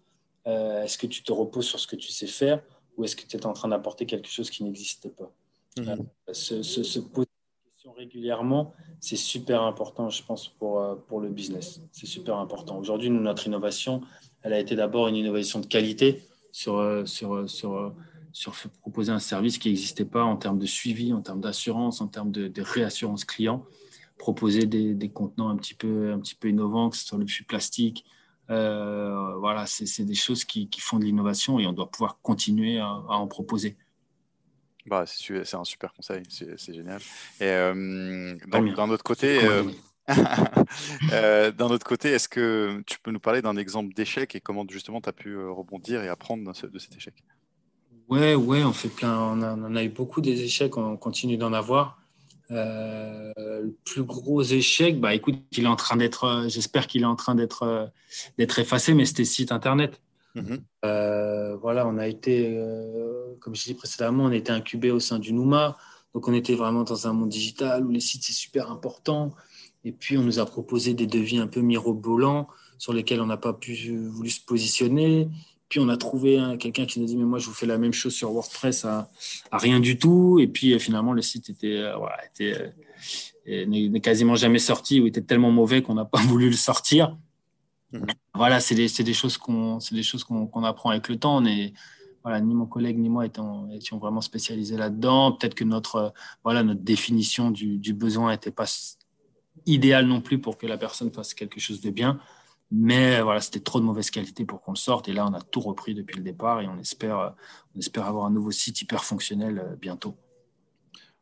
Euh, 0.45 0.83
Est-ce 0.83 0.97
que 0.97 1.07
tu 1.07 1.23
te 1.23 1.31
reposes 1.31 1.67
sur 1.67 1.79
ce 1.79 1.87
que 1.87 1.95
tu 1.95 2.11
sais 2.11 2.27
faire 2.27 2.61
ou 2.95 3.03
est-ce 3.03 3.15
que 3.15 3.25
tu 3.25 3.37
es 3.37 3.45
en 3.45 3.53
train 3.53 3.67
d'apporter 3.67 4.05
quelque 4.05 4.27
chose 4.27 4.49
qui 4.49 4.63
n'existait 4.63 5.09
pas? 5.09 5.31
Mhm. 5.77 6.07
se, 6.31 6.63
se, 6.63 6.99
poser 6.99 7.27
régulièrement, 7.93 8.73
c'est 8.99 9.15
super 9.15 9.63
important, 9.63 10.09
je 10.09 10.23
pense, 10.23 10.47
pour, 10.47 10.79
euh, 10.79 10.95
pour 11.07 11.19
le 11.19 11.29
business. 11.29 11.81
C'est 11.91 12.05
super 12.05 12.37
important. 12.37 12.77
Aujourd'hui, 12.77 13.09
notre 13.09 13.47
innovation, 13.47 14.01
elle 14.41 14.53
a 14.53 14.59
été 14.59 14.75
d'abord 14.75 15.07
une 15.07 15.15
innovation 15.15 15.59
de 15.59 15.65
qualité 15.65 16.23
sur, 16.51 16.77
euh, 16.77 17.05
sur, 17.05 17.35
euh, 17.35 17.47
sur, 17.47 17.93
sur 18.31 18.53
proposer 18.81 19.11
un 19.11 19.19
service 19.19 19.57
qui 19.57 19.69
n'existait 19.69 20.05
pas 20.05 20.23
en 20.23 20.37
termes 20.37 20.59
de 20.59 20.65
suivi, 20.65 21.13
en 21.13 21.21
termes 21.21 21.41
d'assurance, 21.41 22.01
en 22.01 22.07
termes 22.07 22.31
de, 22.31 22.61
réassurance 22.61 23.25
client, 23.25 23.65
proposer 24.17 24.65
des, 24.65 25.09
contenants 25.09 25.49
un 25.49 25.57
petit 25.57 25.73
peu, 25.73 26.11
un 26.11 26.19
petit 26.19 26.35
peu 26.35 26.49
innovants, 26.49 26.89
que 26.89 26.97
ce 26.97 27.05
soit 27.05 27.17
le 27.17 27.27
flux 27.27 27.45
plastique. 27.45 28.05
voilà, 28.47 29.65
c'est 29.65 30.05
des 30.05 30.15
choses 30.15 30.43
qui, 30.45 30.69
qui 30.69 30.81
font 30.81 30.99
de 30.99 31.05
l'innovation 31.05 31.59
et 31.59 31.67
on 31.67 31.73
doit 31.73 31.89
pouvoir 31.89 32.19
continuer 32.21 32.79
à 32.79 32.89
en 33.09 33.27
proposer. 33.27 33.77
Bah, 34.87 35.03
c'est 35.05 35.55
un 35.55 35.65
super 35.65 35.93
conseil, 35.93 36.23
c'est 36.29 36.73
génial. 36.73 37.01
Et 37.41 37.45
euh, 37.45 38.35
d'un 38.47 38.89
autre 38.89 39.03
côté, 39.03 39.43
euh, 39.43 39.63
euh, 41.11 41.51
d'un 41.51 41.67
autre 41.67 41.85
côté, 41.85 42.09
est-ce 42.09 42.29
que 42.29 42.81
tu 42.85 42.97
peux 42.99 43.11
nous 43.11 43.19
parler 43.19 43.41
d'un 43.41 43.57
exemple 43.57 43.93
d'échec 43.93 44.33
et 44.35 44.39
comment 44.39 44.65
justement 44.69 45.01
tu 45.01 45.09
as 45.09 45.13
pu 45.13 45.37
rebondir 45.37 46.01
et 46.03 46.07
apprendre 46.07 46.53
de 46.53 46.79
cet 46.79 46.95
échec? 46.95 47.13
Ouais, 48.07 48.33
ouais, 48.35 48.63
on 48.63 48.71
fait 48.71 48.87
plein, 48.87 49.19
on, 49.19 49.41
a, 49.41 49.79
a 49.79 49.83
eu 49.83 49.89
beaucoup 49.89 50.21
des 50.21 50.41
échecs, 50.41 50.77
on 50.77 50.95
continue 50.95 51.35
d'en 51.35 51.51
avoir. 51.51 51.99
le 52.49 53.75
plus 53.83 54.03
gros 54.03 54.41
échec, 54.41 55.01
bah 55.01 55.13
écoute, 55.13 55.35
il 55.51 55.65
est 55.65 55.67
en 55.67 55.75
train 55.75 55.97
d'être, 55.97 56.45
j'espère 56.47 56.87
qu'il 56.87 57.01
est 57.01 57.05
en 57.05 57.17
train 57.17 57.35
d'être 57.35 57.91
d'être 58.37 58.59
effacé, 58.59 58.93
mais 58.93 59.03
c'était 59.03 59.25
site 59.25 59.51
internet. 59.51 59.99
Mhm. 60.41 61.59
voilà, 61.61 61.87
on 61.87 61.97
a 61.97 62.07
été, 62.07 62.57
comme 63.39 63.55
je 63.55 63.63
disais 63.63 63.73
précédemment, 63.73 64.25
on 64.25 64.31
été 64.31 64.51
incubé 64.51 64.91
au 64.91 64.99
sein 64.99 65.19
du 65.19 65.33
Nouma. 65.33 65.77
Donc, 66.13 66.27
on 66.27 66.33
était 66.33 66.55
vraiment 66.55 66.83
dans 66.83 67.07
un 67.07 67.13
monde 67.13 67.29
digital 67.29 67.85
où 67.85 67.91
les 67.91 67.99
sites, 67.99 68.23
c'est 68.23 68.33
super 68.33 68.71
important. 68.71 69.33
Et 69.83 69.91
puis, 69.91 70.17
on 70.17 70.23
nous 70.23 70.39
a 70.39 70.45
proposé 70.45 70.93
des 70.93 71.05
devis 71.05 71.37
un 71.37 71.47
peu 71.47 71.61
mirobolants 71.61 72.47
sur 72.77 72.93
lesquels 72.93 73.21
on 73.21 73.27
n'a 73.27 73.37
pas 73.37 73.53
pu 73.53 73.95
voulu 73.95 74.29
se 74.29 74.41
positionner. 74.43 75.29
Puis, 75.69 75.79
on 75.79 75.89
a 75.89 75.97
trouvé 75.97 76.39
quelqu'un 76.59 76.85
qui 76.85 76.99
nous 76.99 77.05
a 77.05 77.07
dit, 77.07 77.17
mais 77.17 77.25
moi, 77.25 77.39
je 77.39 77.45
vous 77.45 77.53
fais 77.53 77.65
la 77.65 77.77
même 77.77 77.93
chose 77.93 78.15
sur 78.15 78.31
WordPress 78.31 78.85
à, 78.85 79.09
rien 79.51 79.79
du 79.79 79.99
tout. 79.99 80.39
Et 80.39 80.47
puis, 80.47 80.79
finalement, 80.79 81.13
le 81.13 81.21
site 81.21 81.49
était, 81.49 81.77
euh, 81.77 81.97
était 82.33 82.73
euh, 83.47 83.65
n'est 83.65 83.99
quasiment 84.01 84.35
jamais 84.35 84.59
sorti 84.59 84.99
ou 84.99 85.07
était 85.07 85.21
tellement 85.21 85.51
mauvais 85.51 85.81
qu'on 85.81 85.93
n'a 85.93 86.05
pas 86.05 86.19
voulu 86.27 86.49
le 86.49 86.55
sortir. 86.55 87.15
Mmh. 87.91 88.05
Voilà, 88.33 88.59
c'est 88.59 88.75
des, 88.75 88.87
des, 88.87 89.13
choses 89.13 89.37
qu'on 89.37 89.79
qu'on 89.79 90.63
apprend 90.63 90.89
avec 90.89 91.07
le 91.07 91.17
temps. 91.17 91.41
Voilà, 92.23 92.41
ni 92.41 92.53
mon 92.53 92.65
collègue 92.65 92.97
ni 92.97 93.07
moi 93.07 93.25
étions 93.71 93.97
vraiment 93.99 94.19
spécialisés 94.19 94.75
là-dedans. 94.75 95.31
Peut-être 95.31 95.55
que 95.55 95.63
notre, 95.63 96.13
voilà, 96.43 96.63
notre 96.63 96.81
définition 96.81 97.51
du, 97.51 97.93
besoin 97.93 98.31
n'était 98.31 98.51
pas 98.51 98.65
idéale 99.65 100.07
non 100.07 100.19
plus 100.19 100.39
pour 100.39 100.57
que 100.57 100.67
la 100.67 100.77
personne 100.77 101.11
fasse 101.11 101.33
quelque 101.33 101.59
chose 101.59 101.79
de 101.79 101.89
bien. 101.89 102.19
Mais 102.69 103.21
voilà, 103.21 103.39
c'était 103.39 103.61
trop 103.61 103.79
de 103.79 103.85
mauvaise 103.85 104.11
qualité 104.11 104.43
pour 104.43 104.61
qu'on 104.61 104.73
le 104.73 104.77
sorte. 104.77 105.07
Et 105.07 105.13
là, 105.13 105.25
on 105.25 105.33
a 105.33 105.39
tout 105.39 105.61
repris 105.61 105.95
depuis 105.95 106.17
le 106.17 106.23
départ 106.23 106.59
et 106.59 106.67
on 106.67 106.77
espère, 106.79 107.33
on 107.73 107.79
espère 107.79 108.05
avoir 108.05 108.25
un 108.25 108.31
nouveau 108.31 108.51
site 108.51 108.81
hyper 108.81 109.05
fonctionnel 109.05 109.59
euh, 109.59 109.75
bientôt. 109.77 110.17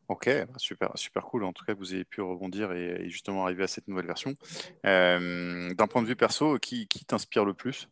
Ok, 0.08 0.30
super, 0.56 0.92
super 0.94 1.24
cool. 1.24 1.44
En 1.44 1.52
tout 1.52 1.64
cas, 1.64 1.74
vous 1.74 1.92
avez 1.92 2.04
pu 2.04 2.20
rebondir 2.20 2.72
et, 2.72 3.08
justement 3.08 3.44
arriver 3.44 3.64
à 3.64 3.66
cette 3.66 3.88
nouvelle 3.88 4.06
version. 4.06 4.36
Euh, 4.84 5.74
d'un 5.74 5.86
point 5.88 6.02
de 6.02 6.06
vue 6.06 6.16
perso, 6.16 6.58
qui, 6.58 6.86
qui 6.86 7.04
t'inspire 7.04 7.44
le 7.44 7.54
plus? 7.54 7.88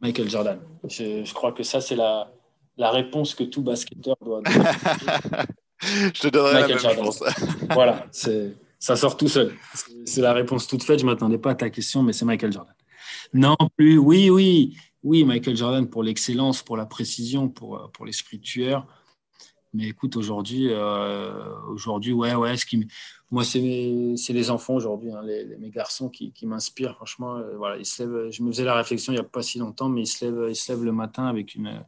Michael 0.00 0.30
Jordan. 0.30 0.60
Je, 0.88 1.32
crois 1.34 1.52
que 1.52 1.62
ça, 1.62 1.80
c'est 1.80 1.96
la, 1.96 2.32
la 2.78 2.90
réponse 2.90 3.34
que 3.34 3.44
tout 3.44 3.62
basketteur 3.62 4.16
doit 4.22 4.40
donner. 4.40 4.56
je 5.82 6.20
te 6.20 6.28
donnerai 6.28 6.60
la 6.60 6.68
même 6.68 6.78
réponse. 6.78 7.22
voilà, 7.70 8.06
ça 8.78 8.96
sort 8.96 9.18
tout 9.18 9.28
seul. 9.28 9.54
C'est 10.06 10.22
la 10.22 10.32
réponse 10.32 10.66
toute 10.66 10.82
faite. 10.82 11.00
Je 11.00 11.04
ne 11.04 11.10
m'attendais 11.10 11.38
pas 11.38 11.50
à 11.50 11.54
ta 11.54 11.68
question, 11.68 12.02
mais 12.02 12.14
c'est 12.14 12.24
Michael 12.24 12.52
Jordan. 12.52 12.74
Non 13.34 13.56
plus, 13.76 13.98
oui, 13.98 14.30
oui, 14.30 14.76
oui, 15.02 15.24
Michael 15.24 15.56
Jordan 15.56 15.88
pour 15.88 16.02
l'excellence, 16.02 16.62
pour 16.62 16.76
la 16.78 16.86
précision, 16.86 17.48
pour, 17.48 17.90
pour 17.92 18.06
l'esprit 18.06 18.40
tueur. 18.40 18.86
Mais 19.76 19.88
écoute, 19.88 20.16
aujourd'hui, 20.16 20.68
euh, 20.70 21.54
aujourd'hui, 21.68 22.14
ouais, 22.14 22.34
ouais, 22.34 22.56
ce 22.56 22.64
qui, 22.64 22.88
moi, 23.30 23.44
c'est 23.44 23.58
les 23.60 24.50
enfants 24.50 24.74
aujourd'hui, 24.74 25.12
hein, 25.12 25.20
les, 25.22 25.44
mes 25.58 25.68
garçons 25.68 26.08
qui, 26.08 26.32
qui 26.32 26.46
m'inspirent. 26.46 26.94
Franchement, 26.94 27.36
euh, 27.36 27.56
voilà, 27.58 27.76
ils 27.76 27.84
se 27.84 28.02
lèvent, 28.02 28.30
je 28.30 28.42
me 28.42 28.50
faisais 28.50 28.64
la 28.64 28.74
réflexion 28.74 29.12
il 29.12 29.16
n'y 29.16 29.20
a 29.20 29.24
pas 29.24 29.42
si 29.42 29.58
longtemps, 29.58 29.90
mais 29.90 30.02
ils 30.02 30.06
se 30.06 30.24
lèvent, 30.24 30.46
ils 30.48 30.56
se 30.56 30.72
lèvent 30.72 30.84
le 30.84 30.92
matin 30.92 31.26
avec 31.26 31.54
une, 31.54 31.84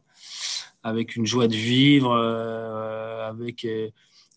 avec 0.83 1.15
une 1.15 1.25
joie 1.25 1.47
de 1.47 1.55
vivre, 1.55 2.11
euh, 2.11 3.27
avec, 3.27 3.65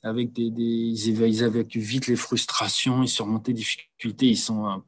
avec 0.03 0.33
des, 0.33 0.51
des 0.51 0.63
ils, 0.63 1.43
évacuent 1.43 1.79
vite 1.79 2.07
les 2.07 2.17
frustrations, 2.17 3.03
ils 3.03 3.09
surmontent 3.09 3.45
les 3.49 3.55
difficultés. 3.55 4.29
Ils 4.29 4.37
sont, 4.37 4.83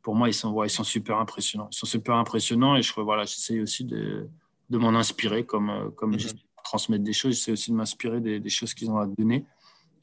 pour 0.00 0.14
moi, 0.14 0.30
ils 0.30 0.34
sont, 0.34 0.64
ils 0.64 0.70
sont 0.70 0.84
super 0.84 1.18
impressionnants. 1.18 1.68
Ils 1.70 1.76
sont 1.76 1.86
super 1.86 2.14
impressionnants 2.14 2.76
et 2.76 2.82
je 2.82 2.98
voilà, 2.98 3.26
j'essaye 3.26 3.60
aussi 3.60 3.84
de, 3.84 4.26
de 4.70 4.78
m'en 4.78 4.94
inspirer 4.94 5.44
comme, 5.44 5.92
comme 5.96 6.16
mm-hmm 6.16 6.34
transmettre 6.62 7.04
des 7.04 7.12
choses, 7.12 7.40
c'est 7.40 7.52
aussi 7.52 7.70
de 7.70 7.76
m'inspirer 7.76 8.20
des, 8.20 8.48
choses 8.50 8.74
qu'ils 8.74 8.90
ont 8.90 8.98
à 8.98 9.06
donner. 9.06 9.44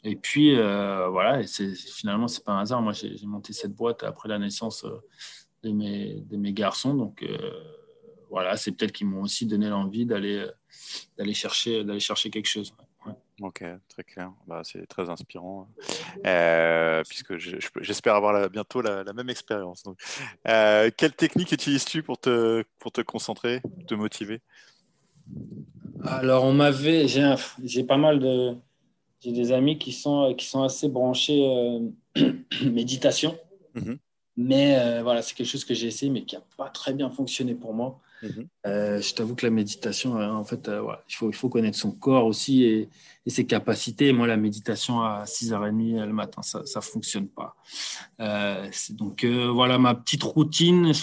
Et 0.03 0.15
puis, 0.15 0.55
euh, 0.55 1.07
voilà, 1.09 1.41
et 1.41 1.47
finalement, 1.47 2.27
c'est 2.27 2.43
pas 2.43 2.53
un 2.53 2.61
hasard. 2.61 2.81
Moi, 2.81 2.93
j'ai, 2.93 3.15
monté 3.23 3.53
cette 3.53 3.73
boîte 3.73 4.03
après 4.03 4.29
la 4.29 4.39
naissance 4.39 4.85
euh, 4.85 5.01
de 5.63 5.71
mes, 5.71 6.53
garçons. 6.53 6.93
Donc, 6.93 7.23
euh, 7.23 7.37
voilà, 8.29 8.57
c'est 8.57 8.71
peut-être 8.71 8.91
qu'ils 8.91 9.07
m'ont 9.07 9.23
aussi 9.23 9.45
donné 9.45 9.69
l'envie 9.69 10.05
d'aller, 10.05 10.47
chercher, 11.33 11.85
chercher 11.99 12.29
quelque 12.29 12.47
chose. 12.47 12.73
Ok, 13.41 13.63
très 13.87 14.03
clair. 14.03 14.31
Bah, 14.47 14.61
c'est 14.63 14.85
très 14.87 15.09
inspirant, 15.09 15.69
puisque 17.07 17.37
j'espère 17.37 18.15
avoir 18.15 18.49
bientôt 18.49 18.81
la, 18.81 19.11
même 19.13 19.29
expérience. 19.29 19.83
Quelle 20.43 21.13
technique 21.17 21.51
utilises-tu 21.51 22.03
pour 22.03 22.19
te 22.19 22.63
concentrer, 23.01 23.61
te 23.87 23.95
motiver? 23.95 24.41
Alors, 26.03 26.43
on 26.43 26.53
m'avait, 26.53 27.07
j'ai 27.07 27.83
pas 27.83 27.97
mal 27.97 28.19
de, 28.19 28.55
j'ai 29.21 29.31
des 29.31 29.51
amis 29.51 29.77
qui 29.77 29.91
sont, 29.91 30.33
qui 30.37 30.45
sont 30.45 30.63
assez 30.63 30.89
branchés 30.89 31.45
euh, 31.45 31.79
méditation. 32.65 33.37
Mhm. 33.75 33.97
Mais 34.39 34.77
euh, 34.77 35.01
voilà, 35.01 35.23
c'est 35.23 35.33
quelque 35.33 35.47
chose 35.47 35.65
que 35.65 35.73
j'ai 35.73 35.87
essayé, 35.87 36.11
mais 36.11 36.23
qui 36.23 36.35
n'a 36.35 36.43
pas 36.57 36.69
très 36.69 36.93
bien 36.93 37.09
fonctionné 37.09 37.55
pour 37.55 37.73
moi. 37.73 37.99
Mhm. 38.21 38.47
Euh, 38.67 39.01
je 39.01 39.13
t'avoue 39.13 39.35
que 39.35 39.45
la 39.45 39.51
méditation, 39.51 40.13
en 40.15 40.43
fait, 40.43 40.69
il, 41.09 41.15
faut, 41.15 41.29
il 41.29 41.35
faut 41.35 41.49
connaître 41.49 41.77
son 41.77 41.91
corps 41.91 42.25
aussi 42.25 42.63
et, 42.63 42.89
ses 43.27 43.45
capacités. 43.45 44.13
Moi, 44.13 44.27
la 44.27 44.37
méditation 44.37 45.01
à 45.01 45.23
6h30 45.25 46.05
le 46.05 46.13
matin, 46.13 46.41
ça 46.43 46.59
ne 46.59 46.81
fonctionne 46.81 47.27
pas. 47.27 47.55
donc, 48.91 49.25
voilà 49.25 49.77
ma 49.79 49.95
petite 49.95 50.23
routine. 50.23 50.93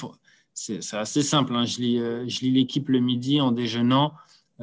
C'est 0.55 0.95
assez 0.95 1.23
simple. 1.23 1.55
Hein. 1.55 1.67
Je 1.67 1.79
lis, 1.81 1.99
je 1.99 2.41
lis 2.41 2.51
l'équipe 2.51 2.89
le 2.89 3.01
midi 3.01 3.41
en 3.41 3.53
déjeunant. 3.53 4.15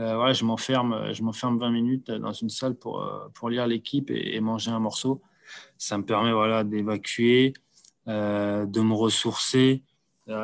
Euh, 0.02 0.34
je 0.34 0.46
m'enferme, 0.46 1.14
je 1.14 1.22
m'enferme 1.22 1.60
20 1.60 1.70
minutes 1.70 2.12
dans 2.12 2.34
une 2.34 2.50
salle 2.50 2.76
pour, 2.76 3.04
euh, 3.04 3.28
pour 3.36 3.50
lire 3.50 3.68
l'équipe 3.68 4.10
et, 4.10 4.40
manger 4.40 4.72
un 4.72 4.80
morceau. 4.80 5.22
Ça 5.78 5.98
me 5.98 6.06
permet 6.06 6.32
voilà, 6.32 6.64
d'évacuer, 6.64 7.54
euh, 8.08 8.66
de 8.66 8.82
me 8.82 8.94
ressourcer. 8.94 9.84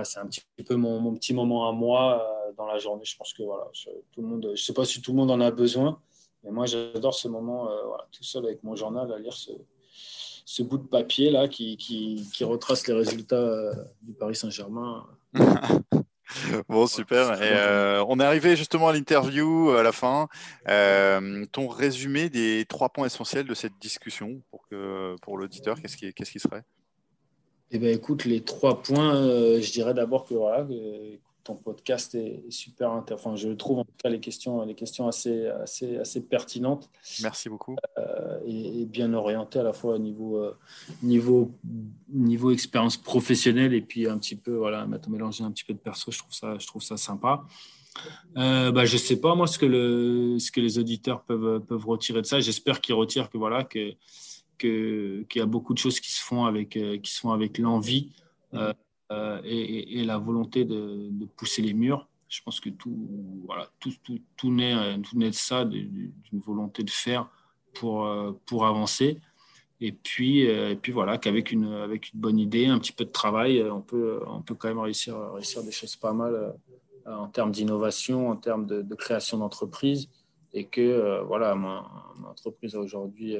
c'est 0.04 0.20
un 0.20 0.28
petit 0.28 0.44
peu 0.66 0.76
mon, 0.76 1.00
mon, 1.00 1.16
petit 1.16 1.34
moment 1.34 1.68
à 1.68 1.72
moi 1.72 2.24
dans 2.56 2.68
la 2.68 2.78
journée. 2.78 3.04
Je 3.04 3.18
pense 3.18 3.34
que 3.34 3.42
voilà, 3.44 3.66
tout 4.12 4.22
le 4.22 4.28
monde, 4.28 4.52
je 4.56 4.62
sais 4.62 4.74
pas 4.74 4.86
si 4.86 5.02
tout 5.02 5.12
le 5.12 5.18
monde 5.18 5.32
en 5.32 5.42
a 5.42 5.50
besoin, 5.50 6.00
mais 6.44 6.52
moi 6.52 6.66
j'adore 6.68 7.16
ce 7.16 7.28
moment 7.28 7.70
tout 8.12 8.24
seul 8.24 8.46
avec 8.46 8.64
mon 8.64 8.76
journal 8.76 9.12
à 9.12 9.18
lire 9.18 9.34
ce, 9.34 9.52
ce 10.46 10.62
bout 10.62 10.78
de 10.78 10.88
papier 10.88 11.32
là 11.32 11.48
qui, 11.48 11.78
qui, 11.78 12.28
qui 12.34 12.44
retrace 12.44 12.86
les 12.88 12.94
résultats 12.94 13.72
du 14.04 14.14
Paris 14.14 14.36
Saint-Germain. 14.36 15.08
Bon, 16.70 16.88
super. 16.88 17.42
Et, 17.42 17.52
euh, 17.52 18.04
on 18.08 18.20
est 18.20 18.24
arrivé 18.24 18.56
justement 18.56 18.88
à 18.88 18.94
l'interview 18.94 19.72
à 19.72 19.84
la 19.84 19.92
fin. 19.92 20.28
Euh, 20.68 21.46
ton 21.52 21.68
résumé 21.68 22.30
des 22.30 22.66
trois 22.68 22.90
points 22.90 23.06
essentiels 23.06 23.48
de 23.48 23.54
cette 23.54 23.78
discussion 23.80 24.42
pour, 24.52 24.68
que, 24.68 25.16
pour 25.22 25.38
l'auditeur, 25.38 25.82
qu'est-ce 25.82 25.98
qui, 25.98 26.14
qu'est-ce 26.14 26.32
qui 26.32 26.40
serait? 26.40 26.64
Eh 27.72 27.80
bien, 27.80 27.92
écoute, 27.92 28.26
les 28.26 28.42
trois 28.42 28.82
points, 28.82 29.16
euh, 29.16 29.62
je 29.62 29.72
dirais 29.72 29.94
d'abord 29.94 30.26
que 30.26 30.34
voilà, 30.34 30.66
ton 31.48 31.56
podcast 31.56 32.14
est, 32.16 32.44
super 32.50 32.92
intéressant. 32.92 33.30
Enfin, 33.30 33.36
je 33.36 33.50
trouve 33.50 33.80
en 33.80 33.84
tout 33.84 33.94
cas 33.98 34.10
les 34.10 34.20
questions, 34.20 34.64
les 34.66 34.76
questions 34.76 35.08
assez, 35.08 35.48
assez, 35.48 35.98
assez 35.98 36.22
pertinentes. 36.22 36.90
Merci 37.22 37.50
beaucoup. 37.50 37.76
Euh, 37.98 38.40
et, 38.46 38.86
bien 38.86 39.14
orientées 39.14 39.60
à 39.60 39.64
la 39.64 39.74
fois 39.74 39.96
au 39.96 39.98
niveau, 39.98 40.38
euh, 40.38 40.58
niveau, 41.02 41.52
niveau 42.10 42.52
expérience 42.52 42.98
professionnelle 42.98 43.74
et 43.74 43.82
puis 43.82 44.08
un 44.08 44.18
petit 44.18 44.36
peu, 44.36 44.56
voilà, 44.56 44.88
mélanger 45.08 45.44
un 45.44 45.52
petit 45.52 45.64
peu 45.64 45.74
de 45.74 45.80
perso. 45.80 46.12
Je 46.12 46.20
trouve 46.20 46.34
ça, 46.34 46.58
je 46.58 46.68
trouve 46.68 46.82
ça 46.82 46.98
sympa. 46.98 47.44
Euh, 48.38 48.72
bah, 48.72 48.86
je 48.86 48.98
sais 48.98 49.20
pas 49.20 49.34
moi 49.34 49.48
ce 49.48 49.58
que, 49.58 49.66
le, 49.66 50.38
ce 50.38 50.52
que 50.52 50.62
les 50.62 50.78
auditeurs 50.78 51.24
peuvent, 51.24 51.62
peuvent 51.62 51.86
retirer 51.86 52.22
de 52.22 52.28
ça. 52.28 52.40
J'espère 52.40 52.82
qu'ils 52.82 52.96
retirent 52.96 53.30
que 53.30 53.38
voilà 53.38 53.64
que 53.64 53.94
qu'il 54.58 55.26
y 55.36 55.40
a 55.40 55.46
beaucoup 55.46 55.74
de 55.74 55.80
choses 55.80 56.00
qui 56.00 56.12
se 56.12 56.22
font 56.22 56.46
avec 56.46 56.78
euh, 56.78 56.98
qui 56.98 57.12
se 57.12 57.20
font 57.20 57.32
avec 57.32 57.58
l'envie. 57.58 58.12
Euh, 59.12 59.40
et, 59.46 60.04
la 60.04 60.18
volonté 60.18 60.66
de, 60.66 61.26
pousser 61.38 61.62
les 61.62 61.74
murs. 61.74 62.08
Je 62.28 62.42
pense 62.44 62.60
que 62.60 62.70
tout, 62.70 62.94
voilà, 63.46 63.70
tout, 63.80 63.94
tout, 64.04 64.20
tout, 64.36 64.52
naît, 64.52 65.00
tout 65.02 65.18
naît 65.18 65.30
de 65.30 65.36
ça, 65.36 65.64
d'une 65.64 66.12
volonté 66.34 66.84
de 66.84 66.90
faire 66.90 67.30
pour, 67.74 68.06
euh, 68.06 68.34
pour 68.46 68.66
avancer. 68.66 69.22
Et 69.80 69.94
puis, 69.94 70.48
euh, 70.48 70.72
et 70.72 70.76
puis 70.76 70.92
voilà, 70.92 71.18
qu'avec 71.18 71.52
une, 71.52 71.72
avec 71.72 72.12
une 72.12 72.20
bonne 72.20 72.38
idée, 72.38 72.66
un 72.66 72.80
petit 72.80 72.92
peu 72.92 73.06
de 73.06 73.12
travail, 73.12 73.64
on 73.64 73.82
peut, 73.82 74.20
on 74.28 74.42
peut 74.42 74.56
quand 74.56 74.68
même 74.68 74.80
réussir, 74.80 75.18
réussir 75.34 75.64
des 75.64 75.72
choses 75.72 75.96
pas 75.96 76.14
mal 76.14 76.56
en 77.06 77.28
termes 77.28 77.52
d'innovation, 77.52 78.30
en 78.30 78.36
termes 78.36 78.66
de, 78.66 78.96
création 78.96 79.38
d'entreprise. 79.38 80.10
Et 80.54 80.66
que 80.66 81.22
voilà, 81.28 81.56
mon, 81.56 81.82
entreprise 82.28 82.76
a 82.76 82.80
aujourd'hui, 82.80 83.38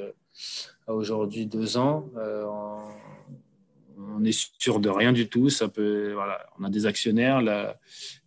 aujourd'hui 0.88 1.46
deux 1.46 1.78
ans. 1.78 2.10
On 3.98 4.24
est 4.24 4.52
sûr 4.60 4.80
de 4.80 4.90
rien 4.90 5.12
du 5.12 5.30
tout. 5.30 5.50
Ça 5.50 5.68
peut, 5.68 6.14
voilà, 6.14 6.46
on 6.60 6.64
a 6.64 6.70
des 6.70 6.86
actionnaires, 6.86 7.42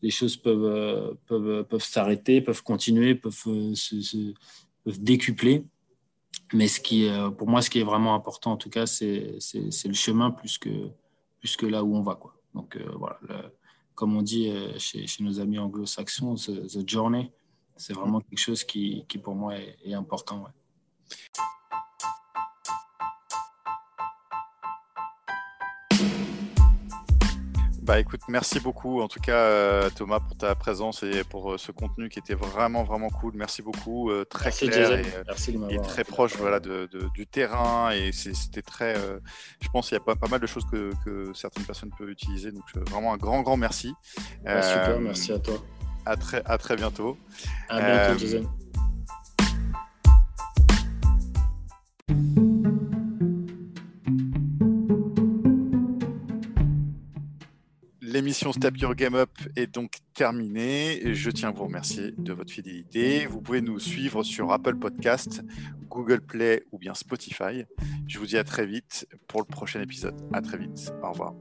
les 0.03 0.11
choses 0.11 0.37
peuvent, 0.37 0.65
euh, 0.65 1.15
peuvent, 1.27 1.65
peuvent 1.65 1.83
s'arrêter, 1.83 2.41
peuvent 2.41 2.63
continuer, 2.63 3.15
peuvent, 3.15 3.43
euh, 3.47 3.75
se, 3.75 4.35
décupler. 4.87 5.65
Mais 6.53 6.67
ce 6.69 6.81
qui 6.81 7.09
pour 7.39 7.49
moi, 7.49 7.63
ce 7.63 7.71
qui 7.71 7.81
est 7.81 7.85
vraiment 7.85 8.15
important, 8.15 8.53
en 8.53 8.57
tout 8.57 8.71
cas, 8.71 8.87
c'est 8.87 9.39
le 9.55 9.93
chemin 9.93 10.31
plus 10.31 10.59
que, 10.59 10.91
plus 11.39 11.57
que 11.57 11.67
là 11.67 11.85
où 11.85 11.95
on 11.95 12.03
va. 12.03 12.17
Quoi. 12.17 12.35
Donc 12.55 12.77
euh, 12.77 12.91
voilà, 12.97 13.21
comme 13.95 14.17
on 14.17 14.23
dit 14.23 14.53
chez, 14.79 15.07
chez 15.07 15.23
nos 15.23 15.39
amis 15.39 15.59
anglo-saxons, 15.59 16.35
the, 16.35 16.89
journey, 16.89 17.31
c'est 17.77 17.93
vraiment 17.93 18.21
quelque 18.21 18.39
chose 18.39 18.65
qui, 18.65 19.05
qui 19.09 19.19
pour 19.19 19.35
moi 19.35 19.55
est, 19.57 19.95
important. 19.95 20.47
Bah 27.91 27.99
écoute, 27.99 28.21
merci 28.29 28.61
beaucoup 28.61 29.01
en 29.01 29.09
tout 29.09 29.19
cas 29.19 29.33
euh, 29.33 29.91
Thomas 29.91 30.21
pour 30.21 30.37
ta 30.37 30.55
présence 30.55 31.03
et 31.03 31.25
pour 31.25 31.51
euh, 31.51 31.59
ce 31.59 31.73
contenu 31.73 32.09
qui 32.09 32.21
était 32.21 32.37
vraiment 32.37 32.85
vraiment 32.85 33.09
cool. 33.09 33.33
Merci 33.35 33.63
beaucoup, 33.63 34.13
euh, 34.13 34.25
très 34.25 34.53
clair 34.53 34.93
et, 34.93 35.77
très 35.83 36.05
proche 36.05 36.37
voilà, 36.37 36.61
de, 36.61 36.89
du 37.15 37.27
terrain 37.27 37.91
et 37.91 38.13
c'était 38.13 38.63
très. 38.63 38.95
je 38.95 39.69
pense 39.73 39.89
qu'il 39.89 39.97
y 39.97 40.01
a 40.01 40.05
pas, 40.05 40.15
pas 40.15 40.29
mal 40.29 40.39
de 40.39 40.47
choses 40.47 40.67
que, 40.71 40.93
que, 41.05 41.33
certaines 41.35 41.65
personnes 41.65 41.91
peuvent 41.99 42.11
utiliser. 42.11 42.53
Donc 42.53 42.63
vraiment 42.89 43.13
un 43.13 43.17
grand 43.17 43.43
grand 43.43 43.57
merci. 43.57 43.93
Bah, 44.45 44.63
super, 44.63 45.01
merci 45.01 45.33
à 45.33 45.41
toi. 45.41 45.57
À 46.07 46.15
très 46.15 46.45
à 46.45 46.59
très 46.59 46.77
bientôt. 46.77 47.19
À 47.69 47.81
bientôt 47.81 48.21
Jason. 48.21 48.49
L'émission 58.21 58.53
Step 58.53 58.77
Your 58.77 58.95
Game 58.95 59.15
Up 59.15 59.31
est 59.57 59.67
donc 59.67 59.93
terminée. 60.13 61.15
Je 61.15 61.31
tiens 61.31 61.49
à 61.49 61.53
vous 61.53 61.65
remercier 61.65 62.13
de 62.19 62.35
votre 62.35 62.53
fidélité. 62.53 63.25
Vous 63.25 63.41
pouvez 63.41 63.63
nous 63.63 63.79
suivre 63.79 64.23
sur 64.25 64.53
Apple 64.53 64.77
Podcast, 64.77 65.43
Google 65.89 66.21
Play 66.21 66.63
ou 66.71 66.79
bien 66.79 66.93
Spotify. 66.93 67.65
Je 68.07 68.19
vous 68.19 68.27
dis 68.27 68.37
à 68.37 68.45
très 68.45 68.67
vite 68.67 69.09
pour 69.27 69.41
le 69.41 69.47
prochain 69.47 69.81
épisode. 69.81 70.21
À 70.35 70.43
très 70.43 70.59
vite. 70.59 70.93
Au 71.03 71.13
revoir. 71.13 71.33